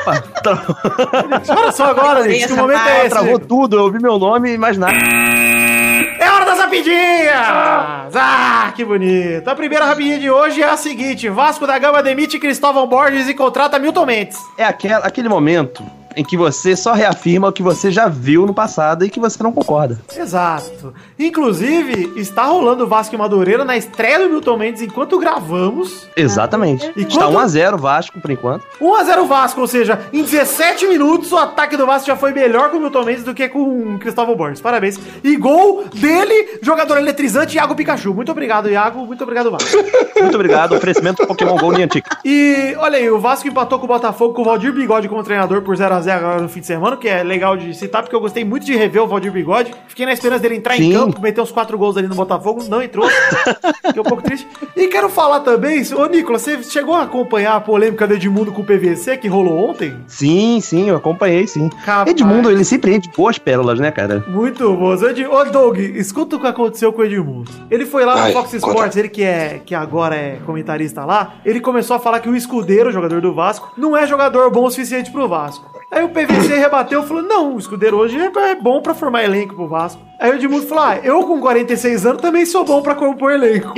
Opa, 0.00 0.20
tra- 0.42 1.40
Que 1.44 1.50
horas 1.52 1.74
são 1.76 1.86
agora, 1.86 2.24
Nicolas? 2.26 2.46
Que 2.50 2.52
momento 2.54 2.88
é 2.88 3.00
esse? 3.02 3.10
travou 3.10 3.38
tudo, 3.38 3.76
eu 3.76 3.82
ouvi 3.84 4.00
meu 4.02 4.18
nome 4.18 4.54
e 4.54 4.58
mais 4.58 4.76
nada. 4.76 4.94
É 4.96 6.28
hora 6.28 6.44
das 6.44 6.58
rapidinhas! 6.58 8.16
Ah, 8.16 8.72
que 8.74 8.84
bonito. 8.84 9.46
A 9.48 9.54
primeira 9.54 9.84
rapidinha 9.84 10.18
de 10.18 10.28
hoje 10.28 10.60
é 10.60 10.68
a 10.68 10.76
seguinte: 10.76 11.28
Vasco 11.28 11.64
da 11.64 11.78
Gama 11.78 12.02
demite 12.02 12.38
Cristóvão 12.40 12.88
Borges 12.88 13.28
e 13.28 13.34
contrata 13.34 13.78
Milton 13.78 14.06
Mendes. 14.06 14.38
É 14.58 14.64
aquela, 14.64 15.06
aquele 15.06 15.28
momento 15.28 15.84
em 16.16 16.24
que 16.24 16.36
você 16.36 16.74
só 16.76 16.92
reafirma 16.92 17.48
o 17.48 17.52
que 17.52 17.62
você 17.62 17.90
já 17.90 18.08
viu 18.08 18.46
no 18.46 18.54
passado 18.54 19.04
e 19.04 19.10
que 19.10 19.20
você 19.20 19.42
não 19.42 19.52
concorda. 19.52 19.98
Exato. 20.16 20.92
Inclusive, 21.18 22.12
está 22.16 22.44
rolando 22.44 22.84
o 22.84 22.86
Vasco 22.86 23.14
e 23.14 23.18
Madureira 23.18 23.64
na 23.64 23.76
estreia 23.76 24.18
do 24.18 24.28
Milton 24.28 24.56
Mendes 24.56 24.82
enquanto 24.82 25.18
gravamos. 25.18 26.08
Exatamente. 26.16 26.90
E 26.96 27.02
Está 27.02 27.26
quando- 27.26 27.36
1x0 27.38 27.78
Vasco, 27.78 28.20
por 28.20 28.30
enquanto. 28.30 28.64
1x0 28.80 29.26
Vasco, 29.26 29.60
ou 29.60 29.66
seja, 29.66 30.00
em 30.12 30.22
17 30.22 30.86
minutos 30.86 31.30
o 31.32 31.36
ataque 31.38 31.76
do 31.76 31.86
Vasco 31.86 32.06
já 32.08 32.16
foi 32.16 32.32
melhor 32.32 32.70
com 32.70 32.78
o 32.78 32.80
Milton 32.80 33.04
Mendes 33.04 33.24
do 33.24 33.32
que 33.34 33.48
com 33.48 33.94
o 33.94 33.98
Cristóvão 33.98 34.34
Borges. 34.36 34.60
Parabéns. 34.60 34.98
E 35.22 35.36
gol 35.36 35.84
dele, 35.94 36.58
jogador 36.62 36.98
eletrizante, 36.98 37.56
Iago 37.56 37.74
Pikachu. 37.74 38.12
Muito 38.12 38.32
obrigado, 38.32 38.68
Iago. 38.68 39.06
Muito 39.06 39.22
obrigado, 39.22 39.50
Vasco. 39.50 39.70
Muito 40.20 40.34
obrigado, 40.34 40.74
oferecimento 40.74 41.26
Pokémon 41.26 41.56
GO 41.56 41.72
Niantic. 41.72 42.04
E 42.24 42.74
olha 42.78 42.98
aí, 42.98 43.10
o 43.10 43.18
Vasco 43.18 43.48
empatou 43.48 43.78
com 43.78 43.84
o 43.86 43.88
Botafogo 43.88 44.34
com 44.34 44.42
o 44.42 44.44
Valdir 44.44 44.72
Bigode 44.72 45.08
como 45.08 45.22
treinador 45.22 45.62
por 45.62 45.74
0x0 45.76 45.99
agora 46.08 46.40
no 46.40 46.48
fim 46.48 46.60
de 46.60 46.66
semana, 46.66 46.96
que 46.96 47.08
é 47.08 47.22
legal 47.22 47.56
de 47.56 47.74
citar, 47.74 48.02
porque 48.02 48.14
eu 48.14 48.20
gostei 48.20 48.44
muito 48.44 48.64
de 48.64 48.76
rever 48.76 49.02
o 49.02 49.06
Valdir 49.06 49.32
Bigode. 49.32 49.74
Fiquei 49.88 50.06
na 50.06 50.12
esperança 50.12 50.42
dele 50.42 50.56
entrar 50.56 50.76
em 50.76 50.90
Sim. 50.90 50.92
campo, 50.92 51.20
meter 51.20 51.40
uns 51.40 51.50
4 51.50 51.76
gols 51.76 51.96
ali 51.96 52.08
no 52.08 52.14
Botafogo, 52.14 52.64
não 52.68 52.82
entrou. 52.82 53.08
Fiquei 53.86 54.00
um 54.00 54.04
pouco 54.04 54.22
triste. 54.22 54.46
E 54.76 54.88
quero 54.88 55.08
falar 55.08 55.40
também, 55.40 55.82
ô 55.94 56.06
Nicolas, 56.06 56.42
você 56.42 56.62
chegou 56.62 56.94
a 56.94 57.02
acompanhar 57.02 57.56
a 57.56 57.60
polêmica 57.60 58.06
do 58.06 58.14
Edmundo 58.14 58.52
com 58.52 58.62
o 58.62 58.64
PVC 58.64 59.16
que 59.16 59.28
rolou 59.28 59.70
ontem? 59.70 59.96
Sim, 60.06 60.60
sim, 60.60 60.88
eu 60.88 60.96
acompanhei, 60.96 61.46
sim. 61.46 61.68
Rapaz. 61.84 62.10
Edmundo, 62.10 62.50
ele 62.50 62.64
sempre 62.64 62.92
rende 62.92 63.10
boas 63.16 63.38
pérolas, 63.38 63.78
né, 63.80 63.90
cara? 63.90 64.24
Muito 64.28 64.72
bom. 64.74 64.94
Ed... 64.94 65.26
Ô, 65.26 65.44
Doug, 65.44 65.78
escuta 65.78 66.36
o 66.36 66.40
que 66.40 66.46
aconteceu 66.46 66.92
com 66.92 67.02
o 67.02 67.04
Edmundo. 67.04 67.50
Ele 67.70 67.86
foi 67.86 68.04
lá 68.04 68.14
no 68.14 68.22
Ai, 68.22 68.32
Fox 68.32 68.50
conta. 68.52 68.66
Sports, 68.66 68.96
ele 68.96 69.08
que, 69.08 69.22
é, 69.22 69.60
que 69.64 69.74
agora 69.74 70.14
é 70.14 70.38
comentarista 70.44 71.04
lá, 71.04 71.34
ele 71.44 71.60
começou 71.60 71.96
a 71.96 71.98
falar 71.98 72.20
que 72.20 72.28
o 72.28 72.36
Escudeiro, 72.36 72.92
jogador 72.92 73.20
do 73.20 73.34
Vasco, 73.34 73.72
não 73.76 73.96
é 73.96 74.06
jogador 74.06 74.50
bom 74.50 74.64
o 74.64 74.70
suficiente 74.70 75.10
pro 75.10 75.28
Vasco. 75.28 75.70
Aí 75.90 76.04
o 76.04 76.08
PVC 76.08 76.54
rebateu 76.54 77.02
e 77.02 77.06
falou: 77.06 77.22
não, 77.22 77.56
o 77.56 77.58
Escudeiro 77.58 77.96
hoje 77.96 78.16
é 78.16 78.50
é 78.50 78.54
bom 78.54 78.80
pra 78.80 78.94
formar 78.94 79.24
elenco 79.24 79.54
pro 79.54 79.66
Vasco. 79.66 80.00
Aí 80.20 80.30
o 80.30 80.34
Edmundo 80.34 80.66
falou: 80.66 80.84
ah, 80.84 80.98
eu 81.02 81.24
com 81.24 81.40
46 81.40 82.06
anos 82.06 82.22
também 82.22 82.46
sou 82.46 82.64
bom 82.64 82.80
pra 82.80 82.94
compor 82.94 83.32
elenco. 83.32 83.72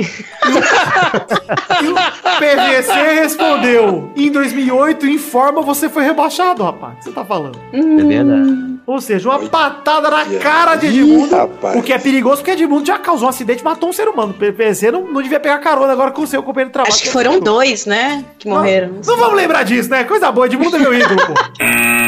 E 1.81 1.87
o 1.87 1.95
PVC 2.39 2.93
respondeu: 3.15 4.11
em 4.15 4.31
2008, 4.31 5.07
informa, 5.07 5.61
você 5.61 5.89
foi 5.89 6.03
rebaixado, 6.03 6.63
rapaz. 6.63 6.93
O 6.93 6.97
que 6.97 7.03
você 7.05 7.11
tá 7.11 7.25
falando? 7.25 7.59
É 7.71 7.81
verdade. 7.81 8.73
Ou 8.85 8.99
seja, 8.99 9.29
uma 9.29 9.39
patada 9.47 10.09
na 10.09 10.25
cara 10.39 10.75
de 10.75 10.87
Edmundo. 10.87 11.35
O 11.75 11.81
que 11.81 11.93
é 11.93 11.97
perigoso 11.97 12.37
porque 12.37 12.51
Edmundo 12.51 12.85
já 12.85 12.99
causou 12.99 13.27
um 13.27 13.29
acidente 13.29 13.61
e 13.61 13.63
matou 13.63 13.89
um 13.89 13.93
ser 13.93 14.09
humano. 14.09 14.31
O 14.31 14.33
PPC 14.33 14.91
não, 14.91 15.05
não 15.05 15.21
devia 15.21 15.39
pegar 15.39 15.57
carona 15.59 15.93
agora 15.93 16.11
com 16.11 16.21
o 16.21 16.27
seu 16.27 16.43
companheiro 16.43 16.69
de 16.69 16.73
trabalho. 16.73 16.93
Acho 16.93 17.03
que 17.03 17.09
foram 17.09 17.39
dois, 17.39 17.85
né? 17.85 18.25
Que 18.37 18.49
morreram. 18.49 18.89
Não, 18.89 19.01
não 19.01 19.17
vamos 19.17 19.35
lembrar 19.35 19.63
disso, 19.63 19.89
né? 19.89 20.03
Coisa 20.03 20.29
boa, 20.31 20.47
Edmundo 20.47 20.75
é 20.75 20.79
meu 20.79 20.93
ídolo, 20.93 21.15
pô. 21.15 21.33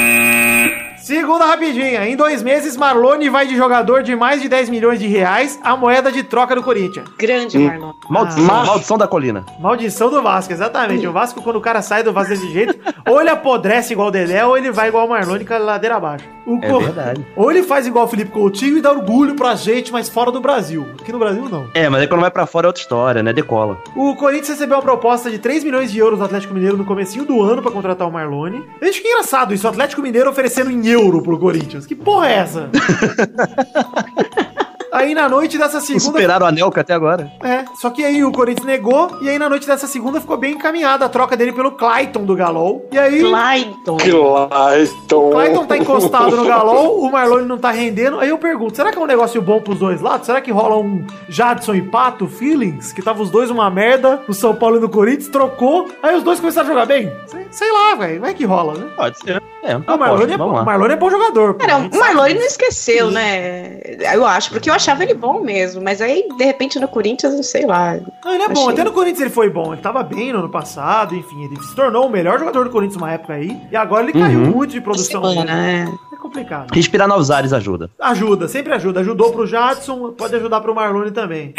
Segunda 1.06 1.46
rapidinha. 1.46 2.08
Em 2.10 2.16
dois 2.16 2.42
meses, 2.42 2.76
Marlone 2.76 3.30
vai 3.30 3.46
de 3.46 3.56
jogador 3.56 4.02
de 4.02 4.16
mais 4.16 4.42
de 4.42 4.50
10 4.50 4.72
milhões 4.72 5.00
de 5.00 5.06
reais 5.06 5.60
a 5.64 5.78
moeda 5.78 6.12
de 6.12 6.24
troca 6.24 6.56
do 6.56 6.64
Corinthians. 6.64 7.06
Grande 7.16 7.60
Marlon. 7.60 7.94
Maldição, 8.10 8.56
Ah. 8.56 8.66
maldição 8.66 8.98
da 8.98 9.08
colina. 9.08 9.46
Maldição 9.60 10.10
do 10.10 10.20
Vasco, 10.24 10.52
exatamente. 10.52 11.06
O 11.06 11.12
Vasco, 11.12 11.44
quando 11.44 11.58
o 11.58 11.62
cara 11.62 11.84
sai 11.84 12.02
do 12.02 12.12
Vasco 12.12 12.32
desse 12.34 12.50
jeito, 12.52 12.76
ou 13.08 13.22
ele 13.22 13.30
apodrece 13.30 13.94
igual 13.94 14.08
o 14.08 14.12
Dedé, 14.12 14.44
ou 14.44 14.58
ele 14.58 14.72
vai 14.72 14.88
igual 14.88 15.06
o 15.06 15.10
Marlone 15.10 15.46
com 15.46 15.54
a 15.54 15.60
ladeira 15.60 15.96
abaixo. 15.98 16.26
O 16.48 16.58
É 16.62 16.70
Co- 16.70 16.80
verdade. 16.80 17.26
Ou 17.36 17.52
ele 17.52 17.62
faz 17.62 17.86
igual 17.86 18.06
o 18.06 18.08
Felipe 18.08 18.32
Coutinho 18.32 18.78
e 18.78 18.82
dá 18.82 18.92
orgulho 18.92 19.36
pra 19.36 19.54
gente, 19.56 19.92
mas 19.92 20.10
fora 20.10 20.32
do 20.32 20.40
Brasil. 20.42 20.88
Aqui 21.00 21.12
no 21.12 21.20
Brasil, 21.20 21.48
não. 21.50 21.68
É, 21.76 21.88
mas 21.88 22.02
aí 22.02 22.08
quando 22.08 22.22
vai 22.22 22.32
pra 22.32 22.48
fora 22.48 22.66
é 22.66 22.70
outra 22.70 22.82
história, 22.82 23.22
né? 23.22 23.32
Decola. 23.32 23.78
O 23.96 24.16
Corinthians 24.16 24.50
recebeu 24.50 24.78
uma 24.78 24.82
proposta 24.84 25.30
de 25.30 25.38
3 25.38 25.64
milhões 25.64 25.92
de 25.92 26.00
euros 26.00 26.18
do 26.18 26.26
Atlético 26.26 26.54
Mineiro 26.54 26.78
no 26.78 26.86
comecinho 26.86 27.26
do 27.26 27.42
ano 27.44 27.62
pra 27.62 27.72
contratar 27.72 28.08
o 28.08 28.12
Marlone. 28.12 28.64
Eu 28.82 28.90
acho 28.90 29.02
que 29.02 29.08
é 29.08 29.12
engraçado 29.12 29.54
isso, 29.54 29.66
o 29.68 29.70
Atlético 29.70 30.02
Mineiro 30.02 30.30
oferecendo 30.30 30.72
em 30.72 30.80
euro 30.96 31.22
pro 31.22 31.38
Corinthians. 31.38 31.86
Que 31.86 31.96
porra 31.96 32.30
é 32.30 32.34
essa? 32.36 32.70
Aí 34.96 35.14
na 35.14 35.28
noite 35.28 35.58
dessa 35.58 35.82
segunda. 35.82 36.06
Superaram 36.06 36.46
o 36.46 36.50
Anelka 36.50 36.80
até 36.80 36.94
agora. 36.94 37.30
É, 37.44 37.66
só 37.76 37.90
que 37.90 38.04
aí 38.04 38.24
o 38.24 38.32
Corinthians 38.32 38.66
negou, 38.66 39.18
e 39.22 39.28
aí 39.30 39.38
na 39.38 39.50
noite 39.50 39.68
dessa 39.68 39.88
segunda 39.88 40.22
ficou 40.22 40.38
bem 40.38 40.54
encaminhada 40.54 41.04
a 41.04 41.10
troca 41.10 41.36
dele 41.36 41.52
pelo 41.52 41.74
Clayton 41.74 42.24
do 42.24 42.34
Galol. 42.34 42.88
E 42.94 42.98
aí. 42.98 43.22
Clayton. 43.22 43.98
Clayton. 43.98 45.28
O 45.28 45.32
Clayton 45.32 45.66
tá 45.66 45.78
encostado 45.78 46.36
no 46.38 46.46
Galol, 46.46 47.02
o 47.04 47.12
Marlone 47.12 47.46
não 47.46 47.58
tá 47.58 47.72
rendendo. 47.72 48.22
Aí 48.22 48.30
eu 48.30 48.38
pergunto, 48.38 48.76
será 48.78 48.90
que 48.92 48.98
é 48.98 49.02
um 49.02 49.06
negócio 49.06 49.42
bom 49.42 49.60
pros 49.60 49.80
dois 49.80 50.00
lados? 50.00 50.28
Será 50.28 50.40
que 50.40 50.52
rola 50.52 50.78
um 50.78 51.06
Jadson 51.28 51.76
e 51.76 51.82
Pato, 51.82 52.28
feelings? 52.28 52.94
Que 52.94 53.02
tava 53.02 53.22
os 53.22 53.30
dois 53.30 53.50
uma 53.50 53.70
merda, 53.70 54.22
no 54.28 54.34
São 54.34 54.56
Paulo 54.56 54.78
e 54.78 54.80
no 54.80 54.88
Corinthians, 54.88 55.28
trocou. 55.28 55.90
Aí 56.02 56.16
os 56.16 56.24
dois 56.24 56.40
começaram 56.40 56.70
a 56.70 56.72
jogar 56.72 56.86
bem? 56.86 57.12
Sei, 57.26 57.46
sei 57.52 57.72
lá, 57.72 57.96
velho. 57.96 58.22
Vai 58.22 58.34
que 58.34 58.46
rola, 58.46 58.76
né? 58.76 58.88
Pode 58.96 59.20
ser. 59.20 59.44
É, 59.66 59.76
o 59.76 59.98
Marlone, 59.98 60.34
é, 60.34 60.36
o. 60.36 60.64
Marlone 60.64 60.94
é 60.94 60.96
bom 60.96 61.10
jogador. 61.10 61.56
pô, 61.56 61.66
Cara, 61.66 61.78
o 61.78 62.00
Marlone 62.00 62.36
não 62.36 62.46
esqueceu, 62.46 63.10
né? 63.10 63.80
Eu 64.14 64.24
acho, 64.26 64.52
porque 64.52 64.70
eu 64.70 64.74
achava 64.86 65.04
ele 65.04 65.14
bom 65.14 65.42
mesmo. 65.42 65.82
Mas 65.82 66.02
aí, 66.02 66.28
de 66.38 66.44
repente, 66.44 66.80
no 66.80 66.88
Corinthians, 66.88 67.46
sei 67.48 67.66
lá. 67.66 67.98
Não, 68.24 68.34
ele 68.34 68.44
é 68.44 68.48
bom. 68.50 68.62
Achei. 68.62 68.74
Até 68.74 68.84
no 68.84 68.92
Corinthians 68.92 69.22
ele 69.22 69.30
foi 69.30 69.50
bom. 69.50 69.74
Ele 69.74 69.82
tava 69.82 70.04
bem 70.04 70.32
no 70.32 70.40
ano 70.40 70.50
passado, 70.50 71.16
enfim. 71.16 71.44
Ele 71.46 71.56
se 71.62 71.76
tornou 71.76 72.06
o 72.06 72.10
melhor 72.10 72.40
jogador 72.40 72.64
do 72.66 72.70
Corinthians 72.70 72.98
uma 73.02 73.12
época 73.12 73.34
aí. 73.34 73.60
E 73.72 73.76
agora 73.76 74.04
ele 74.04 74.14
caiu 74.14 74.40
Uhum. 74.40 74.52
muito 74.52 74.72
de 74.72 74.82
produção. 74.82 75.22
Semana, 75.24 75.54
né? 75.56 75.94
É 76.14 76.16
complicado. 76.16 76.72
Respirar 76.74 77.08
novos 77.08 77.30
ares 77.32 77.54
ajuda. 77.54 77.90
Ajuda, 78.00 78.48
sempre 78.48 78.74
ajuda. 78.74 79.00
Ajudou 79.02 79.32
pro 79.32 79.46
Jadson, 79.48 80.12
pode 80.14 80.36
ajudar 80.36 80.62
pro 80.62 80.74
Marlone 80.76 81.12
também. 81.12 81.54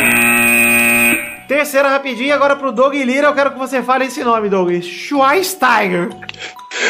Terceira 1.48 1.88
rapidinho, 1.88 2.34
agora 2.34 2.56
pro 2.56 2.72
Doug 2.72 2.94
Lira. 2.94 3.28
Eu 3.28 3.34
quero 3.34 3.52
que 3.52 3.58
você 3.58 3.82
fale 3.82 4.06
esse 4.06 4.22
nome, 4.24 4.48
Doug. 4.48 4.70
Schweinsteiger. 4.82 6.10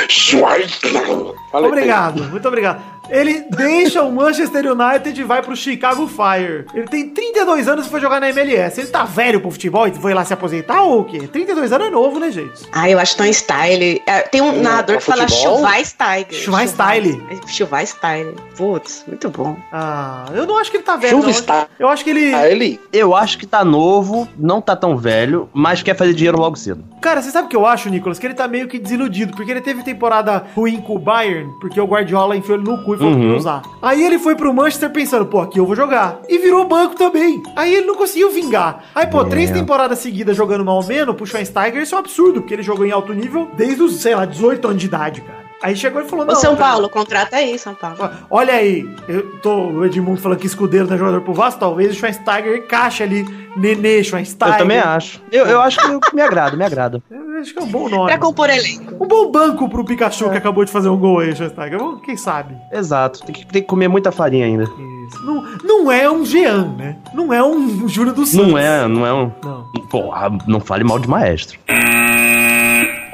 Schweinsteiger. 0.08 1.34
Obrigado, 1.52 2.24
muito 2.24 2.46
obrigado. 2.48 2.80
Ele 3.08 3.44
deixa 3.50 4.02
o 4.02 4.10
Manchester 4.12 4.66
United 4.72 5.20
e 5.20 5.24
vai 5.24 5.42
pro 5.42 5.56
Chicago 5.56 6.06
Fire. 6.08 6.66
Ele 6.74 6.86
tem 6.88 7.08
32 7.10 7.68
anos 7.68 7.86
e 7.86 7.88
foi 7.90 8.00
jogar 8.00 8.20
na 8.20 8.28
MLS. 8.30 8.80
Ele 8.80 8.88
tá 8.88 9.04
velho 9.04 9.40
pro 9.40 9.50
futebol 9.50 9.86
e 9.86 9.92
foi 9.92 10.12
lá 10.14 10.24
se 10.24 10.32
aposentar 10.32 10.82
ou 10.82 11.00
o 11.00 11.04
quê? 11.04 11.28
32 11.30 11.72
anos 11.72 11.86
é 11.86 11.90
novo, 11.90 12.18
né, 12.18 12.30
gente? 12.30 12.62
Ah, 12.72 12.88
eu 12.90 12.98
acho 12.98 13.16
tão 13.16 13.26
style. 13.26 14.02
É, 14.06 14.20
Tem 14.22 14.40
um 14.40 14.46
Hum, 14.56 14.62
narrador 14.62 14.96
pra 15.02 15.26
que 15.26 15.26
fala? 15.26 15.28
Schweinsteiger. 15.28 16.32
Schweinsteiger. 16.32 17.20
Schweinsteiger. 17.46 18.34
Putz, 18.56 19.04
muito 19.06 19.28
bom. 19.30 19.56
Ah, 19.72 20.26
eu 20.34 20.46
não 20.46 20.58
acho 20.58 20.70
que 20.70 20.76
ele 20.78 20.84
tá 20.84 20.96
velho, 20.96 21.18
não. 21.18 21.66
Eu 21.78 21.88
acho 21.88 22.04
que 22.04 22.10
ele... 22.10 22.34
Ah, 22.34 22.48
ele. 22.48 22.80
Eu 22.92 23.14
acho 23.14 23.38
que 23.38 23.46
tá 23.46 23.64
novo, 23.64 24.26
não 24.38 24.60
tá 24.60 24.74
tão 24.74 24.96
velho, 24.96 25.48
mas 25.52 25.82
quer 25.82 25.96
fazer 25.96 26.14
dinheiro 26.14 26.38
logo 26.38 26.56
cedo. 26.56 26.84
Cara, 27.00 27.22
você 27.22 27.30
sabe 27.30 27.46
o 27.46 27.48
que 27.48 27.56
eu 27.56 27.66
acho, 27.66 27.88
Nicolas? 27.88 28.18
Que 28.18 28.26
ele 28.26 28.34
tá 28.34 28.48
meio 28.48 28.66
que 28.68 28.78
desiludido, 28.78 29.34
porque 29.36 29.50
ele 29.50 29.60
teve 29.60 29.82
temporada 29.82 30.44
ruim 30.54 30.80
com 30.80 30.96
o 30.96 30.98
Bayern, 30.98 31.50
porque 31.60 31.80
o 31.80 31.86
Guardiola 31.86 32.36
enfiou 32.36 32.58
ele 32.58 32.68
no 32.68 32.82
cu 32.82 32.95
e 33.04 33.24
ia 33.24 33.36
usar. 33.36 33.62
Aí 33.80 34.02
ele 34.02 34.18
foi 34.18 34.34
pro 34.34 34.52
Manchester 34.52 34.90
pensando, 34.90 35.26
pô, 35.26 35.40
aqui 35.40 35.58
eu 35.58 35.66
vou 35.66 35.76
jogar. 35.76 36.20
E 36.28 36.38
virou 36.38 36.66
banco 36.66 36.94
também. 36.94 37.42
Aí 37.54 37.74
ele 37.74 37.86
não 37.86 37.94
conseguiu 37.94 38.30
vingar. 38.30 38.84
Aí, 38.94 39.06
pô, 39.06 39.24
três 39.24 39.50
temporadas 39.50 39.98
seguidas 39.98 40.36
jogando 40.36 40.64
mal 40.64 40.76
ou 40.76 40.86
menos 40.86 41.14
pro 41.14 41.26
Schweinsteiger, 41.26 41.82
isso 41.82 41.94
é 41.94 41.98
um 41.98 42.00
absurdo, 42.00 42.40
porque 42.40 42.54
ele 42.54 42.62
jogou 42.62 42.86
em 42.86 42.90
alto 42.90 43.12
nível 43.12 43.48
desde 43.56 43.82
os, 43.82 43.96
sei 44.00 44.14
lá, 44.14 44.24
18 44.24 44.68
anos 44.68 44.80
de 44.80 44.86
idade, 44.86 45.20
cara. 45.20 45.45
Aí 45.62 45.74
chegou 45.76 46.02
e 46.02 46.04
falou, 46.08 46.24
Ô, 46.24 46.28
não. 46.28 46.34
São 46.34 46.56
cara, 46.56 46.70
Paulo, 46.70 46.88
contrata 46.88 47.36
aí, 47.36 47.58
São 47.58 47.74
Paulo. 47.74 48.10
Olha 48.30 48.54
aí, 48.54 48.88
eu 49.08 49.38
tô, 49.40 49.68
o 49.68 49.84
Edmundo 49.84 50.20
falando 50.20 50.38
que 50.38 50.46
escudeiro 50.46 50.86
tá 50.86 50.96
jogador 50.96 51.20
pro 51.22 51.32
Vasco, 51.32 51.60
talvez 51.60 51.92
o 51.92 51.94
Schweinsteiger 51.94 52.58
encaixe 52.58 53.02
ali, 53.02 53.24
Nenê 53.56 54.04
Schweinsteiger. 54.04 54.54
Eu 54.54 54.58
também 54.58 54.78
acho. 54.78 55.20
Eu, 55.32 55.46
eu 55.46 55.60
acho 55.60 55.78
que 55.78 56.14
me 56.14 56.22
agrada, 56.22 56.56
me 56.56 56.64
agrada. 56.64 57.02
Eu 57.36 57.42
acho 57.42 57.52
que 57.52 57.58
é 57.58 57.62
um 57.64 57.66
bom 57.66 57.86
nome. 57.86 58.06
Pra 58.06 58.18
compor 58.18 58.48
elenco. 58.48 59.04
Um 59.04 59.06
bom 59.06 59.30
banco 59.30 59.68
pro 59.68 59.84
Pikachu 59.84 60.30
que 60.30 60.38
acabou 60.38 60.64
de 60.64 60.72
fazer 60.72 60.88
um 60.88 60.96
gol 60.96 61.18
aí, 61.18 61.36
Schweinsteiger. 61.36 61.78
Quem 62.02 62.16
sabe? 62.16 62.56
Exato. 62.72 63.20
Tem 63.26 63.34
que, 63.34 63.46
tem 63.46 63.60
que 63.60 63.68
comer 63.68 63.88
muita 63.88 64.10
farinha 64.10 64.46
ainda. 64.46 64.64
Isso. 64.64 65.22
Não, 65.22 65.42
não 65.62 65.92
é 65.92 66.10
um 66.10 66.24
Jean, 66.24 66.74
né? 66.76 66.96
Não 67.12 67.32
é 67.32 67.44
um 67.44 67.86
Júlio 67.86 68.14
do 68.14 68.24
Santos. 68.24 68.48
Não 68.48 68.56
é, 68.58 68.88
não 68.88 69.06
é 69.06 69.12
um. 69.12 69.30
Não. 69.44 69.66
Porra, 69.90 70.30
não 70.46 70.60
fale 70.60 70.82
mal 70.82 70.98
de 70.98 71.08
maestro. 71.08 71.58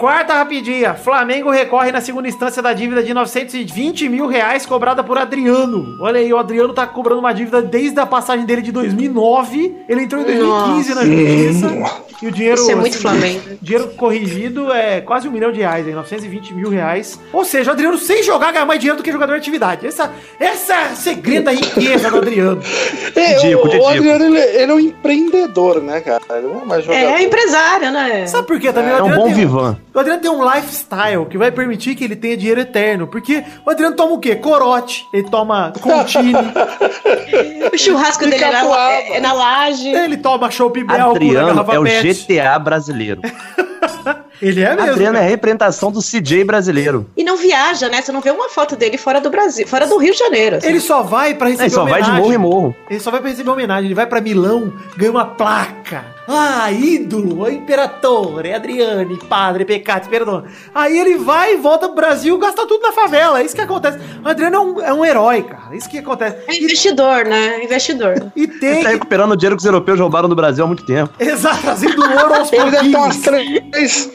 Quarta 0.02 0.34
rapidinha. 0.34 0.94
Flamengo 0.94 1.48
recorre 1.48 1.92
na 1.92 2.00
segunda 2.00 2.26
instância 2.26 2.60
da 2.60 2.72
dívida 2.72 3.04
de 3.04 3.14
920 3.14 4.08
mil 4.08 4.26
reais 4.26 4.66
cobrada 4.66 5.00
por 5.04 5.16
Adriano. 5.16 5.96
Olha 6.00 6.18
aí, 6.18 6.32
o 6.32 6.38
Adriano 6.38 6.74
tá 6.74 6.84
cobrando 6.88 7.20
uma 7.20 7.32
dívida 7.32 7.62
desde 7.62 8.00
a 8.00 8.04
passagem 8.04 8.44
dele 8.44 8.62
de 8.62 8.72
2009. 8.72 9.84
Ele 9.88 10.02
entrou 10.02 10.22
em 10.22 10.24
2015 10.24 10.94
na 10.96 11.04
justiça. 11.04 12.02
E 12.20 12.26
o 12.26 12.32
dinheiro... 12.32 12.60
Isso 12.60 12.70
é 12.72 12.74
muito 12.74 12.94
assim, 12.94 13.00
Flamengo. 13.02 13.40
Dinheiro 13.62 13.88
corrigido 13.96 14.72
é 14.72 15.00
quase 15.00 15.28
um 15.28 15.30
milhão 15.30 15.52
de 15.52 15.60
reais, 15.60 15.86
hein? 15.86 15.94
920 15.94 16.52
mil 16.52 16.68
reais. 16.68 17.20
Ou 17.32 17.44
seja, 17.44 17.70
o 17.70 17.72
Adriano 17.72 17.96
sem 17.96 18.24
jogar 18.24 18.50
ganha 18.52 18.66
mais 18.66 18.80
dinheiro 18.80 18.96
do 18.96 19.04
que 19.04 19.12
jogador 19.12 19.34
de 19.34 19.38
atividade. 19.38 19.86
Essa, 19.86 20.10
essa 20.40 20.74
é 20.74 20.94
segredo 20.96 21.44
da 21.44 21.52
riqueza 21.52 22.10
do 22.10 22.16
Adriano. 22.16 22.60
É, 23.14 23.34
Didico, 23.34 23.68
o, 23.68 23.78
o 23.78 23.88
Adriano, 23.88 24.24
ele, 24.24 24.38
ele 24.38 24.72
é 24.72 24.74
um 24.74 24.80
empreendedor, 24.80 25.82
né, 25.82 26.00
cara? 26.00 26.22
Ele 26.30 26.46
não 26.46 26.62
é 26.62 26.64
mais 26.64 26.84
jogador. 26.84 27.06
É, 27.06 27.20
é 27.20 27.22
empresário, 27.22 27.90
né? 27.92 28.26
Sabe 28.26 28.46
por 28.46 28.58
quê 28.58 28.72
também? 28.72 28.90
É 28.90 29.02
O 29.02 29.06
um 29.06 29.14
bom 29.14 29.24
tem 29.26 29.34
vivan. 29.34 29.78
O 29.94 29.98
Adriano 29.98 30.20
tem 30.22 30.30
um 30.30 30.42
lifestyle 30.42 31.26
que 31.26 31.36
vai 31.36 31.50
permitir 31.50 31.94
que 31.94 32.04
ele 32.04 32.16
tenha 32.16 32.36
dinheiro 32.36 32.60
eterno. 32.60 33.06
Porque 33.06 33.44
o 33.64 33.70
Adriano 33.70 33.94
toma 33.94 34.12
o 34.12 34.18
quê? 34.18 34.36
Corote. 34.36 35.06
Ele 35.12 35.28
toma 35.28 35.72
Contini. 35.80 36.32
O 37.72 37.78
churrasco 37.78 38.26
dele 38.26 38.44
é 38.44 38.50
na, 38.52 38.90
é, 38.92 39.20
na 39.20 39.32
laje. 39.32 39.88
ele 39.88 40.16
toma 40.16 40.50
Chopp 40.50 40.82
Bel 40.84 40.96
com 40.96 41.02
a 41.02 41.10
Adriano 41.10 41.72
é 41.72 41.78
o. 41.78 41.84
GTA 41.84 42.58
brasileiro. 42.58 43.20
Ele 44.42 44.60
é 44.60 44.74
mesmo. 44.74 44.90
Adriano 44.90 45.18
é 45.18 45.20
a 45.20 45.28
representação 45.28 45.92
do 45.92 46.00
CJ 46.00 46.42
brasileiro. 46.42 47.08
E 47.16 47.22
não 47.22 47.36
viaja, 47.36 47.88
né? 47.88 48.02
Você 48.02 48.10
não 48.10 48.20
vê 48.20 48.30
uma 48.32 48.48
foto 48.48 48.74
dele 48.74 48.98
fora 48.98 49.20
do 49.20 49.30
Brasil, 49.30 49.66
fora 49.68 49.86
do 49.86 49.96
Rio 49.98 50.12
de 50.12 50.18
Janeiro. 50.18 50.56
assim. 50.56 50.66
Ele 50.66 50.80
só 50.80 51.02
vai 51.02 51.34
pra 51.34 51.46
receber 51.46 51.64
Ele 51.66 51.70
só 51.70 51.84
vai 51.84 52.02
de 52.02 52.08
homenagem. 52.10 52.20
morro 52.20 52.34
em 52.34 52.38
morro. 52.38 52.76
Ele 52.90 52.98
só 52.98 53.12
vai 53.12 53.20
pra 53.20 53.30
receber 53.30 53.50
homenagem. 53.50 53.84
Ele 53.86 53.94
vai 53.94 54.06
pra 54.06 54.20
Milão, 54.20 54.72
ganha 54.96 55.12
uma 55.12 55.24
placa. 55.24 56.04
Ah, 56.28 56.70
ídolo, 56.70 57.50
imperatore, 57.50 58.52
Adriane, 58.52 59.18
padre, 59.28 59.64
pecado, 59.64 60.08
perdão. 60.08 60.44
Aí 60.74 60.96
ele 60.96 61.16
vai 61.18 61.54
e 61.54 61.56
volta 61.56 61.86
pro 61.88 61.96
Brasil, 61.96 62.38
gasta 62.38 62.66
tudo 62.66 62.82
na 62.82 62.92
favela. 62.92 63.40
É 63.40 63.44
isso 63.44 63.54
que 63.54 63.60
acontece. 63.60 63.98
O 64.24 64.28
Adriano 64.28 64.56
é 64.56 64.60
um, 64.60 64.80
é 64.80 64.94
um 64.94 65.04
herói, 65.04 65.42
cara. 65.42 65.72
É 65.72 65.76
isso 65.76 65.88
que 65.90 65.98
acontece. 65.98 66.36
É 66.46 66.56
investidor, 66.56 67.24
né? 67.24 67.62
Investidor. 67.64 68.14
E 68.36 68.46
tem 68.46 68.70
Ele 68.70 68.82
tá 68.82 68.88
recuperando 68.90 69.32
o 69.32 69.36
dinheiro 69.36 69.56
que 69.56 69.60
os 69.60 69.66
europeus 69.66 69.98
roubaram 70.00 70.28
do 70.28 70.34
Brasil 70.34 70.64
há 70.64 70.66
muito 70.66 70.84
tempo. 70.86 71.12
Exato, 71.18 71.60
trazendo 71.62 72.00
ouro 72.02 72.34
aos 72.34 72.52
Ele 72.52 72.62
umas 72.62 73.16
pouquinhos. 73.16 73.16
três. 73.18 74.10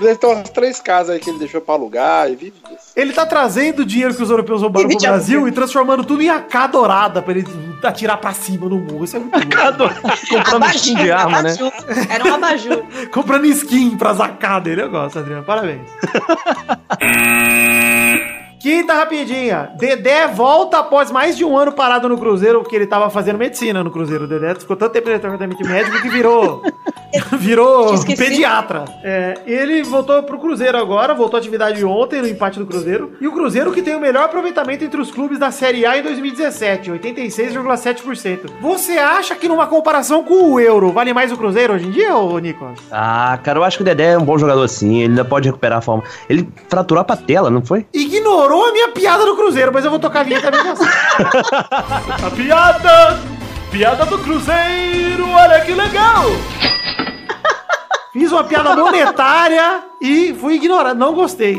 Ele 0.00 0.08
deve 0.08 0.18
ter 0.18 0.26
umas 0.26 0.50
três 0.50 0.80
casas 0.80 1.14
aí 1.14 1.20
que 1.20 1.28
ele 1.28 1.38
deixou 1.38 1.60
pra 1.60 1.74
alugar 1.74 2.30
e 2.30 2.36
vive 2.36 2.54
disso. 2.66 2.92
Ele 2.96 3.12
tá 3.12 3.26
trazendo 3.26 3.80
o 3.80 3.84
dinheiro 3.84 4.14
que 4.14 4.22
os 4.22 4.30
europeus 4.30 4.62
roubaram 4.62 4.88
pro 4.88 4.98
Brasil 4.98 5.46
e 5.46 5.52
transformando 5.52 6.04
tudo 6.04 6.22
em 6.22 6.30
AK 6.30 6.70
dourada 6.72 7.20
pra 7.20 7.32
ele 7.32 7.46
atirar 7.82 8.16
pra 8.16 8.32
cima 8.32 8.68
no 8.68 8.78
morro. 8.78 9.04
Isso 9.04 9.16
é 9.16 9.20
muito 9.20 9.36
louco. 9.78 9.94
Comprando 10.28 10.74
skin 10.74 10.94
de 10.94 11.10
arma, 11.10 11.42
né? 11.42 11.50
abajur. 11.50 11.72
Era 12.08 12.24
um 12.24 12.34
abajur. 12.34 12.82
Comprando 13.12 13.44
skin 13.46 13.96
pra 13.96 14.14
zacar 14.14 14.60
dele. 14.60 14.82
Eu 14.82 14.90
gosto, 14.90 15.18
Adriano. 15.18 15.44
Parabéns. 15.44 15.88
Quinta 18.60 18.92
rapidinha. 18.92 19.70
Dedé 19.78 20.28
volta 20.28 20.80
após 20.80 21.10
mais 21.10 21.34
de 21.34 21.44
um 21.44 21.56
ano 21.56 21.72
parado 21.72 22.10
no 22.10 22.18
Cruzeiro, 22.18 22.60
porque 22.60 22.76
ele 22.76 22.86
tava 22.86 23.08
fazendo 23.08 23.38
medicina 23.38 23.82
no 23.82 23.90
Cruzeiro. 23.90 24.24
O 24.24 24.28
Dedé 24.28 24.54
ficou 24.54 24.76
tanto 24.76 24.92
tempo 24.92 25.08
no 25.08 25.14
departamento 25.14 25.66
médico 25.66 26.02
que 26.02 26.10
virou. 26.10 26.62
virou 27.38 27.94
pediatra. 28.16 28.84
É, 29.02 29.34
ele 29.46 29.82
voltou 29.82 30.22
pro 30.22 30.38
Cruzeiro 30.38 30.78
agora, 30.78 31.14
voltou 31.14 31.36
à 31.36 31.40
atividade 31.40 31.84
ontem 31.84 32.20
no 32.20 32.28
empate 32.28 32.58
do 32.58 32.66
Cruzeiro. 32.66 33.12
E 33.20 33.26
o 33.26 33.32
Cruzeiro 33.32 33.72
que 33.72 33.82
tem 33.82 33.94
o 33.94 34.00
melhor 34.00 34.24
aproveitamento 34.24 34.84
entre 34.84 35.00
os 35.00 35.10
clubes 35.10 35.38
da 35.38 35.50
Série 35.50 35.86
A 35.86 35.98
em 35.98 36.02
2017, 36.02 36.90
86,7%. 36.90 38.50
Você 38.60 38.92
acha 38.92 39.34
que 39.34 39.48
numa 39.48 39.66
comparação 39.66 40.22
com 40.22 40.52
o 40.52 40.60
Euro, 40.60 40.92
vale 40.92 41.12
mais 41.12 41.32
o 41.32 41.36
Cruzeiro 41.36 41.74
hoje 41.74 41.86
em 41.86 41.90
dia, 41.90 42.16
ô 42.16 42.38
Nicolas? 42.38 42.78
Ah, 42.90 43.38
cara, 43.42 43.58
eu 43.58 43.64
acho 43.64 43.76
que 43.76 43.82
o 43.82 43.86
Dedé 43.86 44.12
é 44.12 44.18
um 44.18 44.24
bom 44.24 44.38
jogador 44.38 44.66
sim. 44.68 44.98
Ele 44.98 45.10
ainda 45.10 45.24
pode 45.24 45.48
recuperar 45.48 45.78
a 45.78 45.82
forma. 45.82 46.02
Ele 46.28 46.48
fraturou 46.68 47.00
a 47.00 47.04
patela, 47.04 47.50
não 47.50 47.62
foi? 47.62 47.86
ignorou 47.92 48.68
a 48.68 48.72
minha 48.72 48.88
piada 48.88 49.24
do 49.24 49.36
Cruzeiro, 49.36 49.70
mas 49.72 49.84
eu 49.84 49.90
vou 49.90 50.00
tocar 50.00 50.20
a 50.20 50.24
vinheta 50.24 50.50
mesmo 50.50 50.72
assim. 50.72 50.84
a 52.26 52.30
piada! 52.30 53.39
Piada 53.70 54.04
do 54.04 54.18
Cruzeiro, 54.18 55.30
olha 55.30 55.60
que 55.60 55.72
legal! 55.72 56.24
Fiz 58.12 58.32
uma 58.32 58.42
piada 58.42 58.74
monetária 58.74 59.84
e 60.00 60.34
fui 60.34 60.54
ignorado, 60.54 60.98
não 60.98 61.14
gostei. 61.14 61.56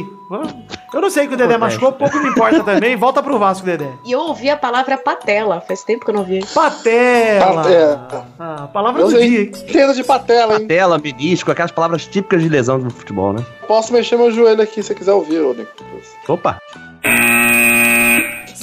Eu 0.94 1.00
não 1.02 1.10
sei 1.10 1.26
que 1.28 1.34
o 1.34 1.38
Dedé 1.38 1.58
machucou, 1.58 1.94
pouco 1.94 2.18
me 2.20 2.30
importa 2.30 2.62
também. 2.64 2.98
Volta 2.98 3.24
pro 3.24 3.40
Vasco, 3.40 3.66
Dedé. 3.66 3.90
E 4.04 4.12
eu 4.12 4.20
ouvi 4.20 4.50
a 4.50 4.58
palavra 4.58 4.98
patela. 4.98 5.62
Faz 5.62 5.84
tempo 5.84 6.04
que 6.04 6.12
eu 6.12 6.14
não 6.14 6.22
ouvi. 6.22 6.46
Patela! 6.54 7.56
Patela. 7.64 8.28
Ah, 8.38 8.68
palavra 8.74 9.02
Eu 9.02 9.08
do 9.08 9.18
dia, 9.18 9.42
hein? 9.44 9.52
entendo 9.54 9.94
de 9.94 10.04
patela, 10.04 10.56
hein? 10.56 10.62
Patela, 10.62 10.98
menisco, 10.98 11.50
aquelas 11.52 11.72
palavras 11.72 12.06
típicas 12.06 12.42
de 12.42 12.50
lesão 12.50 12.80
do 12.80 12.90
futebol, 12.90 13.32
né? 13.32 13.46
Posso 13.68 13.94
mexer 13.94 14.18
meu 14.18 14.32
joelho 14.32 14.62
aqui 14.62 14.82
se 14.82 14.88
você 14.90 14.96
quiser 14.96 15.14
ouvir, 15.14 15.40
ô 15.40 15.54
Nicolas. 15.54 16.14
Opa! 16.28 16.58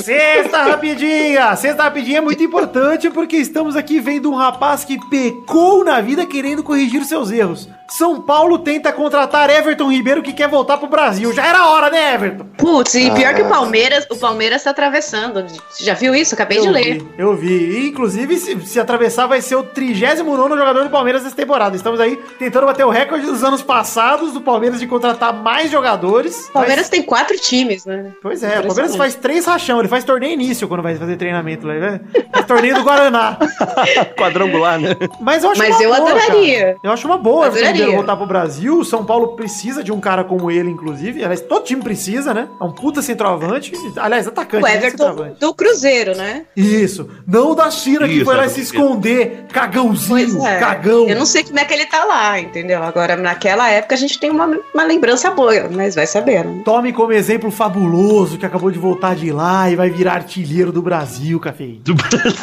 Sexta 0.09 0.62
rapidinha! 0.62 1.55
Sexta 1.57 1.83
rapidinha 1.83 2.18
é 2.18 2.21
muito 2.23 2.42
importante 2.42 3.11
porque 3.11 3.37
estamos 3.37 3.77
aqui 3.77 4.01
vendo 4.01 4.31
um 4.31 4.35
rapaz 4.35 4.85
que 4.85 4.99
pecou 5.09 5.85
na 5.85 6.01
vida 6.01 6.25
querendo 6.25 6.62
corrigir 6.62 7.01
os 7.03 7.09
seus 7.09 7.31
erros. 7.31 7.68
São 7.90 8.21
Paulo 8.21 8.59
tenta 8.59 8.92
contratar 8.92 9.49
Everton 9.49 9.90
Ribeiro 9.90 10.23
que 10.23 10.33
quer 10.35 10.47
voltar 10.47 10.77
pro 10.77 10.89
Brasil. 10.89 11.32
Já 11.32 11.47
era 11.47 11.68
hora, 11.68 11.89
né, 11.91 12.14
Everton? 12.14 12.45
Putz, 12.59 12.95
e 12.95 13.11
pior 13.12 13.35
que 13.35 13.41
o 13.41 13.47
Ah. 13.47 13.49
Palmeiras, 13.49 14.07
o 14.11 14.16
Palmeiras 14.16 14.62
tá 14.62 14.70
atravessando. 14.70 15.43
Você 15.70 15.85
já 15.85 15.95
viu 15.95 16.14
isso? 16.14 16.35
Acabei 16.35 16.61
de 16.61 16.66
eu 16.66 16.72
ler. 16.72 16.99
vi, 16.99 17.09
eu 17.16 17.35
vi. 17.35 17.49
E, 17.49 17.89
inclusive, 17.89 18.37
se, 18.37 18.61
se 18.66 18.78
atravessar, 18.78 19.26
vai 19.26 19.41
ser 19.41 19.57
o 19.57 19.62
39 19.62 20.57
jogador 20.59 20.85
do 20.85 20.91
Palmeiras 20.91 21.22
dessa 21.22 21.35
temporada. 21.35 21.76
Estamos 21.76 21.99
aí 21.99 22.16
tentando 22.39 22.66
bater 22.66 22.85
o 22.85 22.91
recorde 22.91 23.24
dos 23.24 23.43
anos 23.43 23.62
passados 23.62 24.32
do 24.32 24.41
Palmeiras 24.43 24.80
de 24.80 24.87
contratar 24.87 25.32
mais 25.32 25.70
jogadores. 25.70 26.47
O 26.49 26.53
Palmeiras 26.53 26.85
Mas- 26.85 26.89
tem 26.91 27.03
quatro 27.03 27.39
times, 27.39 27.87
né? 27.87 28.12
Pois 28.20 28.43
é, 28.43 28.61
o 28.61 28.66
Palmeiras 28.66 28.97
faz 28.97 29.14
três 29.14 29.47
rachão. 29.47 29.78
Ele 29.78 29.89
faz 29.89 29.97
torneio 30.05 30.32
início 30.32 30.66
quando 30.68 30.82
vai 30.82 30.94
fazer 30.96 31.16
treinamento 31.16 31.66
lá. 31.66 31.74
né? 31.74 32.01
Faz 32.32 32.46
torneio 32.46 32.74
do 32.74 32.82
Guaraná. 32.82 33.36
Quadrangular, 34.16 34.78
né? 34.80 34.96
Mas 35.20 35.44
eu 35.44 35.51
acho 35.51 35.59
Mas 35.61 35.76
uma 35.76 35.82
eu 35.84 35.90
boa, 35.94 36.11
adoraria. 36.11 36.59
cara. 36.59 36.76
Eu 36.82 36.90
acho 36.92 37.07
uma 37.07 37.18
boa 37.18 37.40
o 37.40 37.46
Everton 37.46 37.68
Adoraria. 37.68 37.96
Voltar 37.96 38.16
pro 38.16 38.26
Brasil. 38.26 38.78
O 38.78 38.84
São 38.84 39.05
Paulo 39.05 39.28
precisa 39.36 39.82
de 39.82 39.92
um 39.92 40.01
cara 40.01 40.24
como 40.24 40.51
ele, 40.51 40.70
inclusive. 40.70 41.20
Aliás, 41.22 41.40
todo 41.40 41.64
time 41.64 41.82
precisa, 41.82 42.32
né? 42.34 42.49
É 42.61 42.64
um 42.64 42.72
puta 42.72 43.03
centroavante. 43.03 43.72
Aliás, 43.96 44.26
atacante. 44.26 44.64
O 44.64 44.66
né? 44.66 44.76
Everton 44.76 45.05
Centroavante. 45.07 45.40
do 45.40 45.55
Cruzeiro, 45.55 46.16
né? 46.16 46.44
Isso. 46.57 47.09
Não 47.26 47.53
o 47.53 47.55
da 47.55 47.70
China 47.70 48.07
que 48.07 48.14
Isso, 48.14 48.24
foi 48.24 48.34
lá 48.36 48.42
Everton 48.44 48.55
se 48.55 48.61
esconder. 48.62 49.44
Cagãozinho. 49.53 50.09
Pois 50.09 50.44
é. 50.44 50.59
Cagão. 50.59 51.09
Eu 51.09 51.16
não 51.16 51.26
sei 51.26 51.44
como 51.44 51.59
é 51.59 51.64
que 51.64 51.74
ele 51.74 51.86
tá 51.86 52.05
lá, 52.05 52.38
entendeu? 52.40 52.82
Agora, 52.82 53.16
naquela 53.16 53.68
época, 53.70 53.94
a 53.94 53.99
gente 53.99 54.18
tem 54.18 54.30
uma, 54.30 54.59
uma 54.74 54.84
lembrança 54.84 55.30
boa, 55.30 55.68
mas 55.70 55.94
vai 55.94 56.07
saber, 56.07 56.44
né? 56.44 56.62
Tome 56.64 56.92
como 56.92 57.12
exemplo 57.12 57.49
o 57.49 57.53
fabuloso 57.53 58.38
que 58.38 58.46
acabou 58.46 58.70
de 58.70 58.78
voltar 58.78 59.14
de 59.14 59.30
lá 59.32 59.70
e 59.70 59.76
vai 59.79 59.91
virar 59.91 60.14
artilheiro 60.14 60.72
do 60.72 60.83
Brasil, 60.83 61.39
Café. 61.39 61.76
Do 61.83 61.95
Brasil. 61.95 62.43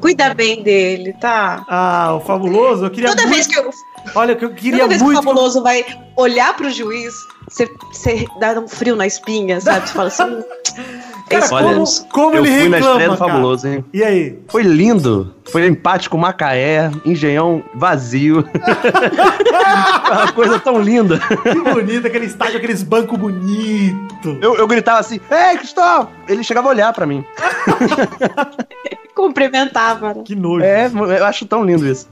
Cuida 0.00 0.32
bem 0.32 0.62
dele, 0.62 1.12
tá? 1.20 1.62
Ah, 1.68 2.14
o 2.14 2.20
fabuloso, 2.20 2.86
eu 2.86 2.90
queria 2.90 3.10
Toda 3.10 3.26
muito... 3.26 3.34
vez 3.34 3.46
que 3.46 3.58
eu, 3.58 3.70
Olha, 4.14 4.32
o 4.32 4.36
que 4.38 4.46
eu 4.46 4.54
queria 4.54 4.78
toda 4.78 4.88
vez 4.88 5.02
que 5.02 5.04
o 5.04 5.12
muito... 5.12 5.22
fabuloso 5.22 5.62
vai 5.62 5.84
olhar 6.16 6.56
pro 6.56 6.70
juiz, 6.70 7.14
você, 7.46 7.68
você 7.92 8.24
dá 8.40 8.58
um 8.58 8.66
frio 8.66 8.96
na 8.96 9.06
espinha, 9.06 9.60
sabe? 9.60 9.86
Você 9.86 9.92
fala 9.92 10.08
assim. 10.08 10.42
Cara, 11.28 11.44
"Esse 11.44 11.50
como, 11.50 11.68
Deus." 11.68 12.06
como 12.12 12.36
Eu 12.36 12.44
ele 12.44 12.60
fui 12.60 12.68
na 12.68 12.78
estreia 12.78 13.08
do 13.10 13.16
cara. 13.16 13.30
Fabuloso, 13.32 13.68
hein? 13.68 13.84
E 13.92 14.02
aí? 14.02 14.38
Foi 14.48 14.62
lindo. 14.62 15.34
Foi 15.50 15.66
empate 15.66 16.08
com 16.10 16.16
Macaé, 16.18 16.90
Engenhão 17.04 17.62
vazio. 17.74 18.44
Uma 20.10 20.32
coisa 20.32 20.58
tão 20.58 20.80
linda. 20.80 21.18
Que 21.18 21.72
bonito, 21.72 22.06
aquele 22.06 22.26
estádio, 22.26 22.56
aqueles 22.58 22.82
bancos 22.82 23.18
bonitos. 23.18 24.38
Eu, 24.40 24.56
eu 24.56 24.66
gritava 24.66 24.98
assim, 25.00 25.20
Ei, 25.30 25.56
Cristóvão! 25.58 26.08
Ele 26.28 26.42
chegava 26.42 26.68
a 26.68 26.70
olhar 26.70 26.92
pra 26.92 27.06
mim. 27.06 27.24
Cumprimentava, 29.14 30.14
né? 30.14 30.22
Que 30.24 30.34
nojo. 30.34 30.64
É, 30.64 30.86
eu 30.86 31.24
acho 31.24 31.46
tão 31.46 31.64
lindo 31.64 31.86
isso. 31.86 32.08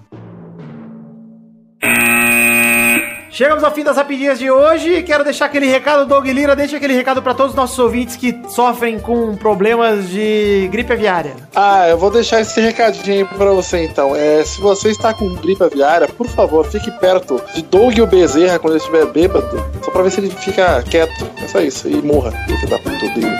Chegamos 3.34 3.64
ao 3.64 3.72
fim 3.72 3.82
das 3.82 3.96
rapidinhas 3.96 4.38
de 4.38 4.48
hoje. 4.48 5.02
Quero 5.02 5.24
deixar 5.24 5.46
aquele 5.46 5.66
recado, 5.66 6.06
Doug 6.06 6.24
Lira. 6.24 6.54
Deixa 6.54 6.76
aquele 6.76 6.94
recado 6.94 7.20
pra 7.20 7.34
todos 7.34 7.50
os 7.50 7.56
nossos 7.56 7.76
ouvintes 7.80 8.14
que 8.14 8.40
sofrem 8.48 9.00
com 9.00 9.34
problemas 9.34 10.08
de 10.08 10.68
gripe 10.70 10.92
aviária. 10.92 11.34
Ah, 11.52 11.88
eu 11.88 11.98
vou 11.98 12.12
deixar 12.12 12.40
esse 12.40 12.60
recadinho 12.60 13.16
aí 13.16 13.24
pra 13.24 13.50
você 13.50 13.86
então. 13.86 14.14
É, 14.14 14.44
se 14.44 14.60
você 14.60 14.90
está 14.90 15.12
com 15.12 15.34
gripe 15.34 15.64
aviária, 15.64 16.06
por 16.06 16.28
favor, 16.28 16.64
fique 16.64 16.92
perto 16.92 17.42
de 17.52 17.62
Doug 17.62 17.98
ou 17.98 18.06
Bezerra 18.06 18.60
quando 18.60 18.74
ele 18.74 18.80
estiver 18.80 19.04
bêbado, 19.06 19.66
só 19.82 19.90
pra 19.90 20.02
ver 20.02 20.12
se 20.12 20.20
ele 20.20 20.30
fica 20.30 20.80
quieto. 20.84 21.28
É 21.42 21.48
só 21.48 21.58
isso. 21.58 21.88
E 21.88 22.00
morra. 22.00 22.30
Filho 22.46 22.68
da 22.68 22.78
puta 22.78 23.08
dele. 23.08 23.36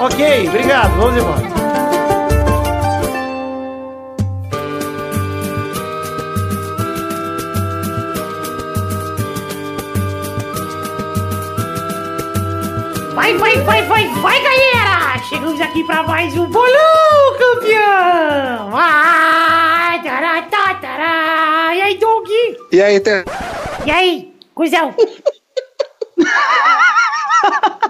Ok, 0.00 0.48
obrigado. 0.48 0.96
Vamos 0.96 1.20
embora. 1.20 1.81
Vai, 13.52 13.60
vai, 13.64 13.82
vai, 13.82 14.06
vai, 14.08 14.20
vai, 14.22 14.40
galera! 14.42 15.18
Chegamos 15.28 15.60
aqui 15.60 15.84
pra 15.84 16.02
mais 16.04 16.34
um 16.38 16.46
bolão, 16.46 17.36
campeão! 17.38 18.70
Ah, 18.74 20.00
tará, 20.02 20.40
tá, 20.42 20.74
tará. 20.76 21.74
E 21.74 21.82
aí, 21.82 21.98
Doug? 21.98 22.26
E 22.72 22.80
aí, 22.82 22.98
tem. 22.98 23.22
E 23.84 23.90
aí, 23.90 24.34
cuzão? 24.54 24.94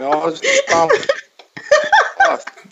Meu 0.01 0.13
áudio 0.13 0.41
tá- 0.67 0.89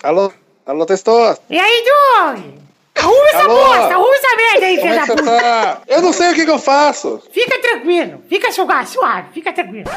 Alô? 0.03 0.32
Alô, 0.66 0.84
testou? 0.84 1.38
E 1.49 1.61
aí, 1.61 1.84
Doug? 1.84 2.60
Arruma 3.01 3.28
essa 3.30 3.42
Alô? 3.44 3.55
bosta, 3.55 3.94
arruma 3.94 4.14
essa 4.16 4.36
merda 4.36 4.66
aí, 4.66 4.76
filho 4.76 4.92
é 4.92 4.96
da 4.96 5.07
puta! 5.07 5.22
tá? 5.40 5.78
Eu 5.88 6.03
não 6.03 6.12
sei 6.12 6.30
o 6.30 6.34
que, 6.34 6.44
que 6.44 6.51
eu 6.51 6.59
faço. 6.59 7.20
Fica 7.32 7.59
tranquilo, 7.61 8.22
fica 8.28 8.53
suave, 8.53 8.86
suave, 8.88 9.28
fica 9.32 9.53
tranquilo. 9.53 9.90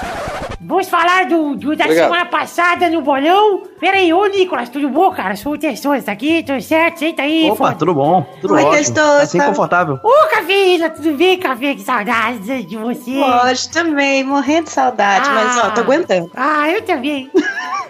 Vamos 0.66 0.88
falar 0.88 1.26
do, 1.26 1.56
do- 1.56 1.76
da 1.76 1.84
Obrigado. 1.86 2.06
semana 2.06 2.26
passada 2.26 2.90
no 2.90 3.02
bolão. 3.02 3.64
Pera 3.80 3.98
aí, 3.98 4.14
ô 4.14 4.26
Nicolas, 4.28 4.70
tudo 4.70 4.88
bom, 4.90 5.12
cara? 5.12 5.36
Sou 5.36 5.54
o 5.54 5.58
Testoso, 5.58 6.06
tá 6.06 6.14
aqui, 6.14 6.42
tudo 6.44 6.62
certo? 6.62 7.00
Senta 7.00 7.22
aí, 7.24 7.46
Opa, 7.48 7.56
foda. 7.58 7.76
tudo 7.76 7.94
bom? 7.94 8.26
Tudo 8.40 8.54
Oi, 8.54 8.62
ótimo. 8.64 8.78
Testosta. 8.78 9.24
Assim 9.24 9.40
confortável. 9.40 10.00
Ô, 10.02 10.28
Cafeína, 10.30 10.90
tudo 10.90 11.12
bem, 11.18 11.38
Café? 11.38 11.74
Que 11.76 11.82
saudade 11.82 12.64
de 12.64 12.78
você. 12.78 13.12
Pode 13.20 13.70
também, 13.70 14.24
morrendo 14.24 14.66
de 14.66 14.72
saudade, 14.72 15.30
mas 15.30 15.58
ó, 15.58 15.72
tô 15.72 15.82
aguentando. 15.82 16.32
Ah, 16.36 16.70
eu 16.70 16.82
também. 16.84 17.30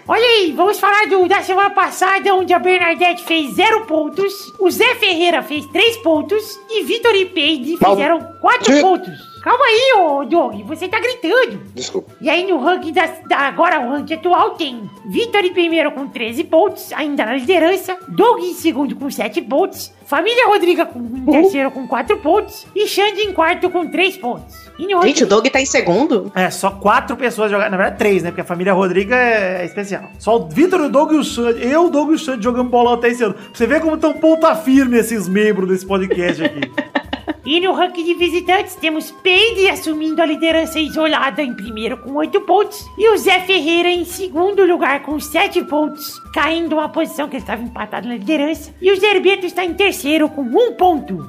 Olha 0.06 0.22
aí, 0.22 0.52
vamos 0.54 0.78
falar 0.78 1.06
do, 1.06 1.26
da 1.26 1.40
semana 1.42 1.70
passada, 1.70 2.34
onde 2.34 2.52
a 2.52 2.58
Bernadette 2.58 3.22
fez 3.24 3.54
zero 3.54 3.86
pontos, 3.86 4.52
o 4.58 4.70
Zé 4.70 4.96
Ferreira 5.04 5.42
fez 5.42 5.66
três 5.66 5.96
pontos 5.98 6.58
e 6.70 6.82
Vitor 6.84 7.14
e 7.14 7.26
Peide 7.26 7.76
fizeram 7.76 8.20
quatro 8.40 8.72
Tchê. 8.72 8.80
pontos. 8.80 9.34
Calma 9.42 9.62
aí, 9.62 9.92
ô 10.00 10.24
Doug, 10.24 10.62
você 10.62 10.88
tá 10.88 10.98
gritando. 10.98 11.60
Desculpa. 11.74 12.10
E 12.18 12.30
aí 12.30 12.50
no 12.50 12.56
ranking 12.58 12.92
da, 12.92 13.04
da- 13.28 13.40
agora 13.40 13.78
o 13.80 13.90
ranking 13.90 14.14
atual 14.14 14.52
tem 14.52 14.88
Vitor 15.04 15.44
em 15.44 15.52
primeiro 15.52 15.92
com 15.92 16.08
13 16.08 16.44
pontos, 16.44 16.90
ainda 16.94 17.26
na 17.26 17.34
liderança, 17.34 17.98
Doug 18.08 18.42
em 18.42 18.54
segundo 18.54 18.96
com 18.96 19.10
7 19.10 19.42
pontos, 19.42 19.92
Família 20.06 20.46
Rodriga 20.48 20.86
com, 20.86 20.98
em 20.98 21.26
terceiro 21.26 21.70
com 21.70 21.86
4 21.86 22.16
pontos 22.20 22.66
e 22.74 22.86
Xande 22.88 23.20
em 23.20 23.32
quarto 23.34 23.68
com 23.68 23.86
3 23.86 24.16
pontos. 24.16 24.63
Gente, 24.78 25.24
o 25.24 25.26
Doug 25.26 25.46
tá 25.46 25.60
em 25.60 25.66
segundo? 25.66 26.32
É, 26.34 26.50
só 26.50 26.70
quatro 26.70 27.16
pessoas 27.16 27.50
jogaram. 27.50 27.70
Na 27.70 27.76
verdade, 27.76 27.98
três, 27.98 28.22
né? 28.22 28.30
Porque 28.30 28.40
a 28.40 28.44
família 28.44 28.72
Rodriga 28.72 29.14
é, 29.14 29.64
especial. 29.64 30.10
Só 30.18 30.36
o 30.36 30.48
Vitor, 30.48 30.80
o 30.80 30.88
Doug 30.88 31.12
e 31.12 31.16
o 31.16 31.24
Xande. 31.24 31.64
Eu, 31.64 31.86
o 31.86 31.90
Doug 31.90 32.10
e 32.10 32.14
o 32.14 32.18
Xande 32.18 32.42
jogando 32.42 32.70
bolão 32.70 32.94
até 32.94 33.08
esse 33.08 33.22
ano. 33.22 33.34
Você 33.52 33.66
ver 33.66 33.80
como 33.80 33.96
tão 33.96 34.12
ponta 34.14 34.54
firme 34.56 34.98
esses 34.98 35.28
membros 35.28 35.68
desse 35.68 35.86
podcast 35.86 36.44
aqui. 36.44 36.60
E 37.46 37.60
no 37.60 37.74
ranking 37.74 38.04
de 38.04 38.14
visitantes 38.14 38.74
temos 38.74 39.10
Peide 39.10 39.68
assumindo 39.68 40.22
a 40.22 40.26
liderança 40.26 40.80
isolada 40.80 41.42
em 41.42 41.52
primeiro 41.52 41.98
com 41.98 42.14
8 42.14 42.40
pontos 42.40 42.86
e 42.96 43.06
o 43.12 43.18
Zé 43.18 43.40
Ferreira 43.40 43.90
em 43.90 44.06
segundo 44.06 44.64
lugar 44.64 45.02
com 45.02 45.20
7 45.20 45.62
pontos, 45.64 46.18
caindo 46.32 46.76
uma 46.76 46.88
posição 46.88 47.28
que 47.28 47.36
ele 47.36 47.42
estava 47.42 47.62
empatado 47.62 48.08
na 48.08 48.14
liderança. 48.14 48.74
E 48.80 48.90
o 48.90 48.98
Zerbeto 48.98 49.44
está 49.44 49.62
em 49.62 49.74
terceiro 49.74 50.26
com 50.30 50.40
1 50.40 50.72
ponto. 50.76 51.28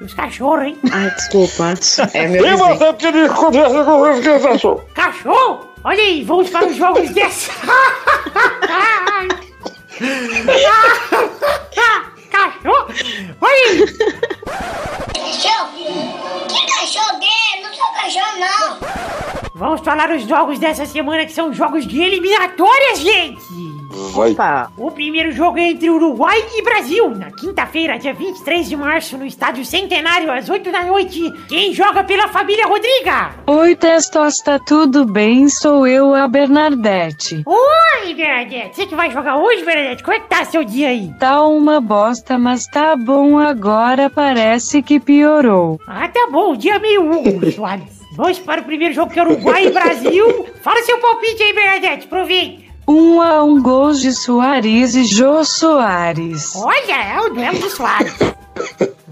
Os 0.00 0.12
cachorros, 0.14 0.64
hein? 0.64 0.78
Ai, 0.92 1.10
desculpa. 1.10 1.74
É 2.12 2.28
meu 2.28 2.46
E 2.46 2.56
você 2.56 2.92
pediu 2.92 3.28
conversa 3.32 3.84
com 3.84 4.02
o 4.02 4.14
que 4.20 4.38
você 4.38 4.48
achou? 4.48 4.76
Cachorro! 4.94 5.68
Olha 5.84 6.02
aí, 6.02 6.22
vamos 6.24 6.50
para 6.50 6.66
os 6.66 6.76
jogos 6.76 7.10
dessa. 7.10 7.52
Cachorro! 12.30 12.86
Olha 13.40 13.66
aí! 13.66 13.86
Cachorro? 15.14 16.46
Que 16.48 16.66
cachorro 16.66 17.20
é? 17.22 17.62
Não 17.62 17.74
sou 17.74 17.86
cachorro, 17.92 18.38
não. 18.38 18.78
Vamos 19.54 19.80
falar 19.80 20.10
os 20.10 20.22
jogos 20.28 20.58
dessa 20.58 20.84
semana 20.84 21.24
que 21.24 21.32
são 21.32 21.52
jogos 21.52 21.86
de 21.86 22.02
eliminatórias, 22.02 22.98
gente! 23.00 23.40
Vai. 24.12 24.32
Opa. 24.32 24.70
O 24.76 24.90
primeiro 24.90 25.32
jogo 25.32 25.58
é 25.58 25.70
entre 25.70 25.88
Uruguai 25.88 26.38
e 26.54 26.62
Brasil, 26.62 27.08
na 27.10 27.30
quinta-feira, 27.30 27.98
dia 27.98 28.12
23 28.12 28.68
de 28.68 28.76
março, 28.76 29.16
no 29.16 29.24
Estádio 29.26 29.64
Centenário, 29.64 30.30
às 30.30 30.48
8 30.48 30.70
da 30.70 30.82
noite. 30.84 31.32
Quem 31.48 31.72
joga 31.72 32.04
pela 32.04 32.28
família 32.28 32.66
Rodriga? 32.66 33.30
Oi, 33.46 33.74
Testosta, 33.74 34.60
tudo 34.66 35.04
bem? 35.06 35.48
Sou 35.48 35.86
eu, 35.86 36.14
a 36.14 36.28
Bernadette. 36.28 37.42
Oi, 37.46 38.14
Bernadette! 38.14 38.76
Você 38.76 38.86
que 38.86 38.94
vai 38.94 39.10
jogar 39.10 39.36
hoje, 39.38 39.64
Bernadette? 39.64 40.02
Como 40.02 40.16
é 40.16 40.20
que 40.20 40.28
tá 40.28 40.44
seu 40.44 40.62
dia 40.64 40.88
aí? 40.88 41.10
Tá 41.18 41.42
uma 41.46 41.80
bosta, 41.80 42.38
mas 42.38 42.66
tá 42.66 42.94
bom 42.96 43.38
agora, 43.38 44.10
parece 44.10 44.82
que 44.82 45.00
piorou. 45.00 45.80
Ah, 45.86 46.08
tá 46.08 46.28
bom, 46.30 46.52
o 46.52 46.56
dia 46.56 46.78
meio 46.78 47.10
Hugo 47.10 47.50
Soares. 47.52 47.96
Vamos 48.16 48.38
para 48.38 48.60
o 48.62 48.64
primeiro 48.64 48.94
jogo 48.94 49.12
que 49.12 49.20
é 49.20 49.22
Uruguai 49.22 49.66
e 49.66 49.70
Brasil. 49.70 50.46
Fala 50.62 50.82
seu 50.82 50.98
palpite 50.98 51.42
aí, 51.42 51.52
Bernadette, 51.52 52.06
aproveita. 52.06 52.65
Um 52.88 53.20
a 53.20 53.42
um 53.42 53.60
gols 53.60 54.00
de 54.00 54.12
Soares 54.12 54.94
e 54.94 55.04
Jô 55.04 55.44
Soares. 55.44 56.54
Olha, 56.54 57.02
é 57.02 57.20
o 57.20 57.30
duelo 57.30 57.58
do 57.58 57.68
Soares. 57.68 58.14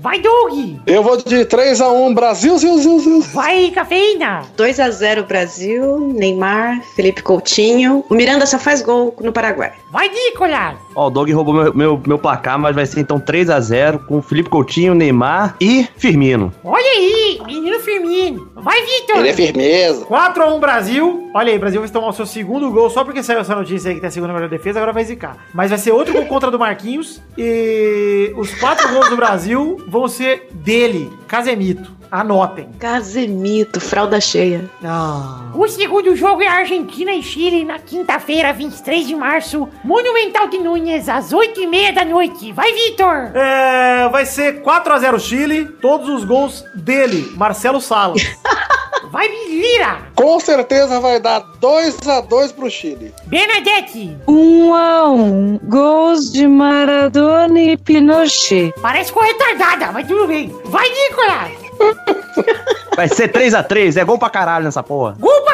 Vai, 0.04 0.20
Doug. 0.20 0.80
Eu 0.86 1.02
vou 1.02 1.16
de 1.16 1.46
3x1 1.46 2.14
Brasil, 2.14 2.58
Zil, 2.58 2.76
Zil, 2.76 3.00
Zil. 3.00 3.20
Vai, 3.22 3.70
Cafeína. 3.70 4.42
2x0 4.54 5.26
Brasil, 5.26 5.98
Neymar, 5.98 6.82
Felipe 6.94 7.22
Coutinho. 7.22 8.04
O 8.10 8.14
Miranda 8.14 8.44
só 8.44 8.58
faz 8.58 8.82
gol 8.82 9.16
no 9.22 9.32
Paraguai. 9.32 9.72
Vai, 9.90 10.10
Nicolas. 10.10 10.74
Ó, 10.94 11.06
o 11.06 11.10
Dog 11.10 11.32
roubou 11.32 11.54
meu, 11.54 11.74
meu, 11.74 12.02
meu 12.06 12.18
placar, 12.18 12.58
mas 12.58 12.74
vai 12.74 12.84
ser 12.84 13.00
então 13.00 13.18
3x0 13.18 14.04
com 14.06 14.20
Felipe 14.20 14.50
Coutinho, 14.50 14.94
Neymar 14.94 15.56
e 15.58 15.88
Firmino. 15.96 16.52
Olha 16.62 16.84
aí, 16.84 17.40
menino 17.46 17.80
Firmino. 17.80 18.52
Vai, 18.56 18.82
Vitor. 18.82 19.16
Ele 19.16 19.28
é 19.30 19.32
firmeza. 19.32 20.04
4x1 20.04 20.60
Brasil. 20.60 21.30
Olha 21.34 21.50
aí, 21.50 21.58
Brasil 21.58 21.80
vai 21.80 21.88
tomar 21.88 22.08
o 22.08 22.12
seu 22.12 22.26
segundo 22.26 22.70
gol 22.70 22.90
só 22.90 23.04
porque 23.04 23.22
saiu 23.22 23.40
essa 23.40 23.54
notícia 23.54 23.88
aí 23.88 23.94
que 23.94 24.00
tem 24.00 24.08
a 24.08 24.10
segunda 24.10 24.32
melhor 24.32 24.48
defesa, 24.48 24.78
agora 24.78 24.92
vai 24.92 25.04
zicar. 25.04 25.36
Mas 25.54 25.70
vai 25.70 25.78
ser 25.78 25.92
outro 25.92 26.12
gol 26.12 26.26
contra 26.26 26.50
do 26.50 26.58
Marquinhos. 26.58 27.22
E 27.38 28.32
os 28.36 28.54
quatro 28.54 28.88
gols 28.92 29.08
do 29.08 29.16
Brasil 29.16 29.33
vão 29.88 30.06
ser 30.08 30.48
dele, 30.52 31.10
Casemito. 31.26 31.92
Anotem. 32.10 32.68
Casemito, 32.78 33.80
fralda 33.80 34.20
cheia. 34.20 34.70
Ah. 34.84 35.50
O 35.52 35.66
segundo 35.66 36.14
jogo 36.14 36.42
é 36.42 36.46
Argentina 36.46 37.12
e 37.12 37.20
Chile 37.20 37.64
na 37.64 37.80
quinta-feira, 37.80 38.52
23 38.52 39.04
de 39.04 39.16
março. 39.16 39.68
Monumental 39.82 40.46
de 40.46 40.58
Núñez, 40.58 41.08
às 41.08 41.32
8h30 41.32 41.92
da 41.92 42.04
noite. 42.04 42.52
Vai, 42.52 42.72
Vitor. 42.72 43.32
É, 43.34 44.08
vai 44.10 44.24
ser 44.26 44.62
4x0 44.62 45.18
Chile, 45.18 45.64
todos 45.80 46.08
os 46.08 46.24
gols 46.24 46.64
dele, 46.74 47.32
Marcelo 47.36 47.80
Salas. 47.80 48.22
Vai, 49.14 49.28
Lira. 49.28 49.98
Com 50.16 50.40
certeza 50.40 50.98
vai 50.98 51.20
dar 51.20 51.40
2x2 51.60 52.52
pro 52.52 52.68
Chile. 52.68 53.14
Bernadette. 53.26 54.18
Um 54.26 54.74
a 54.74 55.08
um 55.08 55.56
gols 55.62 56.32
de 56.32 56.48
Maradona 56.48 57.60
e 57.60 57.76
Pinochet. 57.76 58.74
Parece 58.82 59.12
com 59.12 59.20
retardada, 59.20 59.92
mas 59.92 60.08
tudo 60.08 60.26
bem. 60.26 60.52
Vai, 60.64 60.88
Nicolas. 60.88 61.52
Vai 62.96 63.06
ser 63.06 63.30
3x3, 63.30 64.00
é 64.00 64.04
gol 64.04 64.18
pra 64.18 64.30
caralho 64.30 64.64
nessa 64.64 64.82
porra. 64.82 65.14
Gol 65.20 65.42
pra 65.42 65.53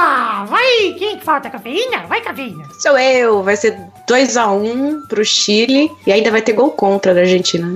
porra. 0.00 0.44
Vai, 0.46 0.94
quem 0.98 1.18
que 1.18 1.24
falta? 1.24 1.50
Cafeína? 1.50 2.06
Vai, 2.08 2.20
Cafeína. 2.20 2.64
Sou 2.78 2.98
eu. 2.98 3.42
Vai 3.42 3.56
ser 3.56 3.78
2x1 4.08 5.06
pro 5.08 5.24
Chile. 5.24 5.90
E 6.06 6.12
ainda 6.12 6.30
vai 6.30 6.42
ter 6.42 6.52
gol 6.52 6.70
contra 6.70 7.14
da 7.14 7.20
Argentina. 7.20 7.68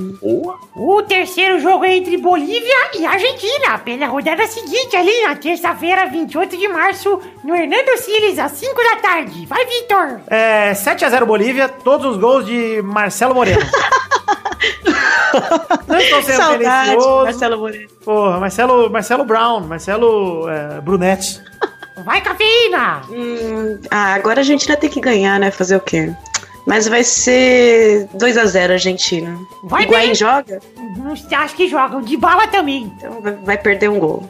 O 0.74 1.02
terceiro 1.02 1.58
jogo 1.60 1.84
é 1.84 1.96
entre 1.96 2.16
Bolívia 2.16 2.90
e 2.94 3.06
Argentina, 3.06 3.78
pela 3.78 4.06
rodada 4.06 4.46
seguinte, 4.46 4.96
ali 4.96 5.22
na 5.22 5.36
terça-feira, 5.36 6.06
28 6.06 6.56
de 6.56 6.68
março, 6.68 7.20
no 7.44 7.54
Hernando 7.54 7.96
Siles, 7.98 8.38
às 8.38 8.52
5 8.52 8.74
da 8.74 8.96
tarde. 8.96 9.46
Vai, 9.46 9.64
Vitor! 9.64 10.20
É, 10.26 10.72
7x0 10.72 11.24
Bolívia, 11.24 11.68
todos 11.68 12.12
os 12.12 12.16
gols 12.16 12.44
de 12.46 12.82
Marcelo 12.82 13.34
Moreno. 13.34 13.60
Não 15.86 15.98
estou 15.98 16.22
sendo 16.22 16.36
Saudade. 16.36 16.96
Marcelo 16.96 17.58
Moreno. 17.58 17.88
Porra, 18.04 18.40
Marcelo, 18.40 18.90
Marcelo 18.90 19.24
Brown, 19.24 19.60
Marcelo 19.60 20.48
é, 20.48 20.80
Brunetti. 20.80 21.40
Vai, 22.04 22.20
Cafeína! 22.20 23.02
Hum, 23.10 23.78
ah, 23.90 24.14
agora 24.14 24.40
a 24.40 24.42
Argentina 24.42 24.76
tem 24.76 24.90
que 24.90 25.00
ganhar, 25.00 25.38
né? 25.40 25.50
Fazer 25.50 25.76
o 25.76 25.80
quê? 25.80 26.12
Mas 26.66 26.88
vai 26.88 27.04
ser 27.04 28.08
2x0 28.14 28.72
Argentina. 28.72 29.38
Vai 29.64 29.82
Higuaín 29.84 30.06
bem. 30.06 30.14
joga? 30.14 30.60
Não 30.96 31.12
acho 31.12 31.54
que 31.54 31.68
jogam, 31.68 32.00
de 32.00 32.16
bala 32.16 32.46
também. 32.46 32.90
Então 32.96 33.20
vai- 33.20 33.34
vai 33.34 33.58
perder 33.58 33.90
um 33.90 33.98
gol. 33.98 34.28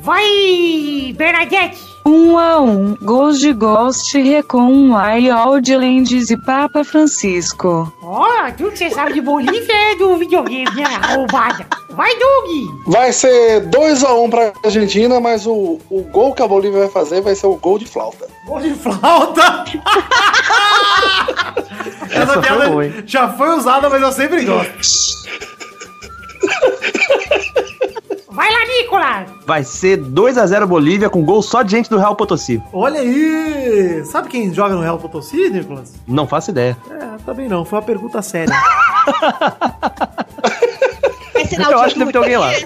Vai, 0.00 1.14
Bernadette! 1.16 1.78
Um 2.08 2.38
a 2.38 2.58
um 2.58 2.96
gols 3.02 3.38
de 3.38 3.52
Ghost 3.52 4.18
Recon 4.18 4.96
Wild 4.96 5.76
Lands 5.76 6.30
e 6.30 6.38
Papa 6.38 6.82
Francisco. 6.82 7.92
Ó, 8.02 8.50
tudo 8.56 8.70
que 8.70 8.78
você 8.78 8.88
sabe 8.88 9.12
de 9.12 9.20
Bolívia 9.20 9.74
é 9.74 9.94
do 9.94 10.16
videogame, 10.16 10.74
né? 10.74 10.86
Roubada. 11.14 11.66
Vai, 11.90 12.10
Doug! 12.18 12.48
Vai 12.86 13.12
ser 13.12 13.60
2x1 13.68 14.30
pra 14.30 14.54
Argentina, 14.64 15.20
mas 15.20 15.46
o, 15.46 15.78
o 15.90 16.00
gol 16.10 16.32
que 16.32 16.40
a 16.40 16.48
Bolívia 16.48 16.78
vai 16.80 16.88
fazer 16.88 17.20
vai 17.20 17.34
ser 17.34 17.46
o 17.46 17.56
gol 17.56 17.78
de 17.78 17.84
flauta. 17.84 18.26
Gol 18.46 18.60
de 18.60 18.72
flauta! 18.72 19.64
Essa, 22.10 22.38
Essa 22.38 22.42
foi 22.72 23.04
já 23.04 23.28
foi 23.28 23.50
usada, 23.54 23.90
mas 23.90 24.00
eu 24.00 24.12
sempre 24.12 24.46
gosto. 24.46 24.72
Vai 28.38 28.52
lá, 28.52 28.64
Nicolas! 28.66 29.28
Vai 29.44 29.64
ser 29.64 29.98
2x0 29.98 30.64
Bolívia 30.64 31.10
com 31.10 31.24
gol 31.24 31.42
só 31.42 31.62
de 31.62 31.72
gente 31.72 31.90
do 31.90 31.98
Real 31.98 32.14
Potosí. 32.14 32.62
Olha 32.72 33.00
aí! 33.00 34.04
Sabe 34.04 34.28
quem 34.28 34.54
joga 34.54 34.76
no 34.76 34.80
Real 34.80 34.96
Potosí, 34.96 35.50
Nicolas? 35.50 35.94
Não 36.06 36.24
faço 36.24 36.52
ideia. 36.52 36.76
É, 36.88 37.16
também 37.26 37.48
não, 37.48 37.64
foi 37.64 37.80
uma 37.80 37.84
pergunta 37.84 38.22
séria. 38.22 38.54
Vai 41.56 41.66
ser 41.66 41.72
Eu 41.72 41.78
acho 41.80 41.92
que 41.94 41.98
deve 42.00 42.12
ter 42.12 42.18
alguém 42.18 42.36
lá. 42.36 42.52
É. 42.52 42.64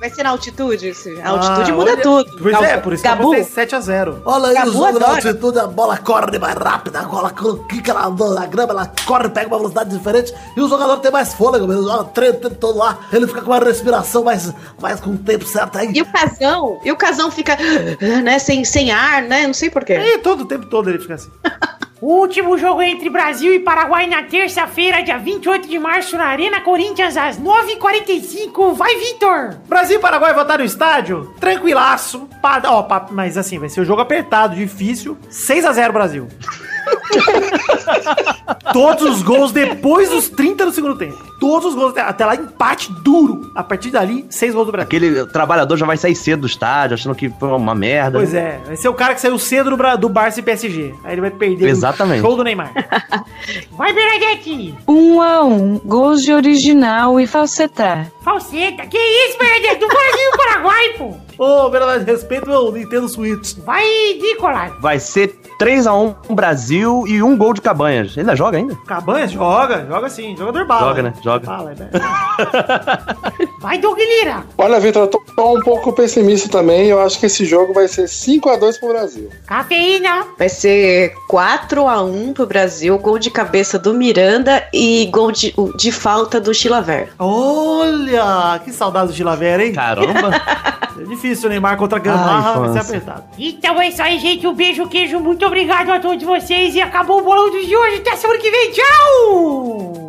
Vai 0.00 0.10
ser 0.10 0.22
na 0.22 0.30
altitude? 0.30 0.88
isso. 0.88 1.08
A 1.22 1.30
altitude 1.30 1.70
Ah, 1.70 1.74
muda 1.74 1.92
olha- 1.92 2.02
tudo. 2.02 2.38
Pois 2.42 2.54
é, 2.56 2.66
Gabu- 2.68 2.82
por 2.82 2.92
isso 2.92 3.02
que 3.02 3.08
eu 3.08 3.12
Gabu, 3.12 3.22
botei 3.28 3.44
7x0. 3.44 4.22
Olha 4.24 4.48
aí 4.48 4.54
Gabu 4.54 4.68
o 4.68 4.72
jogo 4.72 4.98
na 4.98 5.08
altitude, 5.08 5.58
a 5.58 5.66
bola 5.66 5.96
corre 5.98 6.38
mais 6.38 6.54
rápida, 6.56 7.00
a 7.00 7.02
bola 7.04 7.32
quica 7.68 7.94
na, 7.94 8.10
na 8.10 8.46
grama, 8.46 8.72
ela 8.72 8.92
corre, 9.06 9.28
pega 9.30 9.46
uma 9.48 9.56
velocidade 9.58 9.90
diferente 9.96 10.34
e 10.56 10.60
o 10.60 10.68
jogador 10.68 10.98
tem 10.98 11.10
mais 11.10 11.32
fôlego, 11.34 11.72
ele 11.72 11.82
joga 11.82 12.04
treino 12.04 12.36
o 12.36 12.40
tempo 12.40 12.54
todo 12.56 12.78
lá, 12.78 12.98
ele 13.12 13.26
fica 13.26 13.40
com 13.40 13.50
uma 13.50 13.58
respiração 13.60 14.24
mais, 14.24 14.52
mais 14.80 15.00
com 15.00 15.10
o 15.10 15.16
tempo 15.18 15.44
certo 15.46 15.78
aí. 15.78 15.90
E 15.94 16.02
o 16.02 16.06
casão, 16.06 16.80
e 16.84 16.92
o 16.92 16.96
casão 16.96 17.30
fica, 17.30 17.56
né, 18.22 18.38
sem, 18.38 18.64
sem 18.64 18.90
ar, 18.90 19.22
né? 19.22 19.46
Não 19.46 19.54
sei 19.54 19.70
porquê. 19.70 19.94
E 19.94 20.18
todo 20.18 20.42
o 20.42 20.46
tempo 20.46 20.66
todo 20.66 20.90
ele 20.90 20.98
fica 20.98 21.14
assim. 21.14 21.30
O 22.06 22.16
último 22.20 22.58
jogo 22.58 22.82
é 22.82 22.90
entre 22.90 23.08
Brasil 23.08 23.54
e 23.54 23.60
Paraguai 23.60 24.06
na 24.06 24.22
terça-feira, 24.24 25.02
dia 25.02 25.16
28 25.16 25.66
de 25.66 25.78
março, 25.78 26.18
na 26.18 26.26
Arena 26.26 26.60
Corinthians, 26.60 27.16
às 27.16 27.40
9h45. 27.40 28.74
Vai, 28.74 28.94
Vitor! 28.96 29.56
Brasil 29.66 29.96
e 29.96 30.00
Paraguai 30.02 30.34
votar 30.34 30.58
no 30.58 30.66
estádio, 30.66 31.32
tranquilaço. 31.40 32.28
Pa- 32.42 32.60
ó, 32.66 32.82
pa- 32.82 33.06
mas 33.10 33.38
assim, 33.38 33.58
vai 33.58 33.70
ser 33.70 33.80
um 33.80 33.86
jogo 33.86 34.02
apertado, 34.02 34.54
difícil. 34.54 35.16
6x0 35.30 35.92
Brasil. 35.92 36.28
Todos 38.74 39.02
os 39.08 39.22
gols 39.22 39.50
depois 39.50 40.10
dos 40.10 40.28
30 40.28 40.66
do 40.66 40.72
segundo 40.72 40.98
tempo. 40.98 41.16
Todos 41.44 41.68
os 41.70 41.74
gols, 41.74 41.90
até- 41.92 42.00
até 42.02 42.24
lá 42.26 42.34
empate 42.36 42.90
duro. 43.02 43.50
A 43.54 43.62
partir 43.62 43.90
dali, 43.90 44.24
6 44.30 44.54
gols 44.54 44.66
do 44.66 44.72
Brasil. 44.72 44.86
Aquele 44.86 45.26
trabalhador 45.26 45.76
já 45.76 45.84
vai 45.86 45.96
sair 45.96 46.14
cedo 46.14 46.40
do 46.40 46.46
estádio, 46.46 46.94
achando 46.94 47.14
que 47.14 47.28
foi 47.28 47.48
uma 47.50 47.74
merda. 47.74 48.18
Pois 48.18 48.32
é, 48.34 48.60
vai 48.66 48.76
ser 48.76 48.88
o 48.88 48.94
cara 48.94 49.14
que 49.14 49.20
saiu 49.20 49.38
cedo 49.38 49.76
do, 49.76 49.96
do 49.98 50.08
Barça 50.08 50.40
e 50.40 50.42
PSG. 50.42 50.94
Aí 51.04 51.12
ele 51.12 51.20
vai 51.20 51.30
perder 51.30 51.68
Exatamente. 51.68 52.20
o 52.20 52.22
show 52.22 52.36
do 52.36 52.44
Neymar. 52.44 52.72
Vai, 53.72 53.92
Bernadette! 53.92 54.74
Um 54.88 55.20
a 55.20 55.42
um 55.44 55.78
gols 55.84 56.22
de 56.22 56.32
original 56.32 57.18
e 57.20 57.26
falsetar. 57.26 58.10
Falseta, 58.22 58.86
que 58.86 58.96
isso, 58.98 59.38
Bernadette? 59.38 59.80
Do 59.80 59.88
Brasil 59.88 60.30
e 60.32 60.36
Paraguai, 60.36 60.88
pô! 60.96 61.14
Ô, 61.36 61.68
verdade, 61.68 62.04
respeito 62.04 62.48
meu 62.48 62.70
Nintendo 62.72 63.08
Switch. 63.08 63.54
Vai, 63.66 63.84
Nicolas! 64.20 64.72
Vai 64.80 64.98
ser 65.00 65.36
3x1 65.60 66.14
Brasil 66.30 67.04
e 67.08 67.22
um 67.22 67.36
gol 67.36 67.52
de 67.52 67.60
Cabanhas. 67.60 68.12
Ele 68.12 68.20
ainda 68.20 68.36
joga 68.36 68.56
ainda? 68.58 68.76
Cabanhas 68.86 69.32
joga, 69.32 69.84
joga 69.88 70.08
sim, 70.08 70.36
jogador 70.36 70.64
bala. 70.66 70.88
Joga, 70.88 71.02
né? 71.02 71.12
Joga. 71.22 71.33
Bala, 71.40 71.72
é, 71.72 71.74
né? 71.74 71.90
Vai, 73.60 73.78
Doug 73.78 73.98
Lira! 73.98 74.44
Olha, 74.58 74.78
Vitor, 74.80 75.02
eu 75.02 75.08
tô 75.08 75.54
um 75.54 75.60
pouco 75.60 75.92
pessimista 75.92 76.48
também. 76.48 76.88
Eu 76.88 77.00
acho 77.00 77.18
que 77.18 77.26
esse 77.26 77.44
jogo 77.44 77.72
vai 77.72 77.88
ser 77.88 78.04
5x2 78.04 78.78
pro 78.78 78.88
Brasil. 78.88 79.30
Cafeína! 79.46 80.26
Vai 80.38 80.48
ser 80.48 81.14
4x1 81.30 82.34
pro 82.34 82.46
Brasil, 82.46 82.98
gol 82.98 83.18
de 83.18 83.30
cabeça 83.30 83.78
do 83.78 83.94
Miranda 83.94 84.66
e 84.72 85.06
gol 85.06 85.32
de, 85.32 85.54
de 85.76 85.92
falta 85.92 86.40
do 86.40 86.52
Chilaver. 86.52 87.10
Olha, 87.18 88.60
que 88.64 88.72
saudade 88.72 89.08
do 89.08 89.14
Chilavera, 89.14 89.64
hein? 89.64 89.72
Caramba. 89.72 90.30
É 90.96 91.02
difícil 91.02 91.48
o 91.48 91.50
Neymar 91.50 91.76
contra 91.76 91.98
a 91.98 92.00
Gamarra, 92.00 92.52
Ai, 92.52 92.58
vai 92.60 92.72
ser 92.72 92.88
apertado. 92.88 93.24
Então 93.36 93.80
é 93.80 93.88
isso 93.88 94.02
aí, 94.02 94.18
gente. 94.18 94.46
Um 94.46 94.54
beijo, 94.54 94.86
queijo. 94.88 95.18
Muito 95.18 95.44
obrigado 95.44 95.90
a 95.90 95.98
todos 95.98 96.22
vocês. 96.22 96.74
E 96.74 96.80
acabou 96.80 97.20
o 97.20 97.24
bolão 97.24 97.50
de 97.50 97.76
hoje. 97.76 97.96
Até 97.96 98.16
semana 98.16 98.40
que 98.40 98.50
vem. 98.50 98.70
Tchau! 98.70 100.03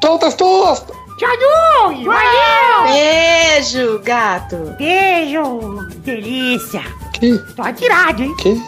Tchau, 0.00 0.18
Testosta! 0.18 0.92
Tchau, 1.16 1.36
Doug! 1.38 2.04
Valeu! 2.04 2.92
Beijo, 2.92 4.00
gato! 4.00 4.74
Beijo! 4.78 5.86
Delícia! 6.04 6.82
Que? 7.12 7.38
Tô 7.54 7.62
atirado, 7.62 8.22
hein? 8.22 8.34
Que? 8.36 8.60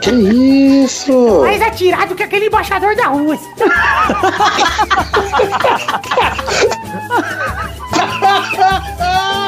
Que 0.00 0.10
isso? 0.84 1.40
Mais 1.42 1.60
atirado 1.60 2.14
que 2.14 2.22
aquele 2.22 2.46
embaixador 2.46 2.96
da 2.96 3.08
Rússia. 3.08 3.50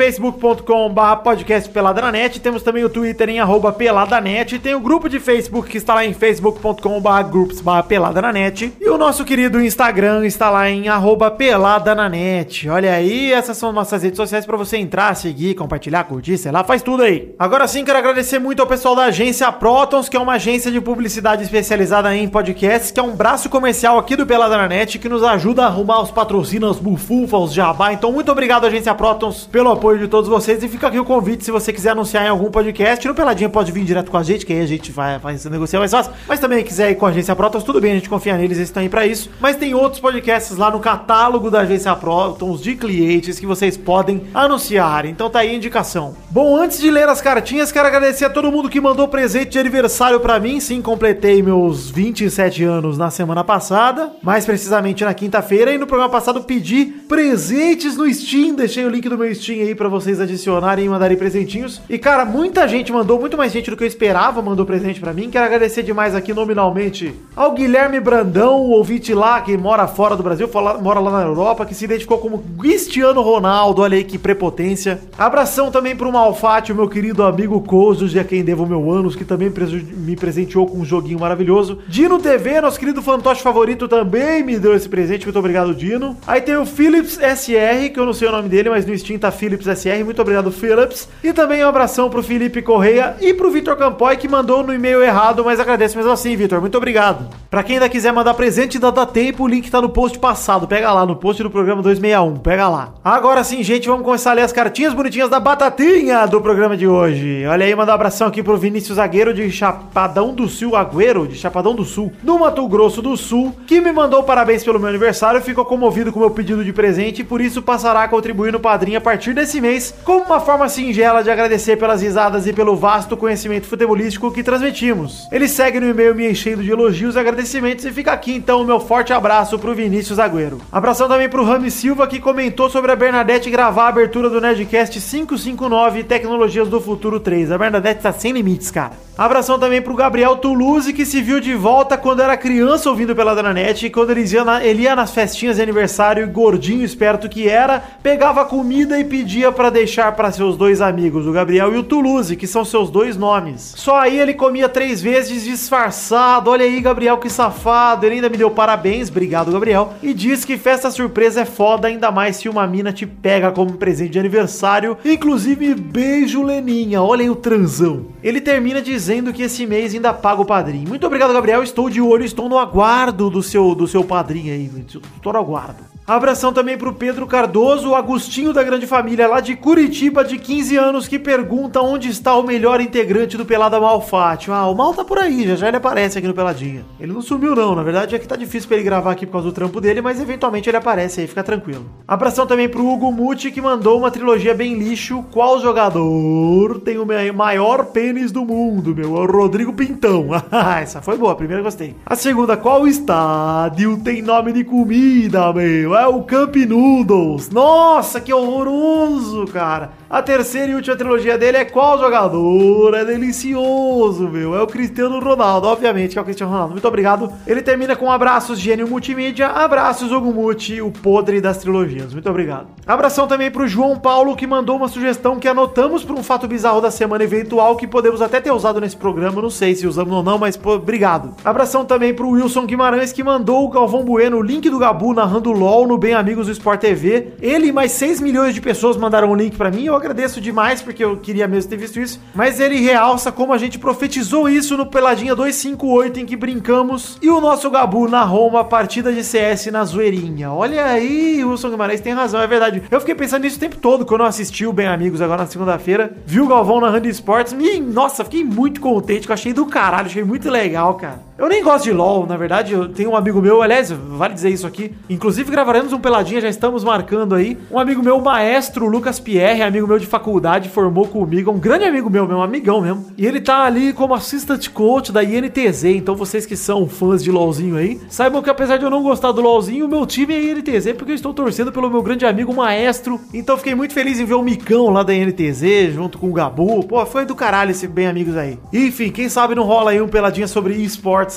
Peladranet. 1.73 2.39
Temos 2.39 2.63
também 2.63 2.85
o 2.85 2.91
Twitter 2.91 3.31
em 3.31 3.41
arroba 3.41 3.73
peladanet. 3.73 4.59
Tem 4.59 4.75
o 4.75 4.81
grupo 4.81 5.09
de 5.09 5.19
Facebook 5.19 5.71
que 5.71 5.79
está 5.79 5.95
lá 5.95 6.05
em 6.05 6.13
facebook.com.br 6.13 7.23
groups 7.31 7.63
peladanet. 7.89 8.71
E 8.79 8.91
o 8.91 8.99
nosso 8.99 9.25
querido 9.25 9.65
Instagram 9.65 10.27
está 10.27 10.51
lá 10.51 10.69
em 10.69 10.87
arroba 10.87 11.31
peladananet. 11.31 12.69
Olha 12.69 12.93
aí, 12.93 13.33
essas 13.33 13.57
são 13.57 13.73
nossas 13.73 14.03
redes 14.03 14.19
sociais 14.19 14.45
para 14.45 14.59
você 14.59 14.77
entrar, 14.77 15.15
seguir, 15.17 15.55
compartilhar, 15.55 16.05
curtir, 16.05 16.37
sei 16.37 16.53
lá, 16.53 16.63
faz 16.63 16.83
tudo 16.83 17.05
aí. 17.05 17.35
Agora 17.39 17.67
sim, 17.67 17.87
quero 17.87 17.97
agradecer 17.97 18.39
muito 18.39 18.61
ao 18.61 18.69
pessoal 18.69 18.95
da 18.95 19.05
agência 19.05 19.51
Protons, 19.51 20.11
que 20.11 20.17
é 20.17 20.21
uma 20.21 20.35
agência 20.35 20.58
de 20.65 20.81
publicidade 20.81 21.45
especializada 21.45 22.15
em 22.15 22.29
podcasts, 22.29 22.91
que 22.91 22.99
é 22.99 23.03
um 23.03 23.15
braço 23.15 23.49
comercial 23.49 23.99
aqui 23.99 24.17
do 24.17 24.27
Peladranet, 24.27 24.99
que 24.99 25.09
nos 25.09 25.23
ajuda 25.23 25.63
a 25.63 25.67
arrumar 25.67 26.03
os 26.03 26.11
patrocínios, 26.11 26.73
os 26.73 26.79
bufufa, 26.79 27.37
os 27.37 27.53
jabá. 27.53 27.93
Então, 27.93 28.11
muito 28.11 28.33
obrigado, 28.33 28.67
agência 28.67 28.95
Protons, 28.95 29.47
pelo 29.47 29.71
apoio 29.71 29.99
de 29.99 30.09
todos 30.09 30.29
vocês. 30.29 30.63
E 30.63 30.69
fica 30.69 30.89
aqui 30.89 30.99
o 30.99 31.05
convite, 31.05 31.45
se 31.45 31.51
você 31.53 31.73
quiser 31.73 31.91
anunciar 31.91 32.27
em 32.27 32.29
algum 32.29 32.51
podcast, 32.51 33.07
no 33.07 33.15
Peladinha 33.15 33.49
pode 33.49 33.71
vir 33.71 33.85
direto 33.85 34.11
com 34.11 34.17
a 34.17 34.23
gente, 34.23 34.45
que 34.45 34.53
aí 34.53 34.61
a 34.61 34.67
gente 34.67 34.91
vai, 34.91 35.19
vai 35.19 35.37
negociar 35.51 35.79
mais 35.79 35.93
fácil. 35.93 36.13
Mas 36.27 36.41
também 36.41 36.65
quiser 36.65 36.91
ir 36.91 36.97
com 36.97 37.07
a 37.07 37.11
agência 37.11 37.37
Protons, 37.37 37.63
tudo 37.63 37.81
bem, 37.81 37.93
a 37.93 37.95
gente 37.95 38.09
confia 38.09 38.37
neles, 38.37 38.59
eles 38.59 38.69
estão 38.69 38.83
aí 38.83 38.89
pra 38.89 39.07
isso. 39.07 39.31
Mas 39.41 39.57
tem 39.57 39.75
outros 39.75 40.01
podcasts 40.01 40.57
lá 40.57 40.71
no 40.71 40.81
catálogo 40.81 41.51
da 41.51 41.61
agência 41.61 41.95
Protons 41.95 42.61
de 42.61 42.75
clientes 42.75 43.39
que 43.39 43.47
vocês 43.47 43.77
podem 43.77 44.25
anunciar. 44.35 45.05
Então 45.07 45.31
tá 45.31 45.41
aí 45.41 45.51
a 45.51 45.55
indicação. 45.55 46.17
Bom, 46.31 46.57
antes 46.57 46.79
de 46.79 46.91
ler 46.91 47.09
as 47.09 47.21
cartinhas, 47.21 47.71
quero 47.71 47.87
agradecer 47.87 48.25
a 48.25 48.31
todo 48.31 48.51
mundo 48.51 48.69
que 48.69 48.81
mandou 48.81 49.09
presente 49.09 49.51
de 49.51 49.59
aniversário 49.59 50.21
pra 50.21 50.41
mim. 50.41 50.48
Sim, 50.61 50.83
completei 50.83 51.43
meus 51.43 51.91
27 51.91 52.65
anos 52.65 52.97
na 52.97 53.11
semana 53.11 53.45
passada, 53.45 54.13
mais 54.23 54.47
precisamente 54.47 55.05
na 55.05 55.13
quinta-feira, 55.13 55.73
e 55.73 55.79
no 55.79 55.87
programa 55.87 56.11
passado 56.11 56.43
pedi 56.43 56.87
presentes 57.07 57.97
no 57.97 58.13
Steam. 58.13 58.57
Deixei 58.57 58.85
o 58.85 58.89
link 58.89 59.09
do 59.09 59.17
meu 59.17 59.33
Steam 59.35 59.61
aí 59.61 59.75
pra 59.75 59.89
vocês 59.89 60.21
adicionarem 60.21 60.87
e 60.87 60.89
mandarem 60.89 61.17
presentinhos. 61.17 61.81
E 61.89 61.97
cara, 61.99 62.25
muita 62.25 62.67
gente 62.67 62.91
mandou, 62.93 63.21
muito 63.21 63.37
mais 63.37 63.53
gente 63.53 63.71
do 63.71 63.77
que 63.77 63.85
eu 63.85 63.87
esperava 63.89 64.43
mandou 64.43 64.65
presente 64.65 65.01
pra 65.01 65.13
mim. 65.13 65.31
Quero 65.31 65.45
agradecer 65.45 65.83
demais 65.83 66.15
aqui 66.15 66.33
nominalmente 66.33 67.15
ao 67.37 67.53
Guilherme 67.53 68.01
Brandão, 68.01 68.57
o 68.57 68.71
ouvinte 68.71 69.15
lá 69.15 69.41
que 69.43 69.57
mora 69.57 69.87
fora 69.87 70.17
do 70.17 70.23
Brasil, 70.23 70.49
mora 70.83 70.99
lá 70.99 71.11
na 71.11 71.23
Europa, 71.23 71.67
que 71.67 71.75
se 71.75 71.85
identificou 71.85 72.19
como 72.19 72.43
Cristiano 72.59 73.21
Ronaldo. 73.21 73.83
Olha 73.83 73.97
aí 73.97 74.05
que 74.05 74.19
prepotência. 74.19 74.99
Abração 75.17 75.71
também 75.71 75.95
pro 75.95 76.11
Malfatti, 76.11 76.73
o 76.73 76.75
meu 76.75 76.89
querido 76.89 77.23
amigo 77.23 77.61
Cozo, 77.61 78.09
de 78.09 78.19
a 78.19 78.25
quem 78.25 78.43
devo 78.43 78.67
meu 78.67 78.91
anos, 78.91 79.15
que 79.15 79.25
também 79.25 79.53
me 79.97 80.17
presenteou 80.17 80.38
com 80.47 80.79
um 80.79 80.85
joguinho 80.85 81.19
maravilhoso. 81.19 81.79
Dino 81.89 82.19
TV, 82.19 82.61
nosso 82.61 82.79
querido 82.79 83.03
fantoche 83.03 83.43
favorito, 83.43 83.89
também 83.89 84.43
me 84.43 84.59
deu 84.59 84.75
esse 84.75 84.89
presente. 84.89 85.25
Muito 85.27 85.39
obrigado, 85.39 85.75
Dino. 85.75 86.17
Aí 86.27 86.41
tem 86.41 86.57
o 86.57 86.67
Philips 86.67 87.19
SR, 87.19 87.91
que 87.93 87.99
eu 87.99 88.07
não 88.07 88.13
sei 88.13 88.29
o 88.29 88.33
nome 88.33 88.49
dele, 88.49 88.71
mas 88.71 88.87
no 88.87 88.97
Steam 88.97 89.19
tá 89.19 89.31
Philips 89.31 89.67
SR. 89.67 90.05
Muito 90.05 90.21
obrigado, 90.21 90.51
Philips. 90.51 91.09
E 91.23 91.33
também 91.33 91.65
um 91.65 91.69
abração 91.69 92.09
pro 92.11 92.23
Felipe 92.23 92.63
Correia 92.63 93.17
e 93.21 93.35
pro 93.35 93.51
Vitor 93.51 93.77
Campoy, 93.77 94.17
que 94.17 94.29
mandou 94.29 94.63
no 94.63 94.75
e-mail 94.75 95.03
errado, 95.03 95.45
mas 95.45 95.61
agradeço 95.61 95.97
mesmo 95.97 96.13
assim, 96.13 96.37
Vitor. 96.37 96.61
Muito 96.61 96.77
obrigado. 96.77 97.29
Pra 97.51 97.63
quem 97.63 97.77
ainda 97.77 97.89
quiser 97.89 98.13
mandar 98.13 98.35
presente, 98.35 98.77
ainda 98.77 98.93
dá 98.93 99.07
tempo. 99.07 99.45
O 99.45 99.49
link 99.49 99.71
tá 99.71 99.81
no 99.81 99.89
post 99.89 100.19
passado. 100.19 100.67
Pega 100.69 100.93
lá, 100.93 101.07
no 101.07 101.17
post 101.17 101.43
do 101.43 101.51
programa 101.51 101.83
261. 101.83 102.39
Pega 102.41 102.69
lá. 102.69 102.95
Agora 103.03 103.43
sim, 103.43 103.63
gente, 103.63 103.89
vamos 103.89 104.05
começar 104.05 104.33
a 104.33 104.35
ler 104.35 104.43
as 104.43 104.53
cartinhas 104.53 104.93
bonitinhas 104.93 105.31
da 105.31 105.41
batatinha 105.41 106.27
do 106.27 106.41
programa 106.41 106.77
de 106.77 106.87
hoje. 106.87 107.47
Olha 107.47 107.65
aí, 107.65 107.75
mandar 107.75 107.93
um 107.93 107.95
abração 107.95 108.29
aqui 108.29 108.43
pro 108.43 108.57
Vinícius 108.57 108.97
Zagueiro 108.97 109.33
de 109.33 109.51
Chapadão 109.51 110.28
do 110.35 110.49
Sul, 110.49 110.77
Agüero, 110.77 111.27
de 111.27 111.37
Chapadão 111.37 111.75
do 111.75 111.85
Sul, 111.85 112.13
do 112.23 112.39
Mato 112.39 112.67
Grosso 112.69 113.03
do 113.03 113.17
Sul, 113.17 113.55
que 113.67 113.81
me 113.81 113.93
mandou 113.93 114.23
parabéns 114.23 114.65
pelo 114.65 114.79
meu 114.79 114.89
aniversário, 114.89 115.41
ficou 115.41 115.65
comovido 115.65 116.13
com 116.13 116.19
o 116.19 116.23
meu 116.23 116.31
pedido 116.31 116.65
de 116.65 116.73
presente 116.73 117.23
e 117.23 117.25
por 117.25 117.41
isso 117.41 117.63
passará 117.63 118.03
a 118.03 118.09
contribuir 118.09 118.53
no 118.53 118.61
Padrinho 118.61 118.99
a 118.99 119.01
partir 119.01 119.35
desse 119.35 119.61
mês, 119.61 119.95
como 120.05 120.25
uma 120.25 120.41
forma 120.41 120.69
singela 120.69 121.23
de 121.23 121.31
agradecer 121.31 121.77
pelas 121.77 122.03
risadas 122.03 122.47
e 122.47 122.53
pelo 122.53 122.77
vasto 122.77 123.17
conhecimento 123.17 123.67
futebolístico 123.67 124.33
que 124.33 124.43
transmitimos. 124.43 125.29
Ele 125.31 125.49
segue 125.49 125.81
no 125.81 125.89
e-mail 125.89 126.15
me 126.15 126.31
enchendo 126.31 126.63
de 126.63 126.71
elogios 126.71 127.15
e 127.15 127.19
agradecimentos 127.19 127.85
e 127.85 127.93
fica 127.93 128.13
aqui 128.13 128.35
então 128.35 128.61
o 128.61 128.65
meu 128.65 128.81
forte 128.81 129.13
abraço 129.13 129.59
pro 129.59 129.75
Vinícius 129.75 130.19
Agüero. 130.19 130.61
Abração 130.71 131.09
também 131.09 131.29
pro 131.29 131.45
Rami 131.45 131.71
Silva 131.71 132.07
que 132.07 132.21
comentou 132.21 132.69
sobre 132.69 132.93
a 132.93 132.97
Bernadette 132.97 133.51
gravar 133.51 133.85
a 133.85 133.89
abertura 133.89 134.29
do 134.29 134.41
Nerdcast 134.41 135.01
559 135.01 136.05
Tecnologias 136.05 136.69
do 136.69 136.81
Futuro 136.81 137.21
3. 137.21 137.53
A 137.53 137.59
Bernadette 137.59 138.03
tá 138.03 138.13
sem 138.13 138.33
limites, 138.33 138.71
cara. 138.71 138.93
Abração 139.19 139.59
também 139.59 139.83
pro 139.83 139.97
Gabriel 139.97 140.18
Toulouse, 140.37 140.93
que 140.93 141.05
se 141.07 141.21
viu 141.21 141.41
de 141.41 141.55
volta 141.55 141.97
quando 141.97 142.21
era 142.23 142.37
criança 142.37 142.89
ouvindo 142.91 143.15
pela 143.15 143.35
Dranet. 143.35 143.87
E 143.87 143.91
quando 143.91 144.11
ele 144.11 144.25
ia, 144.25 144.45
na- 144.45 144.65
ele 144.65 144.83
ia 144.83 144.97
nas 144.97 145.11
festinhas 145.13 145.57
de 145.57 145.63
aniversário, 145.63 146.27
gordinho, 146.29 146.85
esperto 146.85 147.29
que 147.29 147.49
era, 147.49 147.83
pegava 148.03 148.45
comida 148.45 148.99
e 148.99 149.05
pedia 149.05 149.51
pra 149.53 149.71
deixar 149.71 150.13
pra 150.13 150.31
seus 150.33 150.57
dois 150.57 150.81
amigos, 150.81 151.27
o 151.27 151.33
Gabriel 151.33 151.75
e 151.75 151.79
o 151.79 151.83
Toulouse, 151.83 152.35
que 152.37 152.47
são 152.47 152.65
seus 152.65 152.91
dois 152.91 153.17
nomes. 153.17 153.75
Só 153.77 153.97
aí 153.99 154.19
ele 154.19 154.35
comia 154.35 154.69
três 154.69 155.01
vezes 155.01 155.45
disfarçado. 155.45 156.51
Olha 156.51 156.65
aí, 156.65 156.81
Gabriel, 156.81 157.19
que 157.19 157.31
safado. 157.31 158.07
Ele 158.07 158.17
ainda 158.17 158.29
me 158.29 158.37
deu 158.37 158.51
parabéns, 158.51 159.09
obrigado, 159.09 159.53
Gabriel. 159.53 159.95
E 160.03 160.13
disse 160.15 160.47
que 160.47 160.57
festa 160.57 160.91
surpresa 160.91 161.43
é 161.43 161.45
foda, 161.45 161.89
ainda 161.89 162.11
mais 162.11 162.37
se 162.37 162.49
uma 162.49 162.67
mina 162.67 162.93
te 162.93 163.07
pega 163.07 163.51
como 163.53 163.75
presente 163.75 164.11
de 164.13 164.19
aniversário. 164.19 164.97
Inclusive, 165.05 165.75
beijo, 165.75 166.43
Leninha. 166.43 167.03
Olha 167.03 167.23
aí 167.23 167.31
o 167.31 167.35
transão. 167.37 168.07
Ele 168.23 168.41
termina 168.41 168.81
dizendo 168.83 169.33
que 169.33 169.43
esse 169.43 169.67
mês 169.67 169.95
ainda 169.95 170.08
paga 170.13 170.41
o 170.41 170.45
padrinho. 170.45 170.89
Muito 170.89 171.07
obrigado, 171.07 171.33
Gabriel. 171.33 171.63
Estou 171.63 171.89
de 171.91 172.01
olho, 172.01 172.25
estou 172.25 172.49
no 172.49 172.59
aguardo 172.59 173.31
do 173.31 173.43
seu, 173.43 173.75
do 173.75 173.87
seu 173.87 174.05
padrinho 174.05 174.53
aí. 174.53 174.71
Estou 175.17 175.33
aguardo. 175.37 175.98
Abração 176.09 176.55
também 176.55 176.79
pro 176.79 176.95
Pedro 176.95 177.27
Cardoso, 177.27 177.91
o 177.91 177.95
Agostinho 177.95 178.55
da 178.55 178.63
Grande 178.63 178.87
Família, 178.87 179.29
lá 179.29 179.41
de 179.41 179.55
Curitiba, 179.55 180.25
de 180.25 180.39
15 180.39 180.75
anos, 180.75 181.07
que 181.07 181.19
pergunta 181.19 181.83
onde 181.83 182.09
está 182.09 182.35
o 182.35 182.43
melhor 182.43 182.81
integrante 182.81 183.37
do 183.37 183.45
Pelada 183.45 183.79
Malfátio. 183.79 184.55
Ah, 184.55 184.67
o 184.71 184.75
Mal 184.75 184.95
tá 184.95 185.05
por 185.05 185.19
aí, 185.19 185.47
já 185.47 185.55
já 185.55 185.69
ele 185.69 185.77
aparece 185.77 186.17
aqui 186.17 186.27
no 186.27 186.33
Peladinha. 186.33 186.83
Ele 186.99 187.13
não 187.13 187.21
sumiu 187.21 187.55
não, 187.55 187.75
na 187.75 187.83
verdade 187.83 188.15
é 188.15 188.19
que 188.19 188.27
tá 188.27 188.37
difícil 188.37 188.67
pra 188.69 188.79
ele 188.79 188.87
gravar 188.87 189.13
aqui 189.13 189.27
por 189.27 189.33
causa 189.33 189.49
do 189.49 189.53
trampo 189.53 189.83
dele, 189.83 190.01
mas 190.01 190.19
eventualmente 190.19 190.71
ele 190.71 190.79
aparece 190.79 191.21
aí, 191.21 191.27
fica 191.27 191.45
tranquilo. 191.45 191.85
Abração 192.07 192.47
também 192.47 192.71
pro 192.71 192.87
Hugo 192.89 193.13
Muti, 193.13 193.51
que 193.51 193.61
mandou 193.61 193.99
uma 193.99 194.11
trilogia 194.11 194.55
bem 194.55 194.79
lixo. 194.79 195.23
Qual 195.31 195.61
jogador 195.61 196.81
tem 196.81 196.97
o 196.99 197.05
ma- 197.05 197.33
maior 197.35 197.85
pênis 197.87 198.33
do 198.33 198.47
mundo, 198.47 198.95
meu? 198.95 199.15
É 199.15 199.21
o 199.21 199.27
Rodrigo 199.27 199.75
Pintão. 199.75 200.29
Essa 200.81 201.03
foi 201.03 201.19
boa, 201.19 201.33
a 201.33 201.37
primeira 201.37 201.63
gostei. 201.63 201.95
A 202.07 202.17
segunda, 202.17 202.57
qual 202.57 202.87
estádio 202.89 203.99
tem 204.03 204.23
nome 204.23 204.53
de 204.55 204.65
comida, 204.65 205.53
meu? 205.53 205.98
É 205.99 206.07
o 206.07 206.23
Camp 206.23 206.55
Noodles. 206.55 207.51
Nossa, 207.51 208.21
que 208.21 208.33
horroroso, 208.33 209.47
cara. 209.47 209.91
A 210.09 210.23
terceira 210.23 210.71
e 210.71 210.75
última 210.77 210.97
trilogia 210.97 211.37
dele 211.37 211.57
é 211.57 211.65
qual 211.65 211.99
jogador? 211.99 212.95
É 212.95 213.05
delicioso, 213.05 214.29
meu. 214.29 214.55
É 214.55 214.63
o 214.63 214.67
Cristiano 214.67 215.19
Ronaldo, 215.19 215.67
obviamente, 215.67 216.13
que 216.13 216.19
é 216.19 216.23
o 216.23 216.25
Cristiano 216.25 216.53
Ronaldo. 216.53 216.73
Muito 216.73 216.87
obrigado. 216.87 217.33
Ele 217.47 217.61
termina 217.61 217.97
com 217.97 218.11
abraços 218.11 218.61
Gênio 218.61 218.87
Multimídia, 218.87 219.49
abraços 219.49 220.13
Ogumuti, 220.13 220.81
o 220.81 220.93
podre 220.93 221.41
das 221.41 221.59
trilogias. 221.59 222.15
Muito 222.15 222.31
obrigado. 222.31 222.69
Abração 222.87 223.27
também 223.27 223.51
pro 223.51 223.67
João 223.67 223.99
Paulo, 223.99 224.37
que 224.37 224.47
mandou 224.47 224.77
uma 224.77 224.89
sugestão 224.89 225.39
que 225.39 225.49
anotamos 225.49 226.05
para 226.05 226.15
um 226.15 226.23
fato 226.23 226.47
bizarro 226.47 226.81
da 226.81 226.93
semana 226.93 227.25
eventual 227.25 227.77
que 227.77 227.89
podemos 227.89 228.23
até 228.23 228.41
ter 228.41 228.53
usado 228.53 228.81
nesse 228.81 228.97
programa. 228.97 229.43
Não 229.43 229.51
sei 229.51 229.75
se 229.75 229.87
usamos 229.87 230.15
ou 230.15 230.23
não, 230.23 230.39
mas 230.39 230.57
pô, 230.57 230.77
obrigado. 230.77 231.35
Abração 231.45 231.85
também 231.85 232.15
pro 232.15 232.31
Wilson 232.31 232.67
Guimarães, 232.67 233.13
que 233.13 233.25
mandou 233.25 233.67
o 233.67 233.69
Galvão 233.69 234.05
Bueno, 234.05 234.39
o 234.39 234.43
link 234.43 234.71
do 234.71 234.79
Gabu 234.79 235.13
narrando 235.13 235.51
LOL 235.51 235.88
no 235.89 235.99
Bem 235.99 236.15
Amigos 236.15 236.47
do 236.47 236.53
Sport 236.53 236.81
TV. 236.81 237.33
Ele 237.41 237.69
e 237.69 237.73
mais 237.73 237.93
6 237.93 238.21
milhões 238.21 238.55
de 238.55 238.61
pessoas 238.61 238.97
mandaram 238.97 239.31
o 239.31 239.35
link 239.35 239.57
pra 239.57 239.71
mim. 239.71 239.85
Eu 239.85 239.97
agradeço 239.97 240.41
demais, 240.41 240.83
porque 240.83 241.03
eu 241.03 241.17
queria 241.17 241.49
mesmo 241.49 241.71
ter 241.71 241.77
visto 241.77 241.99
isso. 241.99 242.21
Mas 242.35 242.61
ele 242.61 242.81
realça 242.81 243.33
como 243.33 243.53
a 243.53 243.59
gente 243.59 243.79
profetizou 243.79 244.49
isso 244.49 244.77
no 244.77 244.87
Peladinha 244.87 245.35
258, 245.35 246.21
em 246.21 246.27
que 246.27 246.37
brincamos. 246.37 247.19
E 247.23 247.31
o 247.31 247.41
nosso 247.41 247.71
Gabu 247.71 248.09
narrou 248.09 248.49
uma 248.49 248.65
partida 248.65 249.13
de 249.13 249.25
CS 249.25 249.67
na 249.67 249.85
zoeirinha. 249.85 250.53
Olha 250.53 250.85
aí, 250.85 251.43
Wilson 251.45 251.71
Guimarães 251.71 252.01
tem 252.01 252.13
razão, 252.13 252.41
é 252.41 252.47
verdade. 252.47 252.83
Eu 252.91 253.01
fiquei 253.01 253.15
pensando 253.15 253.43
nisso 253.43 253.57
o 253.57 253.61
tempo 253.61 253.77
todo 253.77 254.05
quando 254.05 254.21
eu 254.21 254.27
assisti 254.27 254.67
o 254.67 254.73
Bem 254.73 254.87
Amigos 254.87 255.23
agora 255.23 255.43
na 255.43 255.49
segunda-feira. 255.49 256.13
Vi 256.27 256.41
o 256.41 256.47
Galvão 256.47 256.81
narrando 256.81 257.09
esportes. 257.09 257.55
E, 257.59 257.81
nossa, 257.81 258.25
fiquei 258.25 258.45
muito 258.45 258.81
contente, 258.81 259.27
que 259.27 259.33
eu 259.33 259.35
achei 259.35 259.53
do 259.53 259.67
caralho, 259.67 260.07
achei 260.07 260.25
muito 260.25 260.51
legal, 260.51 260.95
cara. 260.95 261.28
Eu 261.39 261.49
nem 261.49 261.63
gosto 261.63 261.85
de 261.85 261.93
LOL, 261.93 262.27
na 262.27 262.37
verdade, 262.37 262.73
eu 262.73 262.89
tenho 262.89 263.11
um 263.11 263.17
amigo 263.17 263.41
meu, 263.41 263.63
aliás, 263.63 263.93
vale 263.93 264.35
dizer 264.35 264.51
isso 264.51 264.67
aqui. 264.67 264.93
Inclusive 265.09 265.53
gravaremos 265.53 265.93
um 265.93 266.01
peladinha, 266.01 266.41
já 266.41 266.49
estamos 266.49 266.83
marcando 266.83 267.33
aí. 267.33 267.57
Um 267.71 267.79
amigo 267.79 268.03
meu, 268.03 268.21
maestro 268.21 268.89
Lucas 268.89 269.21
Pierre, 269.21 269.63
amigo 269.63 269.87
meu 269.87 270.01
de 270.01 270.07
faculdade, 270.07 270.69
formou 270.69 271.07
comigo, 271.07 271.53
um 271.53 271.59
grande 271.61 271.85
amigo 271.85 272.11
meu, 272.11 272.27
meu 272.27 272.43
amigão 272.43 272.81
mesmo. 272.81 273.07
E 273.17 273.25
ele 273.25 273.41
tá 273.41 273.63
ali 273.63 273.93
como 273.93 274.15
assistant 274.15 274.69
coach 274.71 275.13
da 275.13 275.23
INTZ, 275.23 275.85
então 275.85 276.17
vocês 276.17 276.45
que 276.45 276.57
são 276.57 276.89
fãs 276.89 277.23
de 277.23 277.31
LOLzinho 277.31 277.77
aí, 277.77 278.01
saibam 278.09 278.43
que 278.43 278.51
apesar 278.51 278.77
de 278.77 278.85
eu 278.85 278.91
não 278.91 279.05
gostar 279.05 279.31
do 279.31 279.41
LOLzinho, 279.41 279.87
o 279.87 279.89
meu 279.89 280.05
time 280.07 280.35
é 280.35 280.43
INTZ, 280.43 280.95
porque 280.95 281.13
eu 281.13 281.15
estou 281.15 281.33
torcendo 281.33 281.71
pelo 281.71 281.89
meu 281.89 282.03
grande 282.03 282.27
amigo 282.27 282.53
maestro. 282.53 283.21
Então 283.33 283.57
fiquei 283.57 283.77
muito 283.77 283.95
feliz 283.95 284.19
em 284.19 284.25
ver 284.25 284.35
o 284.35 284.43
Micão 284.43 284.91
lá 284.91 285.05
da 285.05 285.15
INTZ, 285.15 285.95
junto 285.95 286.19
com 286.19 286.31
o 286.31 286.33
Gabu. 286.33 286.83
Pô, 286.83 287.07
foi 287.07 287.25
do 287.25 287.37
caralho 287.37 287.71
esse 287.71 287.87
bem 287.87 288.09
amigos 288.09 288.37
aí. 288.37 288.59
Enfim, 288.73 289.13
quem 289.13 289.29
sabe 289.29 289.55
não 289.55 289.63
rola 289.63 289.93
aí 289.93 290.03
um 290.03 290.09
peladinha 290.09 290.49
sobre 290.49 290.75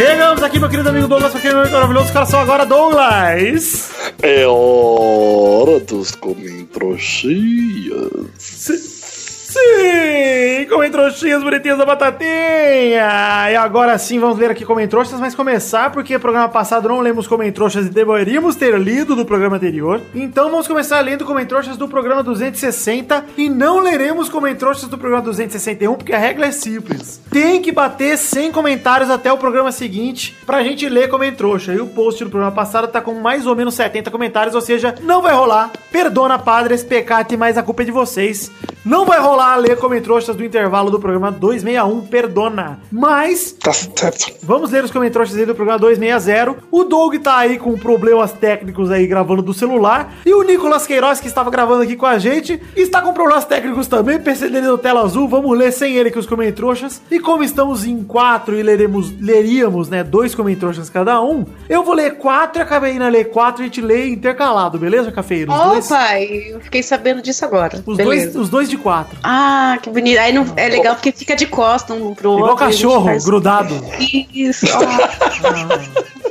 Chegamos 0.00 0.42
aqui, 0.42 0.58
meu 0.58 0.70
querido 0.70 0.88
amigo 0.88 1.06
Douglas, 1.06 1.36
aquele 1.36 1.52
momento 1.52 1.72
maravilhoso. 1.72 2.06
Os 2.06 2.10
caras 2.10 2.30
são 2.30 2.40
agora 2.40 2.64
Douglas. 2.64 3.90
É 4.22 4.46
hora 4.46 5.78
dos 5.80 6.14
comentroxias. 6.14 8.99
Sim, 9.50 10.64
comentroxinhas 10.68 11.42
bonitinhas 11.42 11.76
da 11.76 11.84
batatinha. 11.84 13.50
E 13.50 13.56
agora 13.56 13.98
sim, 13.98 14.20
vamos 14.20 14.38
ler 14.38 14.52
aqui 14.52 14.64
comentroxas, 14.64 15.18
mas 15.18 15.34
começar 15.34 15.90
porque 15.90 16.14
no 16.14 16.20
programa 16.20 16.48
passado 16.48 16.88
não 16.88 17.00
lemos 17.00 17.26
comentroxas 17.26 17.86
e 17.86 17.90
deveríamos 17.90 18.54
ter 18.54 18.78
lido 18.78 19.16
do 19.16 19.24
programa 19.24 19.56
anterior. 19.56 20.00
Então 20.14 20.52
vamos 20.52 20.68
começar 20.68 21.00
lendo 21.00 21.24
comentroxas 21.24 21.76
do 21.76 21.88
programa 21.88 22.22
260 22.22 23.24
e 23.36 23.48
não 23.48 23.80
leremos 23.80 24.28
comentroxas 24.28 24.88
do 24.88 24.96
programa 24.96 25.24
261 25.24 25.96
porque 25.96 26.12
a 26.12 26.18
regra 26.18 26.46
é 26.46 26.52
simples. 26.52 27.20
Tem 27.28 27.60
que 27.60 27.72
bater 27.72 28.16
100 28.16 28.52
comentários 28.52 29.10
até 29.10 29.32
o 29.32 29.38
programa 29.38 29.72
seguinte 29.72 30.36
pra 30.46 30.62
gente 30.62 30.88
ler 30.88 31.08
comentroxa. 31.08 31.72
E 31.72 31.80
o 31.80 31.88
post 31.88 32.22
do 32.22 32.30
programa 32.30 32.54
passado 32.54 32.86
tá 32.86 33.00
com 33.00 33.14
mais 33.14 33.48
ou 33.48 33.56
menos 33.56 33.74
70 33.74 34.12
comentários, 34.12 34.54
ou 34.54 34.60
seja, 34.60 34.94
não 35.02 35.20
vai 35.20 35.34
rolar. 35.34 35.72
Perdona, 35.90 36.38
padres, 36.38 36.84
pecate, 36.84 37.36
mas 37.36 37.58
a 37.58 37.64
culpa 37.64 37.82
é 37.82 37.86
de 37.86 37.90
vocês. 37.90 38.48
Não 38.84 39.04
vai 39.04 39.18
rolar 39.18 39.39
ler 39.56 39.76
comentroxas 39.76 40.34
do 40.36 40.44
intervalo 40.44 40.90
do 40.90 40.98
programa 40.98 41.30
261, 41.30 42.06
perdona. 42.06 42.80
Mas 42.90 43.52
Tá 43.52 43.72
certo. 43.72 44.32
Vamos 44.42 44.70
ler 44.70 44.84
os 44.84 44.90
comentários 44.90 45.36
aí 45.36 45.44
do 45.44 45.54
programa 45.54 45.78
260. 45.78 46.56
O 46.70 46.84
Doug 46.84 47.16
tá 47.16 47.36
aí 47.38 47.58
com 47.58 47.76
problemas 47.76 48.32
técnicos 48.32 48.90
aí 48.90 49.06
gravando 49.06 49.42
do 49.42 49.52
celular. 49.52 50.14
E 50.24 50.32
o 50.32 50.42
Nicolas 50.42 50.86
Queiroz, 50.86 51.20
que 51.20 51.26
estava 51.26 51.50
gravando 51.50 51.82
aqui 51.82 51.96
com 51.96 52.06
a 52.06 52.18
gente, 52.18 52.60
está 52.76 53.02
com 53.02 53.12
problemas 53.12 53.44
técnicos 53.44 53.86
também, 53.86 54.18
percebendo 54.18 54.68
no 54.68 54.78
tela 54.78 55.02
azul. 55.02 55.28
Vamos 55.28 55.56
ler 55.56 55.72
sem 55.72 55.96
ele 55.96 56.10
que 56.10 56.18
os 56.18 56.26
comentroxas. 56.26 57.02
E 57.10 57.20
como 57.20 57.42
estamos 57.42 57.84
em 57.84 58.02
quatro 58.02 58.56
e 58.56 58.62
leremos, 58.62 59.12
leríamos, 59.20 59.88
né, 59.88 60.02
dois 60.02 60.34
comentroxas 60.34 60.88
cada 60.88 61.20
um, 61.22 61.44
eu 61.68 61.84
vou 61.84 61.94
ler 61.94 62.16
quatro 62.16 62.62
e 62.62 63.02
a 63.02 63.08
ler 63.08 63.30
quatro 63.30 63.62
e 63.62 63.64
a 63.64 63.66
gente 63.66 63.80
lê 63.80 64.08
intercalado, 64.08 64.78
beleza, 64.78 65.12
Cafeiro? 65.12 65.52
Os 65.52 65.62
dois, 65.62 65.90
Opa, 65.90 66.20
eu 66.20 66.60
fiquei 66.60 66.82
sabendo 66.82 67.22
disso 67.22 67.44
agora. 67.44 67.82
os 67.86 67.96
Beleza. 67.96 68.32
dois, 68.32 68.36
os 68.36 68.48
dois 68.48 68.68
de 68.68 68.76
quatro. 68.76 69.18
Ah, 69.32 69.78
que 69.80 69.88
bonito. 69.90 70.18
Aí 70.18 70.32
não, 70.32 70.44
é 70.56 70.68
legal 70.68 70.96
porque 70.96 71.12
fica 71.12 71.36
de 71.36 71.46
costa 71.46 71.94
um 71.94 72.14
pro 72.16 72.30
outro. 72.30 72.44
Igual 72.46 72.56
cachorro, 72.56 73.04
faz- 73.04 73.24
grudado. 73.24 73.80
Isso. 74.34 74.66
Ah, 74.76 75.80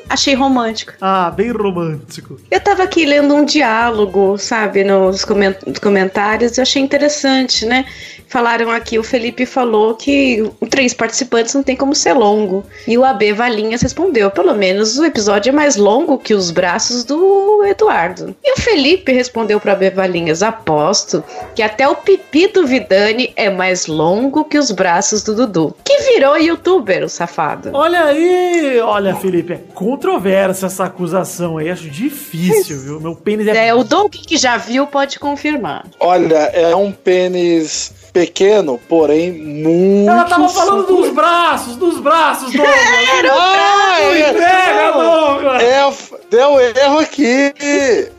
achei 0.10 0.34
romântico. 0.34 0.93
Ah, 1.00 1.32
bem 1.32 1.52
romântico. 1.52 2.38
Eu 2.52 2.60
tava 2.60 2.84
aqui 2.84 3.06
lendo 3.06 3.34
um 3.36 3.45
diálogo, 3.45 4.38
sabe, 4.38 4.84
nos 4.84 5.24
comen- 5.24 5.56
nos 5.66 5.80
comentários, 5.80 6.58
eu 6.58 6.62
achei 6.64 6.82
interessante, 6.82 7.66
né? 7.66 7.86
Falaram 8.28 8.70
aqui, 8.70 9.00
o 9.00 9.04
Felipe 9.04 9.43
falou 9.45 9.95
que 9.95 10.47
três 10.70 10.93
participantes 10.93 11.54
não 11.56 11.64
tem 11.64 11.76
como 11.76 11.95
ser 11.95 12.14
longo. 12.14 12.64
E 12.88 12.95
o 12.95 13.04
AB 13.04 13.34
Valinhas 13.34 13.82
respondeu: 13.82 14.30
pelo 14.30 14.54
menos 14.54 15.00
o 15.00 15.06
episódio 15.06 15.50
é 15.50 15.54
mais 15.54 15.76
longo 15.78 16.18
que 16.18 16.36
os 16.36 16.52
braços 16.52 17.04
do 17.04 17.64
Eduardo. 17.66 18.36
E 18.43 18.54
o 18.54 18.62
Felipe 18.62 19.12
respondeu 19.12 19.60
para 19.60 19.72
AB 19.74 19.89
Valinhas: 19.89 20.43
aposto 20.43 21.24
que 21.56 21.64
até 21.64 21.88
o 21.88 21.95
pipi 21.95 22.47
do 22.47 22.68
Vidani 22.90 23.32
é 23.36 23.52
mais 23.52 23.86
longo 23.86 24.44
que 24.44 24.58
os 24.58 24.72
braços 24.72 25.22
do 25.22 25.36
Dudu. 25.36 25.76
Que 25.84 25.96
virou 26.12 26.36
youtuber, 26.40 27.04
o 27.04 27.10
safado. 27.10 27.70
Olha 27.72 28.06
aí, 28.06 28.80
olha, 28.80 29.16
Felipe, 29.16 29.54
é 29.54 29.60
controversa 29.76 30.66
essa 30.66 30.86
acusação 30.86 31.60
aí, 31.60 31.70
acho 31.70 31.88
difícil, 31.88 32.80
viu? 32.80 33.00
Meu 33.00 33.16
pênis 33.16 33.48
é. 33.48 33.68
É, 33.68 33.74
o 33.76 33.84
Doug 33.84 34.12
que 34.12 34.38
já 34.38 34.58
viu 34.58 34.88
pode 34.88 35.20
confirmar. 35.20 35.86
Olha, 36.00 36.36
é 36.36 36.76
um 36.76 36.92
pênis 36.92 37.94
pequeno, 38.12 38.80
porém 38.89 39.32
muito. 39.32 40.10
Ela 40.10 40.24
tava 40.26 40.49
falando 40.49 40.86
dos 40.86 41.10
braços, 41.14 41.76
dos 41.76 41.99
braços, 41.99 42.51
Douglas. 42.51 42.76
Ah, 43.32 43.99
Não 44.01 44.12
é, 44.12 44.30
entrega, 44.30 44.91
Douglas. 44.93 45.64
é, 45.64 46.20
deu 46.30 46.60
erro 46.60 46.99
aqui. 46.99 47.53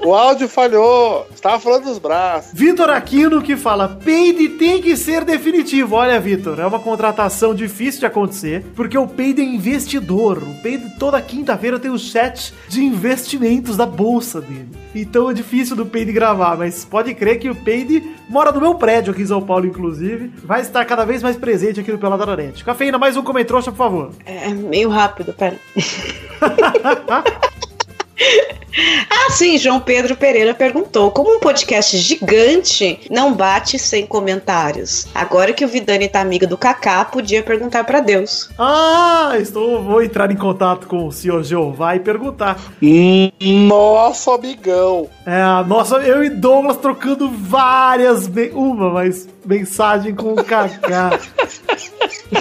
O 0.05 0.15
áudio 0.15 0.49
falhou. 0.49 1.27
Estava 1.35 1.59
falando 1.59 1.85
dos 1.85 1.99
braços. 1.99 2.53
Vitor 2.53 2.91
Aquino 2.91 3.41
que 3.43 3.57
fala: 3.57 3.89
peide 4.05 4.49
tem 4.51 4.81
que 4.83 4.97
ser 4.97 5.25
definitivo. 5.25 5.97
Olha, 5.97 6.21
Vitor, 6.21 6.59
é 6.61 6.67
uma 6.67 6.79
contratação 6.79 7.55
difícil 7.55 8.01
de 8.01 8.07
acontecer, 8.07 8.65
porque 8.75 8.97
o 8.99 9.07
peide 9.07 9.41
é 9.41 9.45
investidor. 9.45 10.39
O 10.39 10.55
peide 10.63 10.91
toda 10.99 11.21
quinta-feira 11.21 11.79
tem 11.79 11.91
o 11.91 11.99
chat 11.99 12.53
de 12.69 12.85
investimentos 12.85 13.77
da 13.77 13.87
bolsa 13.87 14.41
dele. 14.41 14.69
Então 14.95 15.31
é 15.31 15.35
difícil 15.35 15.77
do 15.77 15.87
peide 15.87 16.13
gravar, 16.13 16.57
mas 16.57 16.85
pode 16.85 17.15
crer 17.15 17.39
que 17.39 17.49
o 17.49 17.55
peide 17.55 18.03
mora 18.29 18.53
no 18.53 18.61
meu 18.61 18.75
prédio 18.75 19.13
aqui 19.13 19.23
em 19.23 19.27
São 19.27 19.41
Paulo, 19.43 19.67
inclusive. 19.67 19.80
Vai 20.45 20.61
estar 20.61 20.85
cada 20.85 21.05
vez 21.05 21.23
mais 21.23 21.37
presente 21.37 21.81
aqui 21.81 21.91
no 21.91 21.99
Peladaronete. 21.99 22.65
Cafeína, 22.65 22.99
mais 22.99 23.17
um 23.17 23.23
comentrouxa, 23.23 23.71
por 23.71 23.79
favor. 23.79 24.13
É 24.25 24.49
meio 24.49 24.89
rápido, 24.89 25.33
pera. 25.33 25.57
Ah, 29.11 29.31
sim, 29.31 29.59
João 29.59 29.81
Pedro 29.81 30.17
Pereira 30.17 30.55
perguntou: 30.55 31.11
como 31.11 31.37
um 31.37 31.41
podcast 31.41 31.97
gigante 31.97 33.01
não 33.11 33.35
bate 33.35 33.79
sem 33.79 34.07
comentários? 34.07 35.07
Agora 35.15 35.53
que 35.53 35.65
o 35.65 35.69
Vidani 35.69 36.09
tá 36.09 36.21
amiga 36.21 36.47
do 36.47 36.57
Kaká, 36.57 37.05
podia 37.05 37.43
perguntar 37.43 37.85
pra 37.85 38.01
Deus. 38.01 38.49
Ah, 38.59 39.33
estou, 39.39 39.83
vou 39.83 40.03
entrar 40.03 40.31
em 40.31 40.37
contato 40.37 40.87
com 40.87 41.07
o 41.07 41.13
senhor 41.13 41.43
Jeová 41.43 41.97
e 41.97 42.01
perguntar. 42.01 42.61
Nosso 43.41 44.31
amigão. 44.31 45.09
É, 45.27 45.41
a 45.41 45.65
nossa, 45.65 45.97
eu 45.97 46.23
e 46.23 46.31
Douglas 46.31 46.77
trocando 46.77 47.29
várias, 47.29 48.31
uma, 48.53 48.91
mas 48.91 49.29
mensagem 49.45 50.15
com 50.15 50.33
o 50.33 50.45
Kaká. 50.45 51.19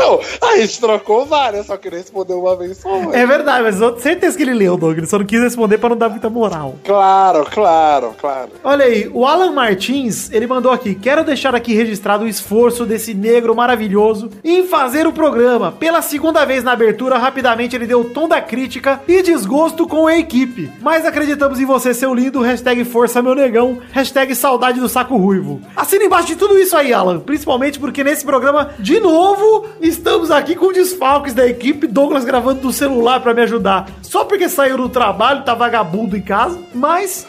Não, 0.00 0.48
a 0.48 0.56
gente 0.56 0.80
trocou 0.80 1.26
várias, 1.26 1.66
só 1.66 1.76
queria 1.76 1.98
responder 1.98 2.32
uma 2.32 2.56
vez 2.56 2.78
só. 2.78 3.12
É 3.12 3.26
verdade, 3.26 3.62
mas 3.62 3.80
eu 3.80 3.90
tenho 3.90 4.02
certeza 4.02 4.36
que 4.36 4.42
ele 4.42 4.54
leu, 4.54 4.76
Douglas. 4.76 4.98
Ele 4.98 5.06
só 5.06 5.18
não 5.18 5.26
quis 5.26 5.40
responder 5.40 5.76
pra 5.78 5.90
não 5.90 5.96
dar 5.96 6.08
muita 6.08 6.30
moral. 6.30 6.76
Claro, 6.84 7.44
claro, 7.44 8.14
claro. 8.18 8.50
Olha 8.64 8.86
aí, 8.86 9.10
o 9.12 9.26
Alan 9.26 9.52
Martins, 9.52 10.30
ele 10.32 10.46
mandou 10.46 10.72
aqui: 10.72 10.94
Quero 10.94 11.22
deixar 11.22 11.54
aqui 11.54 11.74
registrado 11.74 12.24
o 12.24 12.28
esforço 12.28 12.86
desse 12.86 13.12
negro 13.12 13.54
maravilhoso 13.54 14.30
em 14.42 14.66
fazer 14.66 15.06
o 15.06 15.12
programa. 15.12 15.72
Pela 15.72 16.00
segunda 16.00 16.44
vez 16.44 16.64
na 16.64 16.72
abertura, 16.72 17.18
rapidamente 17.18 17.76
ele 17.76 17.86
deu 17.86 18.00
o 18.00 18.04
tom 18.04 18.26
da 18.26 18.40
crítica 18.40 19.00
e 19.06 19.22
desgosto 19.22 19.86
com 19.86 20.06
a 20.06 20.16
equipe. 20.16 20.70
Mas 20.80 21.04
acreditamos 21.04 21.60
em 21.60 21.64
você, 21.66 21.92
seu 21.92 22.14
lindo. 22.14 22.40
Hashtag 22.40 22.84
força 22.84 23.20
meu 23.20 23.34
negão. 23.34 23.78
Hashtag 23.92 24.34
saudade 24.34 24.80
do 24.80 24.88
saco 24.88 25.16
ruivo. 25.16 25.60
Assina 25.76 26.04
embaixo 26.04 26.28
de 26.28 26.36
tudo 26.36 26.58
isso 26.58 26.76
aí, 26.76 26.92
Alan. 26.92 27.20
Principalmente 27.20 27.78
porque 27.78 28.02
nesse 28.02 28.24
programa, 28.24 28.70
de 28.78 28.98
novo, 29.00 29.66
estamos 29.90 30.30
aqui 30.30 30.54
com 30.54 30.72
desfalques 30.72 31.34
da 31.34 31.46
equipe. 31.46 31.86
Douglas 31.86 32.24
gravando 32.24 32.60
do 32.60 32.72
celular 32.72 33.20
pra 33.20 33.34
me 33.34 33.42
ajudar. 33.42 33.88
Só 34.02 34.24
porque 34.24 34.48
saiu 34.48 34.76
do 34.76 34.88
trabalho, 34.88 35.44
tá 35.44 35.54
vagabundo 35.54 36.16
em 36.16 36.22
casa. 36.22 36.58
Mas 36.74 37.26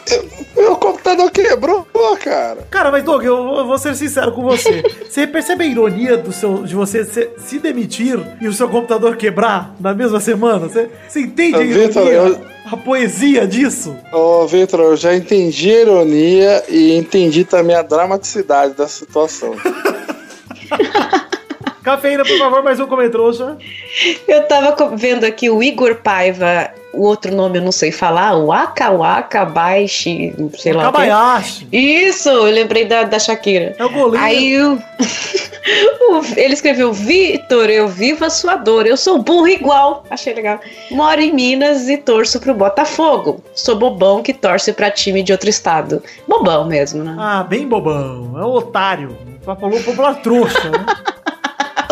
Meu 0.56 0.76
computador 0.76 1.30
quebrou, 1.30 1.86
cara. 2.22 2.66
Cara, 2.70 2.90
mas 2.90 3.04
Doug, 3.04 3.24
eu, 3.24 3.36
eu 3.58 3.66
vou 3.66 3.78
ser 3.78 3.94
sincero 3.94 4.32
com 4.32 4.42
você. 4.42 4.82
Você 5.08 5.26
percebe 5.26 5.64
a 5.64 5.66
ironia 5.66 6.16
do 6.16 6.32
seu, 6.32 6.62
de 6.62 6.74
você 6.74 7.04
se, 7.04 7.28
se 7.36 7.58
demitir 7.58 8.18
e 8.40 8.48
o 8.48 8.52
seu 8.52 8.66
computador 8.68 9.16
quebrar 9.16 9.74
na 9.78 9.92
mesma 9.94 10.20
semana? 10.20 10.68
Você, 10.68 10.88
você 11.06 11.20
entende 11.20 11.56
a 11.56 11.62
ironia? 11.62 12.12
eu- 12.12 12.40
A 12.70 12.76
poesia 12.78 13.46
disso? 13.46 13.94
Ô, 14.12 14.46
Vitor, 14.46 14.80
eu 14.80 14.96
já 14.96 15.14
entendi 15.14 15.70
a 15.70 15.80
ironia 15.82 16.64
e 16.68 16.92
entendi 16.96 17.44
também 17.44 17.76
a 17.76 17.82
dramaticidade 17.82 18.72
da 18.74 18.88
situação. 18.88 19.54
Cafeína, 21.82 22.24
por 22.24 22.38
favor, 22.38 22.62
mais 22.62 22.78
um 22.78 22.86
comentrouxa. 22.86 23.56
Eu 24.28 24.46
tava 24.46 24.96
vendo 24.96 25.24
aqui 25.24 25.50
o 25.50 25.62
Igor 25.62 25.96
Paiva, 25.96 26.70
o 26.92 27.02
outro 27.02 27.34
nome 27.34 27.58
eu 27.58 27.62
não 27.62 27.72
sei 27.72 27.90
falar, 27.90 28.36
o 28.36 28.52
Aka 28.52 28.90
Waka 28.90 29.44
Baishi, 29.44 30.32
sei 30.56 30.72
lá. 30.72 30.84
Kabayashi. 30.84 31.66
Isso, 31.72 32.28
eu 32.28 32.44
lembrei 32.44 32.84
da, 32.84 33.02
da 33.02 33.18
Shakira. 33.18 33.74
É 33.78 33.84
o 33.84 33.90
goleiro. 33.90 34.24
Aí 34.24 34.54
ele 36.36 36.54
escreveu: 36.54 36.92
Vitor, 36.92 37.68
eu 37.70 37.88
vivo 37.88 38.24
a 38.24 38.30
sua 38.30 38.56
dor. 38.56 38.86
Eu 38.86 38.96
sou 38.96 39.18
burro 39.18 39.48
igual. 39.48 40.04
Achei 40.10 40.34
legal. 40.34 40.60
Moro 40.90 41.20
em 41.20 41.32
Minas 41.32 41.88
e 41.88 41.96
torço 41.96 42.38
pro 42.38 42.54
Botafogo. 42.54 43.42
Sou 43.54 43.76
bobão 43.76 44.22
que 44.22 44.32
torce 44.32 44.72
pra 44.72 44.90
time 44.90 45.22
de 45.22 45.32
outro 45.32 45.48
estado. 45.48 46.02
Bobão 46.28 46.66
mesmo, 46.66 47.02
né? 47.02 47.16
Ah, 47.18 47.42
bem 47.42 47.66
bobão. 47.66 48.38
É 48.38 48.44
um 48.44 48.50
otário. 48.50 49.16
Falou 49.44 49.80
popular 49.82 50.14
trouxa, 50.22 50.70
né? 50.70 50.86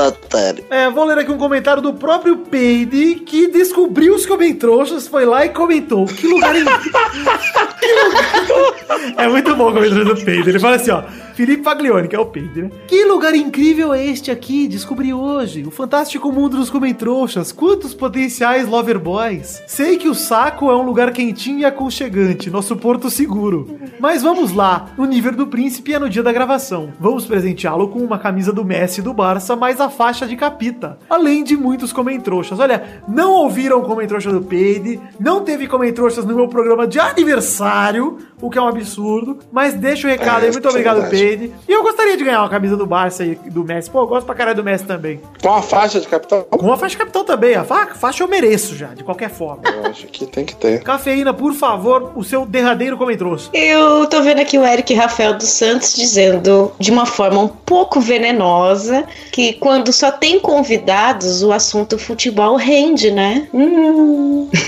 Otário. 0.09 0.65
É, 0.71 0.91
vou 0.91 1.05
ler 1.05 1.19
aqui 1.19 1.31
um 1.31 1.39
comentário 1.39 1.83
do 1.83 1.93
próprio 1.93 2.37
Peide 2.39 3.17
que 3.17 3.49
descobriu 3.49 4.15
os 4.15 4.27
comentrouxas, 4.27 5.07
foi 5.07 5.25
lá 5.25 5.45
e 5.45 5.51
comentou. 5.51 6.07
Que 6.07 6.27
lugar 6.27 6.55
incrível. 6.57 7.01
É 9.17 9.29
muito 9.29 9.57
bom 9.57 9.71
o 9.71 9.73
comentário 9.73 10.05
do 10.05 10.17
Peide. 10.17 10.51
Ele 10.51 10.59
fala 10.59 10.77
assim, 10.77 10.91
ó. 10.91 11.03
Felipe 11.41 11.65
Faglione, 11.65 12.07
que 12.07 12.15
é 12.15 12.19
o 12.21 12.27
Peide, 12.27 12.65
né? 12.65 12.71
Que 12.87 13.03
lugar 13.07 13.35
incrível 13.35 13.95
é 13.95 14.05
este 14.05 14.31
aqui? 14.31 14.69
Descobri 14.69 15.15
hoje. 15.15 15.65
O 15.67 15.71
fantástico 15.71 16.31
mundo 16.31 16.59
dos 16.59 16.69
comentrouxas. 16.69 17.51
Quantos 17.51 17.95
potenciais 17.95 18.69
lover 18.69 18.99
boys. 18.99 19.63
Sei 19.67 19.97
que 19.97 20.07
o 20.07 20.15
saco 20.15 20.71
é 20.71 20.77
um 20.77 20.83
lugar 20.83 21.11
quentinho 21.13 21.61
e 21.61 21.65
aconchegante, 21.65 22.51
nosso 22.51 22.77
porto 22.77 23.09
seguro. 23.09 23.79
Mas 23.99 24.23
vamos 24.23 24.53
lá. 24.53 24.91
No 24.99 25.07
nível 25.07 25.33
do 25.33 25.47
príncipe 25.47 25.95
é 25.95 25.99
no 25.99 26.11
dia 26.11 26.23
da 26.23 26.31
gravação. 26.31 26.93
Vamos 27.01 27.25
presenteá-lo 27.25 27.89
com 27.89 28.01
uma 28.01 28.19
camisa 28.19 28.53
do 28.53 28.63
Messi 28.63 29.01
e 29.01 29.03
do 29.03 29.15
Barça, 29.15 29.57
mais 29.57 29.81
a 29.81 29.89
faixa 29.89 30.27
de 30.27 30.37
capita. 30.37 30.99
Além 31.09 31.43
de 31.43 31.57
muitos 31.57 31.91
comentrouxas. 31.91 32.61
Olha, 32.61 33.03
não 33.09 33.33
ouviram 33.33 33.79
o 33.79 33.85
comentrouxa 33.85 34.31
do 34.31 34.43
Peide, 34.43 35.01
não 35.19 35.41
teve 35.43 35.67
comentrouxas 35.67 36.27
no 36.27 36.37
meu 36.37 36.49
programa 36.49 36.87
de 36.87 37.01
aniversário, 37.01 38.19
o 38.43 38.51
que 38.51 38.59
é 38.59 38.61
um 38.61 38.69
absurdo. 38.69 39.39
Mas 39.51 39.73
deixa 39.73 40.07
o 40.07 40.11
recado 40.11 40.43
É, 40.43 40.47
aí. 40.49 40.53
Muito 40.53 40.69
obrigado, 40.69 41.01
verdade. 41.01 41.30
E 41.35 41.73
eu 41.73 41.83
gostaria 41.83 42.17
de 42.17 42.25
ganhar 42.25 42.41
uma 42.41 42.49
camisa 42.49 42.77
do 42.77 42.87
Barça 42.87 43.25
e 43.25 43.35
do 43.35 43.65
Messi. 43.65 43.91
Pô, 43.91 44.01
eu 44.01 44.07
gosto 44.07 44.27
pra 44.27 44.35
caralho 44.35 44.57
do 44.57 44.65
Messi 44.65 44.85
também. 44.85 45.21
Com 45.43 45.53
a 45.53 45.63
faixa 45.63 46.01
de 46.01 46.07
capitão? 46.09 46.43
Com 46.51 46.67
uma 46.67 46.77
faixa 46.77 46.93
de 46.93 46.99
capitão 46.99 47.25
também. 47.25 47.55
A 47.55 47.65
fa- 47.65 47.89
faixa 47.95 48.23
eu 48.23 48.29
mereço 48.29 48.75
já, 48.77 48.89
de 48.89 49.05
qualquer 49.05 49.31
forma. 49.31 49.63
Eu 49.67 49.87
acho 49.91 50.07
que 50.07 50.27
tem 50.27 50.45
que 50.45 50.55
ter. 50.57 50.83
Cafeína, 50.83 51.33
por 51.35 51.53
favor, 51.55 52.13
o 52.17 52.25
seu 52.25 52.45
derradeiro 52.47 52.97
comentrouxa. 52.97 53.51
Eu 53.53 54.07
tô 54.07 54.23
vendo 54.23 54.41
aqui 54.41 54.59
o 54.59 54.65
Eric 54.67 54.93
Rafael 54.95 55.35
dos 55.35 55.49
Santos 55.49 55.95
dizendo 55.95 56.73
de 56.79 56.91
uma 56.91 57.07
forma 57.07 57.41
um 57.41 57.49
pouco 57.49 58.01
venenosa 58.01 59.05
que 59.33 59.53
quando 59.55 59.93
só 59.93 60.11
tem 60.11 60.41
convidados, 60.41 61.43
o 61.43 61.53
assunto 61.53 61.99
futebol 61.99 62.57
rende, 62.57 63.11
né? 63.11 63.49
Hum. 63.55 64.49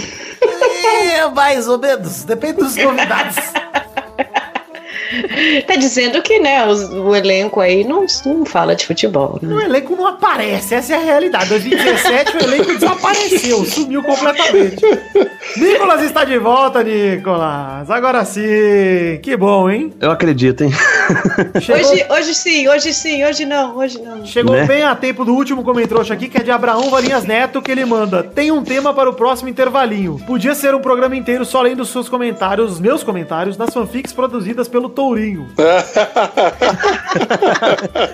É, 0.84 1.28
mais 1.30 1.68
ou 1.68 1.78
menos. 1.78 2.24
Depende 2.24 2.54
dos 2.58 2.76
convidados. 2.76 3.36
Tá 5.66 5.76
dizendo 5.76 6.20
que, 6.22 6.38
né, 6.38 6.66
o 6.66 7.14
elenco 7.14 7.60
aí 7.60 7.84
não, 7.84 8.04
não 8.24 8.44
fala 8.44 8.74
de 8.74 8.86
futebol, 8.86 9.38
O 9.42 9.46
né? 9.46 9.64
elenco 9.64 9.94
não 9.96 10.06
aparece, 10.06 10.74
essa 10.74 10.94
é 10.94 10.96
a 10.96 11.00
realidade. 11.00 11.48
2017 11.48 12.36
o 12.36 12.40
elenco 12.40 12.74
desapareceu, 12.74 13.64
sumiu 13.64 14.02
completamente. 14.02 14.82
Nicolas 15.56 16.02
está 16.02 16.24
de 16.24 16.38
volta, 16.38 16.82
Nicolas. 16.82 17.90
Agora 17.90 18.24
sim. 18.24 18.40
Que 19.22 19.36
bom, 19.36 19.68
hein? 19.68 19.92
Eu 20.00 20.10
acredito, 20.10 20.64
hein? 20.64 20.70
Chegou, 21.60 21.90
Hoje, 21.92 22.06
hoje 22.10 22.34
sim, 22.34 22.68
hoje 22.68 22.92
sim, 22.94 23.24
hoje 23.24 23.44
não, 23.44 23.76
hoje 23.76 24.00
não. 24.00 24.24
chegou 24.24 24.54
Né? 24.56 24.64
bem 24.66 24.82
a 24.84 24.94
tempo 24.94 25.24
do 25.24 25.34
último 25.34 25.62
comentrouxa 25.64 26.14
aqui, 26.14 26.28
que 26.28 26.38
é 26.38 26.42
de 26.42 26.50
Abraão 26.50 26.88
Valinhas 26.90 27.24
Neto, 27.24 27.60
que 27.60 27.70
ele 27.70 27.84
manda. 27.84 28.22
Tem 28.22 28.50
um 28.52 28.62
tema 28.62 28.94
para 28.94 29.10
o 29.10 29.14
próximo 29.14 29.48
intervalinho. 29.48 30.18
Podia 30.26 30.54
ser 30.54 30.74
um 30.74 30.80
programa 30.80 31.16
inteiro 31.16 31.44
só 31.44 31.60
lendo 31.60 31.80
os 31.80 31.90
seus 31.90 32.08
comentários, 32.08 32.72
os 32.72 32.80
meus 32.80 33.02
comentários, 33.02 33.56
das 33.56 33.74
fanfics 33.74 34.12
produzidas 34.12 34.68
pelo 34.68 34.88
Tourinho. 34.88 35.48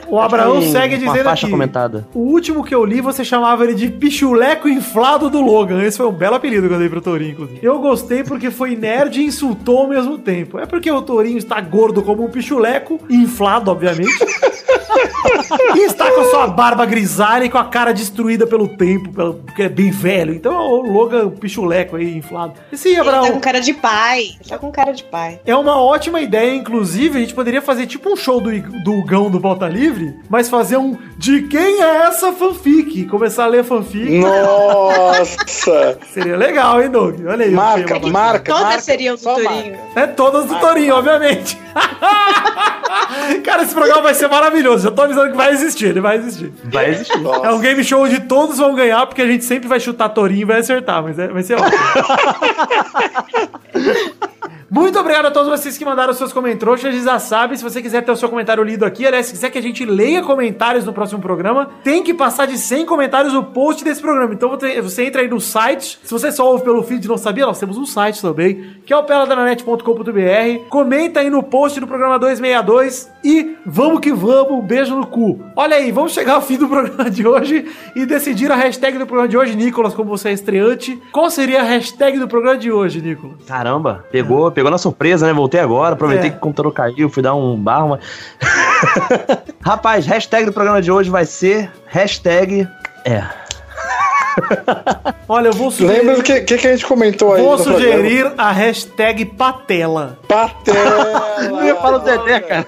O 0.09 0.19
Abraão 0.21 0.61
Tem 0.61 0.73
segue 0.73 0.97
dizendo 0.97 1.29
aqui. 1.29 1.49
comentada. 1.51 2.07
O 2.15 2.21
último 2.21 2.65
que 2.65 2.75
eu 2.75 2.85
li, 2.85 3.01
você 3.01 3.25
chamava 3.25 3.63
ele 3.65 3.75
de 3.75 3.89
pichuleco 3.89 4.69
inflado 4.69 5.29
do 5.31 5.41
Logan. 5.41 5.83
Esse 5.83 5.97
foi 5.99 6.07
um 6.07 6.13
belo 6.13 6.35
apelido 6.35 6.67
que 6.69 6.75
eu 6.75 6.79
dei 6.79 6.89
pro 6.89 7.01
Tourinho, 7.01 7.18
inclusive. 7.23 7.61
Eu 7.63 7.79
gostei 7.79 8.23
porque 8.23 8.51
foi 8.51 8.77
nerd 8.77 9.21
e 9.21 9.25
insultou 9.25 9.79
ao 9.79 9.89
mesmo 9.89 10.19
tempo. 10.19 10.59
É 10.59 10.67
porque 10.67 10.91
o 10.91 11.03
Tourinho 11.03 11.39
está 11.39 11.61
gordo 11.61 12.03
como 12.03 12.25
um 12.25 12.31
pichuleco, 12.31 13.01
inflado, 13.09 13.71
obviamente. 13.71 14.13
e 15.77 15.81
está 15.85 16.11
com 16.11 16.21
a 16.21 16.25
sua 16.31 16.47
barba 16.47 16.85
grisalha 16.87 17.45
e 17.45 17.51
com 17.51 17.59
a 17.59 17.65
cara 17.65 17.93
destruída 17.93 18.47
pelo 18.47 18.69
tempo, 18.69 19.11
pelo- 19.13 19.35
porque 19.35 19.63
é 19.65 19.69
bem 19.69 19.91
velho. 19.91 20.35
Então 20.35 20.53
é 20.55 20.59
o 20.59 20.83
Logan 20.83 21.31
pichuleco 21.31 21.97
aí, 21.97 22.17
inflado. 22.17 22.55
E 22.73 22.77
sim, 22.77 22.91
Ele 22.91 23.01
Abraão. 23.01 23.25
tá 23.27 23.33
com 23.33 23.41
cara 23.41 23.61
de 23.61 23.75
pai. 23.75 24.21
Ele 24.41 24.49
tá 24.49 24.59
com 24.59 24.71
cara 24.71 24.93
de 24.93 25.05
pai. 25.05 25.41
É 25.45 25.55
uma 25.57 25.81
ótima 25.81 26.21
ideia, 26.21 26.55
inclusive, 26.55 27.19
a 27.19 27.21
gente 27.21 27.35
poderia 27.35 27.61
fazer 27.63 27.87
tipo 27.87 28.11
um 28.13 28.17
show 28.17 28.41
do, 28.41 28.51
do 28.83 29.03
Gão 29.05 29.31
do 29.31 29.41
Pauta 29.41 29.69
Livre, 29.69 30.15
mas 30.29 30.49
fazer 30.49 30.77
um 30.77 30.97
de 31.17 31.43
quem 31.43 31.83
é 31.83 32.07
essa 32.07 32.33
fanfic? 32.33 33.05
Começar 33.07 33.45
a 33.45 33.49
ler 33.49 33.65
fanfic. 33.65 34.19
Nossa! 34.19 35.99
Seria 36.13 36.37
legal, 36.37 36.81
hein, 36.83 36.91
Doug? 36.91 37.21
Olha 37.27 37.45
aí. 37.45 37.53
o 37.53 37.57
Marca, 37.57 38.01
tema. 38.01 38.09
marca, 38.13 38.53
Todas 38.53 38.63
marca. 38.67 38.81
seriam 38.81 39.17
do 39.17 39.23
Torinho. 39.23 39.47
marca. 39.49 39.79
É 40.01 40.07
todas 40.07 40.47
do 40.47 40.59
Torinho, 40.59 40.95
obviamente. 40.95 41.59
Cara, 43.45 43.63
esse 43.63 43.75
programa 43.75 44.03
vai 44.03 44.15
ser 44.15 44.29
maravilhoso. 44.29 44.78
Já 44.79 44.91
tô 44.91 45.03
avisando 45.03 45.31
que 45.31 45.37
vai 45.37 45.53
existir, 45.53 45.87
ele 45.87 46.01
vai 46.01 46.17
existir. 46.17 46.53
Vai 46.65 46.91
existir. 46.91 47.19
É 47.43 47.51
um 47.51 47.61
game 47.61 47.83
show 47.85 48.05
onde 48.05 48.21
todos 48.21 48.59
vão 48.59 48.75
ganhar, 48.75 49.07
porque 49.07 49.23
a 49.23 49.27
gente 49.27 49.45
sempre 49.45 49.69
vai 49.69 49.81
chutar 49.81 50.09
Torinho 50.11 50.43
e 50.43 50.45
vai 50.45 50.59
acertar, 50.61 51.03
mas 51.03 51.19
é- 51.19 51.29
vai 51.29 51.43
ser 51.43 51.55
ótimo. 51.57 51.79
Muito 54.71 54.99
obrigado 54.99 55.27
a 55.27 55.31
todos 55.31 55.49
vocês 55.49 55.79
que 55.79 55.85
mandaram 55.85 56.13
seus 56.13 56.33
comentários. 56.33 56.81
Vocês 56.83 57.03
já 57.03 57.19
sabem, 57.19 57.57
se 57.57 57.65
você 57.65 57.81
quiser 57.81 58.03
ter 58.03 58.13
o 58.13 58.17
seu 58.17 58.29
comentário 58.29 58.63
lido 58.63 58.85
aqui, 58.85 59.07
aliás, 59.07 59.27
se 59.27 59.33
quiser 59.33 59.51
que 59.51 59.59
a 59.59 59.63
gente 59.63 59.85
leia 59.85 60.23
comentários 60.23 60.85
no 60.85 60.93
próximo 60.93 61.21
programa, 61.23 61.71
tem 61.83 62.03
que 62.03 62.13
passar 62.13 62.47
de 62.47 62.59
100 62.59 62.85
comentários 62.85 63.33
o 63.35 63.43
post 63.43 63.83
desse 63.83 64.01
programa. 64.03 64.35
Então 64.35 64.51
você- 64.51 65.05
entra 65.05 65.23
aí 65.23 65.29
no 65.29 65.41
site. 65.41 65.99
Se 66.05 66.13
você 66.13 66.31
só 66.31 66.47
ouve 66.51 66.65
pelo 66.65 66.83
feed 66.83 67.05
e 67.05 67.09
não 67.09 67.17
sabia, 67.17 67.47
nós 67.47 67.59
temos 67.59 67.79
um 67.79 67.87
site 67.87 68.21
também, 68.21 68.77
que 68.85 68.93
é 68.93 68.97
o 68.97 69.05
peladranet.com.br. 69.05 70.69
Comenta 70.69 71.21
aí 71.21 71.31
no 71.31 71.43
post 71.43 71.81
do 71.81 71.87
programa 71.87 72.19
262 72.19 73.11
e 73.25 73.57
vamos 73.65 74.01
que 74.01 74.13
vamos. 74.13 74.53
Um 74.53 74.61
beijo 74.61 74.95
no 74.95 75.07
cu. 75.07 75.41
Olha 75.57 75.77
aí, 75.77 75.91
vamos 75.91 76.13
chegar 76.13 76.35
ao 76.35 76.43
fim 76.43 76.57
do 76.59 76.69
programa 76.69 77.11
de 77.11 77.27
hoje 77.27 77.65
e 77.97 78.05
decidir 78.05 78.51
a 78.53 78.57
hashtag 78.57 78.99
do 78.99 79.07
programa 79.07 79.29
de 79.29 79.37
hoje. 79.39 79.57
Nicolas, 79.57 79.95
como 79.95 80.11
você 80.11 80.29
é 80.29 80.33
estreante, 80.33 81.01
qual 81.13 81.31
seria 81.31 81.61
a 81.61 81.65
hashtag 81.65 82.19
do 82.19 82.29
programa 82.29 82.59
de 82.59 82.71
hoje, 82.71 83.01
Nicolas? 83.01 83.37
Caramba, 83.47 84.05
pegou, 84.11 84.51
pegou 84.59 84.73
na 84.73 84.79
surpresa, 84.79 85.25
né? 85.25 85.33
Voltei 85.33 85.61
agora, 85.61 85.95
aproveitei 85.95 86.31
É. 86.31 86.33
que 86.33 86.37
o 86.39 86.41
computador 86.41 86.73
caiu, 86.73 87.09
fui 87.09 87.23
dar 87.23 87.33
um 87.37 87.57
barro, 87.57 87.91
mas... 87.91 88.01
Rapaz, 89.65 90.05
hashtag 90.05 90.47
do 90.47 90.53
programa 90.53 90.83
de 90.83 90.91
hoje 90.91 91.09
vai 91.09 91.25
ser 91.25 91.71
hashtag... 91.87 92.67
É. 93.05 93.23
Olha, 95.29 95.49
eu 95.49 95.53
vou 95.53 95.71
sugerir. 95.71 95.99
Lembra 95.99 96.19
o 96.19 96.23
que, 96.25 96.41
que, 96.41 96.59
que 96.59 96.67
a 96.67 96.73
gente 96.73 96.85
comentou 96.87 97.35
aí? 97.35 97.43
Vou 97.43 97.57
no 97.57 97.63
sugerir 97.63 98.33
a 98.37 98.51
hashtag 98.51 99.25
Patela. 99.25 100.19
programa? 100.27 100.51
Patela. 100.51 101.23
Eu 101.61 101.65
ia 101.65 101.77
falar 101.77 101.97
o 101.99 102.01
Dedé, 102.01 102.41
cara. 102.41 102.67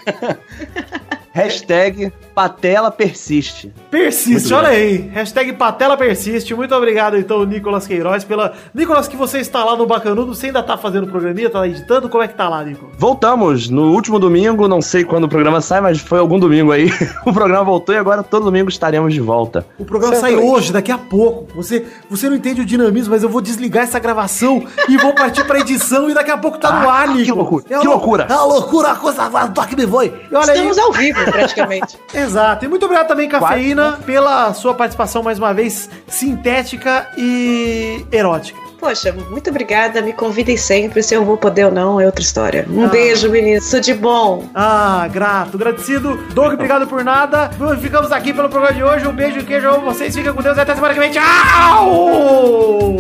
hashtag 1.33 2.13
Patela 2.35 2.91
persiste. 2.91 3.73
Persiste, 3.91 4.53
Muito 4.53 4.55
olha 4.55 4.69
aí. 4.69 5.11
Hashtag 5.13 5.53
Patela 5.55 5.97
persiste. 5.97 6.55
Muito 6.55 6.75
obrigado, 6.75 7.17
então, 7.17 7.45
Nicolas 7.45 7.87
Queiroz, 7.87 8.25
pela. 8.25 8.53
Nicolas, 8.75 9.09
que 9.09 9.17
você 9.17 9.39
está 9.39 9.65
lá 9.65 9.77
no 9.77 9.87
Bacanudo, 9.87 10.35
você 10.35 10.47
ainda 10.47 10.63
tá 10.63 10.77
fazendo 10.77 11.07
programinha, 11.07 11.51
tá 11.51 11.67
editando? 11.67 12.09
Como 12.09 12.23
é 12.23 12.29
que 12.29 12.35
tá 12.35 12.49
lá, 12.49 12.63
Nicolas? 12.65 12.95
Voltamos 12.97 13.69
no 13.69 13.93
último 13.93 14.19
domingo, 14.19 14.69
não 14.69 14.81
sei 14.81 15.05
quando 15.05 15.25
o 15.25 15.29
programa 15.29 15.61
sai, 15.61 15.81
mas 15.81 15.99
foi 15.99 16.19
algum 16.19 16.39
domingo 16.39 16.73
aí. 16.73 16.91
o 17.27 17.33
programa 17.33 17.65
voltou 17.65 17.95
e 17.95 17.99
agora 17.99 18.23
todo 18.23 18.45
domingo 18.45 18.69
estaremos 18.69 19.13
de 19.13 19.21
volta. 19.21 19.67
O 19.79 19.85
programa 19.85 20.17
sai 20.17 20.33
Excelente. 20.33 20.51
hoje, 20.51 20.73
daqui 20.73 20.93
a 20.93 20.99
pouco. 20.99 21.47
Você, 21.55 21.87
você 22.09 22.29
não 22.29 22.37
entende 22.37 22.61
o 22.61 22.65
dinamismo, 22.65 23.13
mas 23.13 23.23
eu 23.23 23.29
vou 23.29 23.41
desligar 23.41 23.85
essa 23.85 23.99
gravação 23.99 24.65
e 24.89 24.97
vou 24.97 25.13
partir 25.15 25.45
pra 25.47 25.59
edição 25.61 26.09
e 26.09 26.15
daqui 26.15 26.31
a 26.31 26.39
pouco 26.39 26.59
tá 26.59 26.81
no 26.81 26.89
ar, 26.89 27.09
Nicolas. 27.09 27.25
Que 27.25 27.33
loucura, 27.33 27.65
É 27.71 27.79
que 27.79 27.87
loucura. 27.87 28.27
É 28.29 28.35
uma 28.35 28.45
loucura, 28.45 28.91
a 28.93 28.97
coisa 28.97 29.29
vai, 29.29 29.51
toque 29.53 29.77
me 29.77 29.87
foi. 29.87 30.13
E 30.31 30.35
olha 30.35 30.53
aí, 30.53 30.59
Estamos 30.59 30.79
ao 30.79 30.93
vivo, 30.93 31.25
praticamente. 31.31 31.99
Exato. 32.23 32.65
E 32.65 32.69
muito 32.69 32.85
obrigado 32.85 33.09
também, 33.09 33.29
Cafeína, 33.29 33.99
pela 34.05 34.53
sua 34.55 34.75
participação 34.75 35.23
mais 35.23 35.39
uma 35.39 35.53
vez 35.55 35.89
sintética 36.09 37.09
e 37.17 38.05
erótica. 38.13 38.59
Poxa, 38.79 39.13
muito 39.13 39.51
obrigada. 39.51 40.01
Me 40.01 40.15
convidem 40.15 40.57
sempre. 40.57 41.03
Se 41.03 41.15
eu 41.15 41.23
vou 41.23 41.37
poder 41.37 41.67
ou 41.67 41.71
não, 41.71 42.01
é 42.01 42.07
outra 42.07 42.23
história. 42.23 42.67
Um 42.71 42.87
Ah. 42.87 42.89
beijo, 42.89 43.29
meninos. 43.29 43.69
Tudo 43.69 43.83
de 43.83 43.93
bom. 43.93 44.47
Ah, 44.55 45.07
grato, 45.13 45.57
agradecido. 45.59 46.17
Doug, 46.33 46.55
obrigado 46.55 46.87
por 46.87 47.05
nada. 47.05 47.51
Ficamos 47.79 48.11
aqui 48.11 48.33
pelo 48.33 48.49
programa 48.49 48.75
de 48.75 48.83
hoje. 48.83 49.07
Um 49.07 49.13
beijo, 49.13 49.45
queijo, 49.45 49.69
amo 49.69 49.81
vocês. 49.85 50.15
Fica 50.15 50.33
com 50.33 50.41
Deus 50.41 50.57
e 50.57 50.61
até 50.61 50.75
semana 50.75 50.95
que 50.95 51.01
vem. 51.01 51.11
Tchau! 51.11 52.97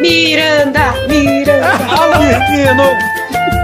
Miranda, 0.00 0.94
Miranda. 1.06 1.78
Fala, 1.94 2.18
menino! 2.18 3.63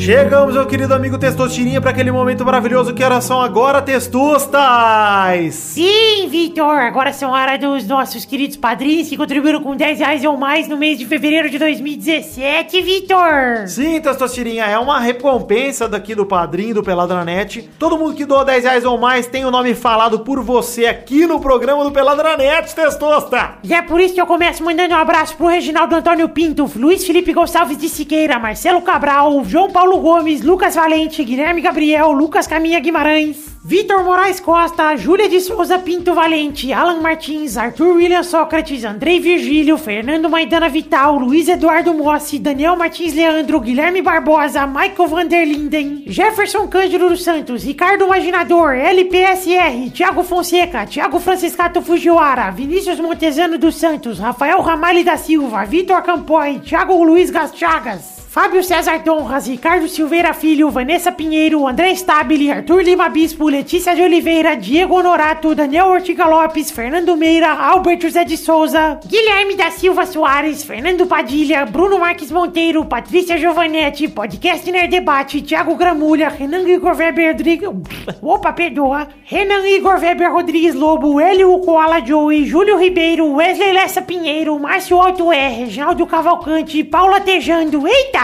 Chegamos, 0.00 0.54
meu 0.54 0.64
querido 0.64 0.94
amigo 0.94 1.18
Testosterinha, 1.18 1.78
para 1.78 1.90
aquele 1.90 2.10
momento 2.10 2.42
maravilhoso 2.42 2.94
que 2.94 3.04
era 3.04 3.20
são 3.20 3.38
agora, 3.38 3.82
Testostas! 3.82 5.52
Sim, 5.52 6.26
Vitor, 6.26 6.78
agora 6.78 7.12
são 7.12 7.32
hora 7.32 7.58
dos 7.58 7.86
nossos 7.86 8.24
queridos 8.24 8.56
padrinhos 8.56 9.10
que 9.10 9.16
contribuíram 9.18 9.62
com 9.62 9.76
10 9.76 9.98
reais 9.98 10.24
ou 10.24 10.38
mais 10.38 10.66
no 10.66 10.78
mês 10.78 10.98
de 10.98 11.04
fevereiro 11.04 11.50
de 11.50 11.58
2017, 11.58 12.80
Vitor! 12.80 13.66
Sim, 13.66 14.00
Testosterinha, 14.00 14.64
é 14.64 14.78
uma 14.78 14.98
recompensa 14.98 15.86
daqui 15.86 16.14
do 16.14 16.24
padrinho 16.24 16.76
do 16.76 16.82
Pelada 16.82 17.14
na 17.14 17.24
Net. 17.26 17.68
Todo 17.78 17.98
mundo 17.98 18.14
que 18.14 18.24
doa 18.24 18.42
10 18.42 18.64
reais 18.64 18.84
ou 18.86 18.96
mais 18.96 19.26
tem 19.26 19.44
o 19.44 19.50
nome 19.50 19.74
falado 19.74 20.20
por 20.20 20.42
você 20.42 20.86
aqui 20.86 21.26
no 21.26 21.40
programa 21.40 21.84
do 21.84 21.92
Pelada 21.92 22.22
na 22.22 22.38
Net, 22.38 22.74
Testosta! 22.74 23.56
E 23.62 23.74
é 23.74 23.82
por 23.82 24.00
isso 24.00 24.14
que 24.14 24.20
eu 24.20 24.26
começo 24.26 24.64
mandando 24.64 24.94
um 24.94 24.98
abraço 24.98 25.36
pro 25.36 25.46
Reginaldo 25.46 25.94
Antônio 25.94 26.26
Pinto, 26.30 26.70
Luiz 26.74 27.04
Felipe 27.04 27.34
Gonçalves 27.34 27.76
de 27.76 27.90
Siqueira, 27.90 28.38
Marcelo 28.38 28.80
Cabral, 28.80 29.44
João 29.44 29.70
Paulo 29.70 29.89
Gomes, 29.98 30.42
Lucas 30.42 30.74
Valente, 30.74 31.24
Guilherme 31.24 31.60
Gabriel, 31.60 32.12
Lucas 32.12 32.46
Caminha 32.46 32.78
Guimarães, 32.78 33.50
Vitor 33.62 34.02
Moraes 34.04 34.40
Costa, 34.40 34.96
Júlia 34.96 35.28
de 35.28 35.38
Souza 35.40 35.78
Pinto 35.78 36.14
Valente, 36.14 36.72
Alan 36.72 37.02
Martins, 37.02 37.56
Arthur 37.56 37.96
William 37.96 38.22
Sócrates, 38.22 38.84
Andrei 38.84 39.20
Virgílio, 39.20 39.76
Fernando 39.76 40.30
Maidana 40.30 40.68
Vital, 40.68 41.18
Luiz 41.18 41.46
Eduardo 41.46 41.92
Mossi, 41.92 42.38
Daniel 42.38 42.76
Martins 42.76 43.12
Leandro, 43.12 43.60
Guilherme 43.60 44.00
Barbosa, 44.00 44.66
Michael 44.66 45.08
Vanderlinden, 45.08 46.04
Jefferson 46.06 46.66
Cândido 46.68 47.08
dos 47.10 47.22
Santos, 47.22 47.62
Ricardo 47.62 48.06
Imaginador, 48.06 48.74
LPSR, 48.74 49.90
Thiago 49.92 50.22
Fonseca, 50.22 50.86
Thiago 50.86 51.20
Franciscato 51.20 51.82
Fujiwara, 51.82 52.50
Vinícius 52.50 52.98
Montezano 52.98 53.58
dos 53.58 53.74
Santos, 53.74 54.18
Rafael 54.18 54.62
Ramalho 54.62 55.04
da 55.04 55.18
Silva, 55.18 55.64
Vitor 55.64 56.02
Campoy, 56.02 56.60
Thiago 56.60 57.04
Luiz 57.04 57.30
Gachagas, 57.30 58.19
Fábio 58.32 58.62
César 58.62 59.00
Donras, 59.00 59.48
Ricardo 59.48 59.88
Silveira 59.88 60.32
Filho, 60.32 60.70
Vanessa 60.70 61.10
Pinheiro, 61.10 61.66
André 61.66 61.92
Stabile, 61.96 62.52
Arthur 62.52 62.80
Lima 62.80 63.08
Bispo, 63.08 63.48
Letícia 63.48 63.92
de 63.92 64.02
Oliveira, 64.02 64.54
Diego 64.54 64.94
Honorato, 64.94 65.52
Daniel 65.52 65.86
Ortiga 65.86 66.28
Lopes, 66.28 66.70
Fernando 66.70 67.16
Meira, 67.16 67.52
Albert 67.52 68.00
José 68.04 68.24
de 68.24 68.36
Souza, 68.36 69.00
Guilherme 69.04 69.56
da 69.56 69.72
Silva 69.72 70.06
Soares, 70.06 70.62
Fernando 70.62 71.06
Padilha, 71.06 71.66
Bruno 71.66 71.98
Marques 71.98 72.30
Monteiro, 72.30 72.84
Patrícia 72.84 73.36
Giovanetti, 73.36 74.06
Podcast 74.06 74.64
Nerd 74.70 74.90
Debate, 74.92 75.42
Thiago 75.42 75.74
Gramulha, 75.74 76.28
Renan 76.28 76.68
Igor 76.68 76.94
Weber 76.94 77.32
Rodrigues, 77.32 77.68
opa, 78.22 78.52
perdoa, 78.52 79.08
Renan 79.28 79.66
Igor 79.66 79.98
Weber 79.98 80.30
Rodrigues 80.30 80.76
Lobo, 80.76 81.20
Hélio 81.20 81.58
Koala 81.64 81.98
Joey, 81.98 82.48
Júlio 82.48 82.78
Ribeiro, 82.78 83.26
Wesley 83.26 83.72
Lessa 83.72 84.02
Pinheiro, 84.02 84.56
Márcio 84.56 85.00
Alto 85.00 85.32
R, 85.32 85.64
Reginaldo 85.64 86.06
Cavalcante, 86.06 86.84
Paula 86.84 87.20
Tejando, 87.20 87.88
eita, 87.88 88.19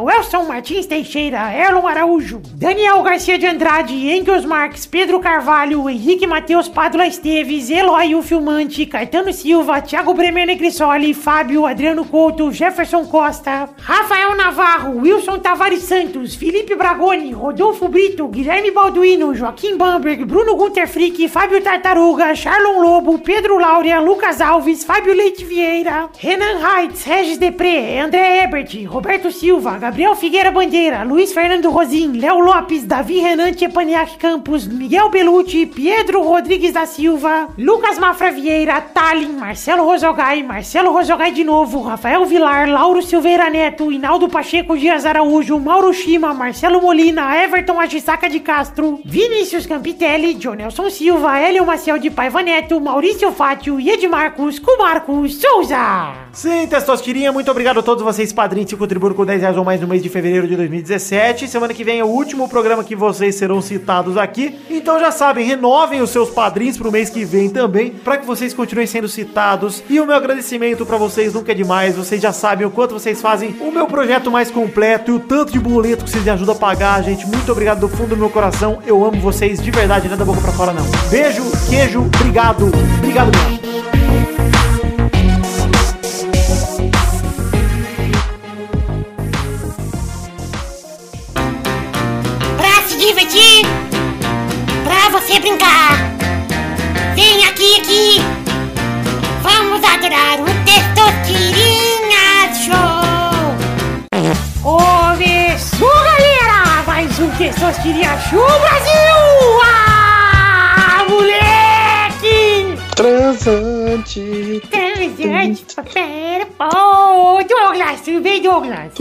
Welson 0.00 0.46
Martins 0.46 0.86
Teixeira, 0.86 1.52
Erlon 1.52 1.86
Araújo, 1.86 2.40
Daniel 2.54 3.02
Garcia 3.02 3.38
de 3.38 3.46
Andrade, 3.46 4.08
Engels 4.08 4.46
Marques, 4.46 4.86
Pedro 4.86 5.20
Carvalho, 5.20 5.88
Henrique 5.88 6.26
Matheus 6.26 6.66
Padula 6.66 7.06
Esteves, 7.06 7.68
Eloy 7.68 8.14
o 8.14 8.22
Filmante, 8.22 8.86
Caetano 8.86 9.32
Silva, 9.34 9.82
Thiago 9.82 10.14
Bremer 10.14 10.46
Negrisoli, 10.46 11.12
Fábio, 11.12 11.66
Adriano 11.66 12.06
Couto, 12.06 12.50
Jefferson 12.50 13.04
Costa, 13.04 13.68
Rafael 13.76 14.34
Navarro, 14.34 14.92
Wilson 14.92 15.38
Tavares 15.40 15.82
Santos, 15.82 16.34
Felipe 16.34 16.74
Bragoni, 16.74 17.32
Rodolfo 17.34 17.88
Brito, 17.88 18.26
Guilherme 18.28 18.70
Balduino, 18.70 19.34
Joaquim 19.34 19.76
Bamberg, 19.76 20.24
Bruno 20.24 20.56
Gunter 20.56 20.88
Frick, 20.88 21.28
Fábio 21.28 21.60
Tartaruga, 21.62 22.34
Charlon 22.34 22.80
Lobo, 22.80 23.18
Pedro 23.18 23.58
Laura, 23.58 24.00
Lucas 24.00 24.40
Alves, 24.40 24.84
Fábio 24.84 25.12
Leite 25.12 25.44
Vieira, 25.44 26.08
Renan 26.18 26.62
Heitz, 26.62 27.04
Regis 27.06 27.38
Depré, 27.38 27.98
André 27.98 28.42
Ebert, 28.42 28.72
Roberto 28.86 29.33
Silva, 29.34 29.76
Gabriel 29.78 30.14
Figueira 30.14 30.50
Bandeira, 30.50 31.02
Luiz 31.02 31.32
Fernando 31.32 31.70
Rosim, 31.70 32.12
Léo 32.12 32.38
Lopes, 32.38 32.84
Davi 32.84 33.20
Renan 33.20 33.52
Tchepaniak 33.52 34.16
Campos, 34.18 34.66
Miguel 34.66 35.10
Belucci, 35.10 35.66
Pedro 35.66 36.22
Rodrigues 36.22 36.72
da 36.72 36.86
Silva, 36.86 37.48
Lucas 37.58 37.98
Mafra 37.98 38.30
Vieira, 38.30 38.80
Talin, 38.80 39.32
Marcelo 39.32 39.84
Rosogai, 39.84 40.42
Marcelo 40.42 40.92
Rosogai 40.92 41.32
de 41.32 41.44
novo, 41.44 41.82
Rafael 41.82 42.24
Vilar, 42.24 42.68
Lauro 42.68 43.02
Silveira 43.02 43.50
Neto, 43.50 43.90
Inaldo 43.90 44.28
Pacheco 44.28 44.76
Dias 44.76 45.04
Araújo, 45.04 45.58
Mauro 45.58 45.92
Shima, 45.92 46.32
Marcelo 46.32 46.80
Molina, 46.80 47.36
Everton 47.36 47.80
Agisaka 47.80 48.28
de 48.28 48.40
Castro, 48.40 49.00
Vinícius 49.04 49.66
Campitelli, 49.66 50.38
Jonelson 50.40 50.88
Silva, 50.90 51.38
Hélio 51.40 51.66
Maciel 51.66 51.98
de 51.98 52.10
Paiva 52.10 52.42
Neto, 52.42 52.80
Maurício 52.80 53.32
Fátio 53.32 53.80
e 53.80 53.90
Edmarcos 53.90 54.58
Cumarcos 54.58 55.40
Souza. 55.40 56.14
Sim, 56.32 56.66
Testostirinha, 56.66 57.32
muito 57.32 57.50
obrigado 57.50 57.80
a 57.80 57.82
todos 57.82 58.02
vocês 58.02 58.32
padrinhos 58.32 58.70
que 58.70 58.76
contribuíram 58.76 59.16
com 59.24 59.26
10 59.26 59.40
reais 59.40 59.56
ou 59.56 59.64
mais 59.64 59.80
no 59.80 59.88
mês 59.88 60.02
de 60.02 60.08
fevereiro 60.10 60.46
de 60.46 60.54
2017. 60.54 61.48
Semana 61.48 61.72
que 61.72 61.82
vem 61.82 61.98
é 61.98 62.04
o 62.04 62.08
último 62.08 62.46
programa 62.46 62.84
que 62.84 62.94
vocês 62.94 63.34
serão 63.34 63.60
citados 63.62 64.18
aqui. 64.18 64.58
Então 64.68 65.00
já 65.00 65.10
sabem, 65.10 65.46
renovem 65.46 66.02
os 66.02 66.10
seus 66.10 66.28
padrinhos 66.28 66.76
pro 66.76 66.92
mês 66.92 67.08
que 67.08 67.24
vem 67.24 67.48
também, 67.48 67.90
para 67.90 68.18
que 68.18 68.26
vocês 68.26 68.52
continuem 68.52 68.86
sendo 68.86 69.08
citados. 69.08 69.82
E 69.88 69.98
o 69.98 70.06
meu 70.06 70.14
agradecimento 70.14 70.84
para 70.84 70.98
vocês 70.98 71.32
nunca 71.32 71.52
é 71.52 71.54
demais. 71.54 71.96
Vocês 71.96 72.20
já 72.20 72.32
sabem 72.32 72.66
o 72.66 72.70
quanto 72.70 72.92
vocês 72.92 73.20
fazem 73.22 73.56
o 73.60 73.72
meu 73.72 73.86
projeto 73.86 74.30
mais 74.30 74.50
completo 74.50 75.10
e 75.10 75.14
o 75.14 75.20
tanto 75.20 75.52
de 75.52 75.58
boleto 75.58 76.04
que 76.04 76.10
vocês 76.10 76.22
me 76.24 76.30
ajudam 76.30 76.54
a 76.54 76.58
pagar, 76.58 77.02
gente. 77.02 77.26
Muito 77.26 77.50
obrigado 77.50 77.80
do 77.80 77.88
fundo 77.88 78.10
do 78.10 78.16
meu 78.16 78.28
coração. 78.28 78.78
Eu 78.86 79.04
amo 79.04 79.18
vocês 79.20 79.60
de 79.60 79.70
verdade, 79.70 80.06
não 80.06 80.14
é 80.14 80.18
da 80.18 80.24
boca 80.24 80.40
pra 80.40 80.52
fora 80.52 80.72
não. 80.72 80.84
Beijo, 81.10 81.42
queijo, 81.70 82.00
obrigado. 82.00 82.70
Obrigado 82.98 83.30
mesmo. 83.38 83.73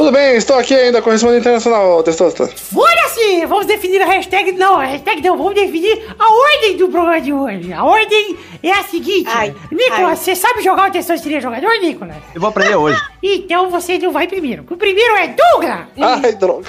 Tudo 0.04 0.12
bem, 0.12 0.36
estou 0.36 0.58
aqui 0.58 0.76
ainda, 0.76 1.02
correspondente 1.02 1.40
internacional, 1.40 2.04
Testosta. 2.04 2.46
Foda-se! 2.46 3.46
Vamos 3.46 3.66
definir 3.66 4.02
a 4.02 4.06
hashtag. 4.06 4.52
Não, 4.52 4.78
a 4.78 4.84
hashtag 4.84 5.22
não, 5.22 5.38
vamos 5.38 5.56
definir 5.56 6.14
a 6.20 6.30
ordem 6.30 6.76
do 6.76 6.90
programa 6.90 7.22
de 7.22 7.32
hoje. 7.32 7.72
A 7.72 7.86
ordem 7.86 8.38
é 8.62 8.72
a 8.72 8.84
seguinte: 8.84 9.30
Ai, 9.34 9.56
Nicolas, 9.72 10.10
ai. 10.10 10.16
você 10.18 10.36
sabe 10.36 10.62
jogar 10.62 10.90
o 10.90 10.92
Testosterona 10.92 11.40
jogador, 11.40 11.80
Nicolas? 11.80 12.18
Eu 12.36 12.42
vou 12.42 12.50
aprender 12.50 12.76
hoje. 12.76 13.00
Então 13.24 13.70
você 13.70 13.98
não 13.98 14.12
vai 14.12 14.28
primeiro. 14.28 14.66
O 14.70 14.76
primeiro 14.76 15.16
é 15.16 15.30
Douglas, 15.30 15.88
Ai, 15.98 16.34
droga. 16.34 16.68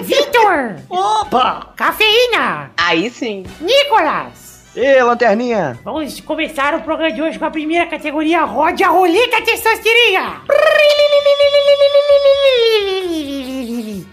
Vitor, 0.00 0.76
Opa! 0.88 1.74
Cafeína, 1.76 2.70
Aí 2.78 3.10
sim. 3.10 3.44
Nicolas. 3.60 4.41
Ê, 4.74 5.02
lanterninha! 5.02 5.78
Vamos 5.84 6.18
começar 6.20 6.74
o 6.74 6.80
programa 6.80 7.12
de 7.12 7.20
hoje 7.20 7.38
com 7.38 7.44
a 7.44 7.50
primeira 7.50 7.86
categoria: 7.86 8.42
Rode 8.44 8.82
a 8.82 8.88
roleta 8.88 9.42
Testosterona. 9.42 10.42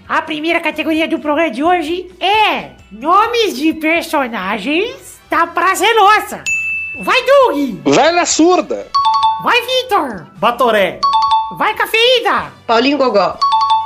A 0.08 0.22
primeira 0.22 0.60
categoria 0.60 1.08
do 1.08 1.20
programa 1.20 1.50
de 1.50 1.64
hoje 1.64 2.12
é 2.20 2.72
nomes 2.92 3.56
de 3.56 3.74
personagens 3.74 5.18
da 5.30 5.48
Praça 5.48 5.86
é 5.86 5.94
Nossa. 5.94 6.44
Vai, 7.06 7.24
Doug! 7.24 7.96
Velha 7.96 8.26
surda. 8.26 8.88
Vai, 9.42 9.62
Vitor! 9.62 10.28
Batoré. 10.36 11.00
Vai, 11.58 11.74
Cafeína! 11.74 12.52
Paulinho 12.68 12.98
Gogó. 12.98 13.38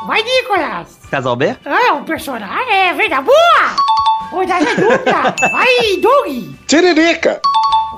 Vai, 0.08 0.24
Nicolas! 0.24 1.00
Casal 1.12 1.36
B? 1.36 1.56
Ah, 1.64 1.88
é 1.90 1.92
um 1.92 2.04
personagem, 2.04 2.74
é 2.74 2.94
verdade. 2.94 3.26
Boa! 3.26 3.93
Rodada 4.34 4.74
dupla! 4.76 5.36
Vai, 5.52 5.98
Doug! 6.02 6.56
Tiririca. 6.66 7.40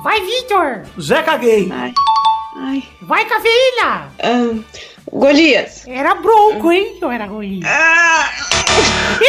Vai, 0.03 0.19
Vitor! 0.19 0.83
Zeca 0.99 1.37
Gay. 1.37 1.71
Ai. 1.71 1.93
Ai. 2.57 2.83
Vai, 3.01 3.23
Cafeína! 3.25 4.11
Ah, 4.21 4.53
Golias. 5.17 5.87
Era 5.87 6.15
bronco, 6.15 6.71
hein? 6.71 6.99
Ou 7.01 7.09
era 7.11 7.25
Golias? 7.25 7.63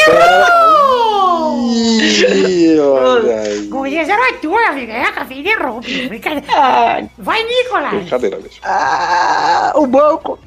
Errou! 0.09 1.70
Ih, 1.72 2.80
olha 2.80 3.41
aí. 3.41 3.66
Golias 3.68 4.09
era 4.09 4.30
ator, 4.30 4.61
amiga. 4.64 4.93
É, 4.93 5.03
a 5.05 5.12
Cafeína 5.12 5.49
errou. 5.51 5.80
Brincadeira. 6.09 6.45
Ah, 6.57 7.03
Vai, 7.18 7.43
Nicolas! 7.45 7.91
Brincadeira 7.95 8.37
mesmo. 8.39 8.59
Ah, 8.64 9.72
o 9.76 9.87
banco! 9.87 10.39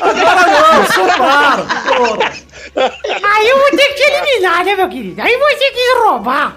Agora 0.00 0.44
não. 0.50 0.84
Porra. 1.96 2.32
Aí 3.36 3.48
eu 3.48 3.58
vou 3.58 3.70
ter 3.70 3.88
que 3.88 3.94
te 3.94 4.02
eliminar, 4.02 4.64
né, 4.64 4.74
meu 4.74 4.88
querido? 4.88 5.22
Aí 5.22 5.36
você 5.38 5.70
quis 5.70 5.98
roubar. 6.02 6.52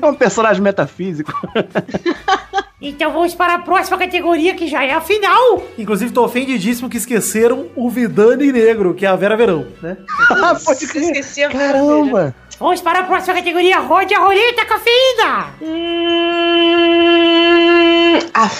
É 0.00 0.06
um 0.06 0.14
personagem 0.14 0.62
metafísico. 0.62 1.32
Então 2.82 3.12
vamos 3.12 3.32
para 3.32 3.54
a 3.54 3.58
próxima 3.60 3.96
categoria, 3.96 4.56
que 4.56 4.66
já 4.66 4.84
é 4.84 4.92
a 4.92 5.00
final. 5.00 5.62
Inclusive, 5.78 6.12
tô 6.12 6.24
ofendidíssimo 6.24 6.90
que 6.90 6.96
esqueceram 6.96 7.68
o 7.76 7.88
Vidani 7.88 8.50
Negro, 8.50 8.92
que 8.92 9.06
é 9.06 9.08
a 9.08 9.14
Vera 9.14 9.36
Verão, 9.36 9.68
né? 9.80 9.96
Ah, 10.28 10.56
pode 10.64 10.84
Você 10.84 10.98
esqueceu. 10.98 11.48
Caramba! 11.50 12.34
Vamos 12.58 12.80
para 12.80 12.98
a 12.98 13.04
próxima 13.04 13.34
categoria. 13.34 13.78
Rode 13.78 14.12
a 14.12 14.18
roleta, 14.18 14.64
cafeína. 14.64 15.54
Hum, 15.62 15.82
ah, 18.34 18.50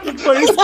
Que 0.00 0.16
foi 0.18 0.44
isso? 0.44 0.54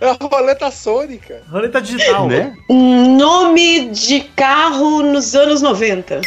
É 0.00 0.08
a 0.08 0.16
roleta 0.20 0.70
sônica. 0.70 1.42
Roleta 1.50 1.80
digital. 1.80 2.28
Né? 2.28 2.54
nome 2.68 3.88
de 3.90 4.20
carro 4.36 5.02
nos 5.02 5.34
anos 5.34 5.62
90. 5.62 6.20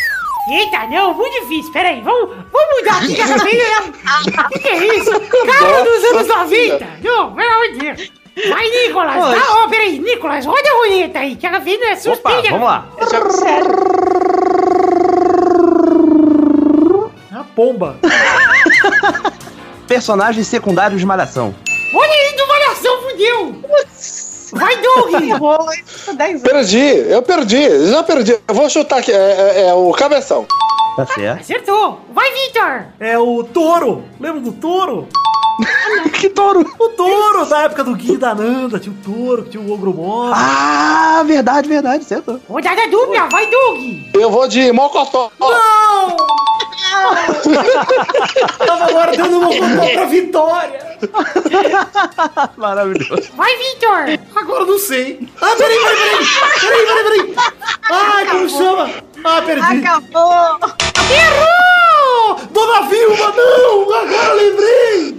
Eita, 0.50 0.88
não, 0.88 1.14
muito 1.14 1.40
difícil. 1.42 1.72
Pera 1.72 1.90
aí, 1.90 2.02
vamos, 2.02 2.30
vamos 2.52 2.76
mudar 2.80 2.98
aqui 2.98 3.14
que 3.16 3.22
a 3.22 3.28
cafeína 3.28 3.64
é... 3.64 3.80
O 4.56 4.60
que, 4.60 4.68
é 4.68 4.98
isso? 4.98 5.12
Cara 5.46 5.84
dos 5.84 6.04
anos 6.06 6.28
90. 6.28 6.88
Não, 7.04 7.36
pelo 7.36 7.52
amor 7.54 7.68
de 7.74 7.78
Deus. 7.80 8.12
Vai, 8.50 8.70
Nicolas. 8.70 9.24
Oi. 9.24 9.40
Tá, 9.40 9.46
ó, 9.50 9.68
peraí, 9.68 10.00
Nicolas, 10.00 10.46
roda 10.46 10.70
a 10.70 10.74
roleta 10.78 11.20
aí, 11.20 11.36
que 11.36 11.46
a 11.46 11.52
cafeína 11.52 11.86
é 11.86 11.92
Opa, 11.92 12.02
suspeita. 12.02 12.50
vamos 12.50 12.66
lá. 12.68 12.88
É. 17.32 17.38
A 17.38 17.44
pomba. 17.56 17.98
Personagens 19.88 20.48
secundários 20.48 21.00
de 21.00 21.06
Malhação. 21.06 21.54
Olha 21.94 22.12
aí, 22.12 22.36
do 22.36 22.48
Malhação, 22.48 23.02
fudeu. 23.02 23.62
Vai, 24.52 24.78
Doug. 24.82 25.14
Errou 25.24 25.66
10 26.14 26.20
anos. 26.30 26.42
Perdi, 26.42 26.80
eu 27.10 27.22
perdi, 27.22 27.88
já 27.88 28.04
perdi. 28.04 28.38
Eu 28.48 28.56
vou 28.56 28.70
chutar 28.70 29.00
aqui, 29.00 29.12
é, 29.12 29.16
é- 29.16 29.68
é 29.70 29.74
o 29.74 29.92
cabeção. 29.92 30.46
Tá 30.96 31.06
certo? 31.06 31.40
Acertou. 31.42 32.00
Vai, 32.14 32.30
Victor. 32.34 32.86
É 33.00 33.18
o 33.18 33.44
touro. 33.46 34.04
Lembra 34.20 34.42
do 34.42 34.52
touro? 34.52 35.08
que 36.20 36.28
touro! 36.30 36.62
O 36.80 36.90
touro 36.90 37.46
da 37.46 37.64
época 37.64 37.84
do 37.84 37.96
Gui 37.96 38.18
da 38.18 38.34
Nanda. 38.34 38.80
Tinha 38.80 38.94
o 38.94 38.98
touro, 39.04 39.44
tinha 39.44 39.62
o 39.62 39.72
ogro 39.72 39.94
moro. 39.94 40.34
Ah, 40.36 41.24
verdade, 41.26 41.70
verdade, 41.70 42.04
certo. 42.04 42.42
Rodada 42.50 42.88
dupla, 42.90 43.28
vai, 43.32 43.48
Doug. 43.50 43.80
Eu 44.14 44.30
vou 44.32 44.48
de 44.48 44.72
Mocotó. 44.72 45.32
Não! 45.40 46.18
Tava 48.66 48.86
agora 48.86 49.16
dando 49.16 49.38
uma 49.38 49.48
conta 49.48 49.92
pra 49.94 50.06
vitória. 50.06 50.98
Maravilhoso. 52.58 53.32
Vai, 53.34 53.56
Victor. 53.58 54.20
Agora 54.36 54.62
eu 54.62 54.68
não 54.68 54.80
sei. 54.80 55.28
Ah, 55.42 55.56
peraí, 55.58 55.78
peraí, 55.80 55.98
peraí. 55.98 56.26
Peraí, 56.60 56.86
peraí, 56.86 57.04
peraí. 57.04 57.36
Ai, 57.90 58.26
como 58.28 58.50
chama? 58.50 58.90
Ah, 59.24 59.42
perdi. 59.42 59.86
Acabou! 59.86 60.60
Errou! 61.12 61.91
Dona 62.52 62.82
Vilma, 62.82 63.34
não! 63.36 63.94
Agora 63.94 64.34
lembrei! 64.34 65.16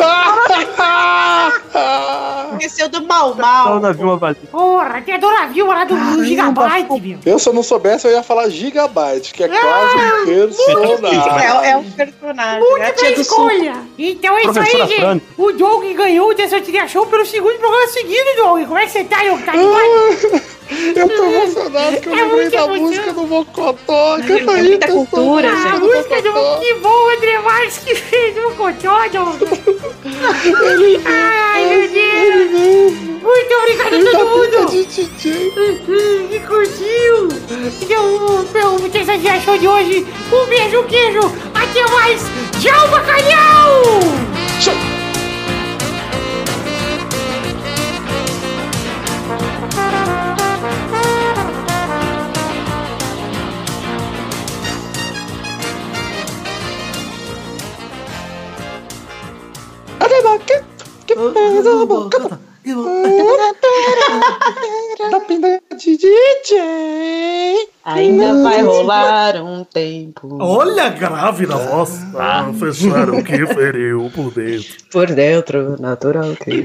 Esqueceu 2.53 2.89
do 2.89 3.07
mal 3.07 3.35
mal. 3.35 3.81
na 3.81 3.93
Vilma 3.93 4.17
Batista. 4.17 4.49
Porra, 4.49 5.03
tem 5.03 5.15
a 5.15 5.19
Dona 5.19 5.47
Vilma 5.47 5.75
lá 5.75 5.85
do, 5.85 5.95
do 5.95 6.25
Gigabyte, 6.25 7.01
meu. 7.01 7.19
Eu, 7.25 7.39
se 7.39 7.49
eu 7.49 7.53
não 7.53 7.63
soubesse, 7.63 8.07
eu 8.07 8.13
ia 8.13 8.23
falar 8.23 8.49
Gigabyte, 8.49 9.33
que 9.33 9.45
é 9.45 9.49
quase 9.49 9.97
um 9.97 10.25
personagem. 10.27 11.65
É, 11.65 11.71
é 11.71 11.77
um 11.77 11.91
personagem. 11.91 12.53
É 12.53 12.57
a 12.57 12.61
Múltipla 12.61 12.93
tia 12.93 13.11
do 13.17 13.25
sul. 13.25 13.51
escolha. 13.51 13.75
Então 13.99 14.37
é 14.37 14.43
isso 14.43 14.61
aí, 14.61 14.87
gente. 14.87 15.01
Fran. 15.01 15.21
O 15.39 15.53
Doug 15.53 15.85
ganhou 15.95 16.29
o 16.31 16.35
Dessortilha 16.35 16.87
Show 16.87 17.07
pelo 17.07 17.27
segundo 17.27 17.59
programa 17.59 17.87
seguido, 17.89 18.37
Doug. 18.37 18.65
Como 18.67 18.79
é 18.79 18.87
que 18.87 18.93
você 18.93 19.05
tá, 19.05 19.23
Doug? 19.25 19.43
Tá 19.43 19.53
demais? 19.53 20.62
Eu 20.95 21.09
tô 21.09 21.25
emocionado 21.25 22.01
que 22.01 22.09
eu 22.09 22.15
É 22.17 22.23
lembrei 22.25 22.49
da 22.51 22.67
música 22.67 23.13
do 23.13 23.23
Mocotó. 23.27 24.17
Canta 24.27 24.53
É 24.53 24.55
aí, 24.61 24.79
pessoal. 24.79 25.07
cultura, 25.07 25.53
A 25.53 25.57
gente. 25.57 25.79
música 25.81 26.23
do... 26.23 26.33
Que 26.61 26.75
bom, 26.75 26.89
o 26.89 27.11
André 27.11 27.39
Marques 27.41 27.79
que 27.79 27.95
fez 27.95 28.37
o 28.39 28.51
Cotó, 28.53 29.09
Doug. 29.09 29.43
Ai, 31.05 31.65
meu 31.67 31.89
Deus! 31.89 32.51
Muito 33.23 33.55
obrigado 33.55 33.95
a 33.95 33.99
todo 34.11 34.31
mundo! 34.31 34.59
Que 36.29 36.39
curtiu! 36.41 37.29
Então, 37.83 38.05
meu 38.53 38.71
Muitas 38.79 39.07
Viagens 39.07 39.45
show 39.45 39.57
de 39.59 39.69
hoje, 39.69 40.07
um 40.33 40.47
beijo, 40.47 40.81
um 40.81 40.85
queijo! 40.85 41.21
Até 41.55 41.83
mais! 41.93 42.21
Tchau, 42.61 42.89
bacalhau! 42.89 43.83
Da 65.11 65.19
pinda 65.21 65.61
de 65.77 65.97
DJ. 65.97 67.69
Ainda 67.85 68.41
vai 68.41 68.63
rolar 68.63 69.35
um 69.43 69.65
tempo. 69.65 70.39
Olha 70.41 70.89
grave 70.91 71.45
na 71.45 71.57
voz. 71.57 71.99
Ah, 72.17 72.53
fecharam 72.57 73.21
que 73.25 73.45
feriu 73.47 74.13
por 74.15 74.31
dentro. 74.33 74.77
Por 74.93 75.07
dentro, 75.09 75.83
natural 75.83 76.37
que. 76.37 76.61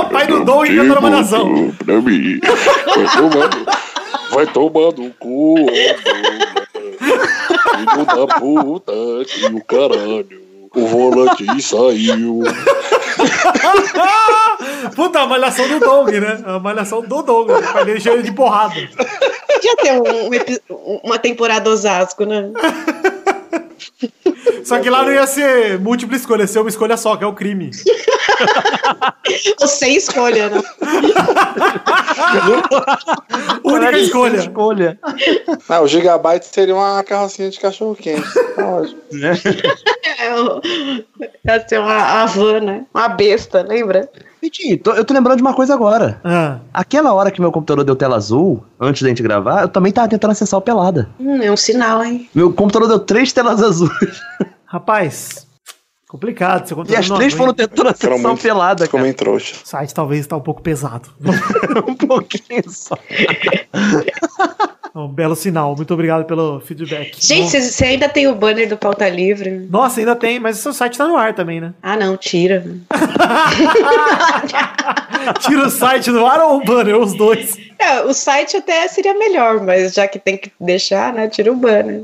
o 0.00 0.08
pai 0.10 0.26
do 0.26 0.42
Dom 0.42 0.64
cantando 0.64 0.94
a 0.94 1.00
malhação. 1.02 1.70
Pra 1.84 2.00
mim. 2.00 2.40
Vai 2.86 3.06
tomando. 3.14 3.66
Vai 4.30 4.46
tomando 4.46 5.04
o 5.04 5.12
cu. 5.14 5.66
Filho 7.70 8.04
da 8.06 8.26
puta 8.38 8.92
que 9.26 9.46
o 9.46 9.64
caralho. 9.64 10.49
O 10.74 10.86
volante 10.86 11.44
saiu. 11.62 12.40
Puta, 14.94 15.20
a 15.20 15.26
malhação 15.26 15.68
do 15.68 15.78
Dong, 15.80 16.20
né? 16.20 16.40
A 16.44 16.58
malhação 16.58 17.02
do 17.02 17.22
Dong. 17.22 17.52
Vai 17.72 17.84
deixar 17.84 18.12
ele 18.12 18.22
de 18.22 18.32
porrada. 18.32 18.74
Podia 19.46 19.76
ter 19.76 19.92
um- 20.00 20.30
um 20.70 21.00
uma 21.04 21.18
temporada 21.18 21.68
Osasco, 21.70 22.24
né? 22.24 22.50
Só 24.64 24.78
que 24.80 24.90
lá 24.90 25.04
não 25.04 25.12
ia 25.12 25.26
ser 25.26 25.78
múltipla 25.78 26.16
escolha, 26.16 26.42
ia 26.42 26.46
ser 26.46 26.60
uma 26.60 26.68
escolha 26.68 26.96
só, 26.96 27.16
que 27.16 27.24
é 27.24 27.26
o 27.26 27.34
crime. 27.34 27.70
Ou 29.60 29.66
sem 29.66 29.96
escolha, 29.96 30.48
né? 30.48 30.62
Única 33.64 33.98
escolha. 33.98 34.36
Escolha. 34.38 34.98
Ah, 35.68 35.80
o 35.80 35.88
Gigabyte 35.88 36.46
seria 36.46 36.74
uma 36.74 37.02
carrocinha 37.04 37.50
de 37.50 37.60
cachorro 37.60 37.94
quente. 37.94 38.26
Tá 38.56 38.66
ótimo. 38.66 39.00
É, 40.18 40.30
Ia 41.46 41.68
ser 41.68 41.80
uma 41.80 42.22
Havana, 42.22 42.60
né? 42.60 42.86
uma 42.94 43.08
besta, 43.08 43.62
lembra? 43.62 44.08
Vitinho, 44.40 44.78
tô- 44.78 44.92
eu 44.92 45.04
tô 45.04 45.12
lembrando 45.12 45.36
de 45.36 45.42
uma 45.42 45.52
coisa 45.54 45.74
agora. 45.74 46.20
Ah, 46.24 46.58
Aquela 46.72 47.12
hora 47.12 47.30
que 47.30 47.40
meu 47.40 47.52
computador 47.52 47.84
deu 47.84 47.94
tela 47.94 48.16
azul, 48.16 48.64
antes 48.80 49.02
da 49.02 49.08
gente 49.08 49.22
gravar, 49.22 49.62
eu 49.62 49.68
também 49.68 49.92
tava 49.92 50.08
tentando 50.08 50.30
acessar 50.30 50.58
o 50.58 50.62
Pelada. 50.62 51.10
Hum, 51.20 51.42
é 51.42 51.50
um 51.52 51.56
sinal, 51.56 52.02
hein? 52.02 52.28
Meu 52.34 52.52
computador 52.52 52.88
deu 52.88 52.98
três 52.98 53.32
telas 53.32 53.62
azuis. 53.62 54.20
rapaz, 54.64 55.46
complicado. 56.08 56.66
Seu 56.66 56.74
E 56.74 56.76
computador 56.76 57.00
as 57.00 57.08
não 57.10 57.16
três 57.18 57.34
foram 57.34 57.52
tentando 57.54 57.88
acessar 57.88 58.32
o 58.32 58.36
Pelada, 58.38 58.84
Ficou 58.84 58.98
cara. 58.98 59.02
meio 59.02 59.14
trouxa. 59.14 59.56
O 59.64 59.68
site 59.68 59.92
talvez 59.94 60.26
tá 60.26 60.36
um 60.36 60.40
pouco 60.40 60.62
pesado. 60.62 61.08
um 61.86 61.94
pouquinho 61.94 62.62
só. 62.68 62.96
Um 64.94 65.08
belo 65.08 65.36
sinal. 65.36 65.74
Muito 65.76 65.94
obrigado 65.94 66.24
pelo 66.24 66.60
feedback. 66.60 67.14
Gente, 67.18 67.52
Bom, 67.52 67.60
você 67.60 67.84
ainda 67.84 68.08
tem 68.08 68.26
o 68.26 68.34
banner 68.34 68.68
do 68.68 68.76
Pauta 68.76 69.08
Livre? 69.08 69.66
Nossa, 69.70 70.00
ainda 70.00 70.16
tem, 70.16 70.40
mas 70.40 70.58
o 70.58 70.62
seu 70.62 70.72
site 70.72 70.98
tá 70.98 71.06
no 71.06 71.16
ar 71.16 71.34
também, 71.34 71.60
né? 71.60 71.72
Ah, 71.82 71.96
não, 71.96 72.16
tira. 72.16 72.64
Tira 75.40 75.66
o 75.66 75.70
site 75.70 76.10
do 76.10 76.24
ar 76.24 76.40
ou 76.40 76.56
o 76.56 76.64
banner, 76.64 76.96
os 76.96 77.14
dois. 77.14 77.56
É, 77.78 78.00
o 78.02 78.12
site 78.12 78.56
até 78.56 78.88
seria 78.88 79.14
melhor, 79.14 79.62
mas 79.62 79.94
já 79.94 80.08
que 80.08 80.18
tem 80.18 80.36
que 80.36 80.50
deixar, 80.60 81.12
né? 81.12 81.28
Tira 81.28 81.52
o 81.52 81.56
banner. 81.56 82.00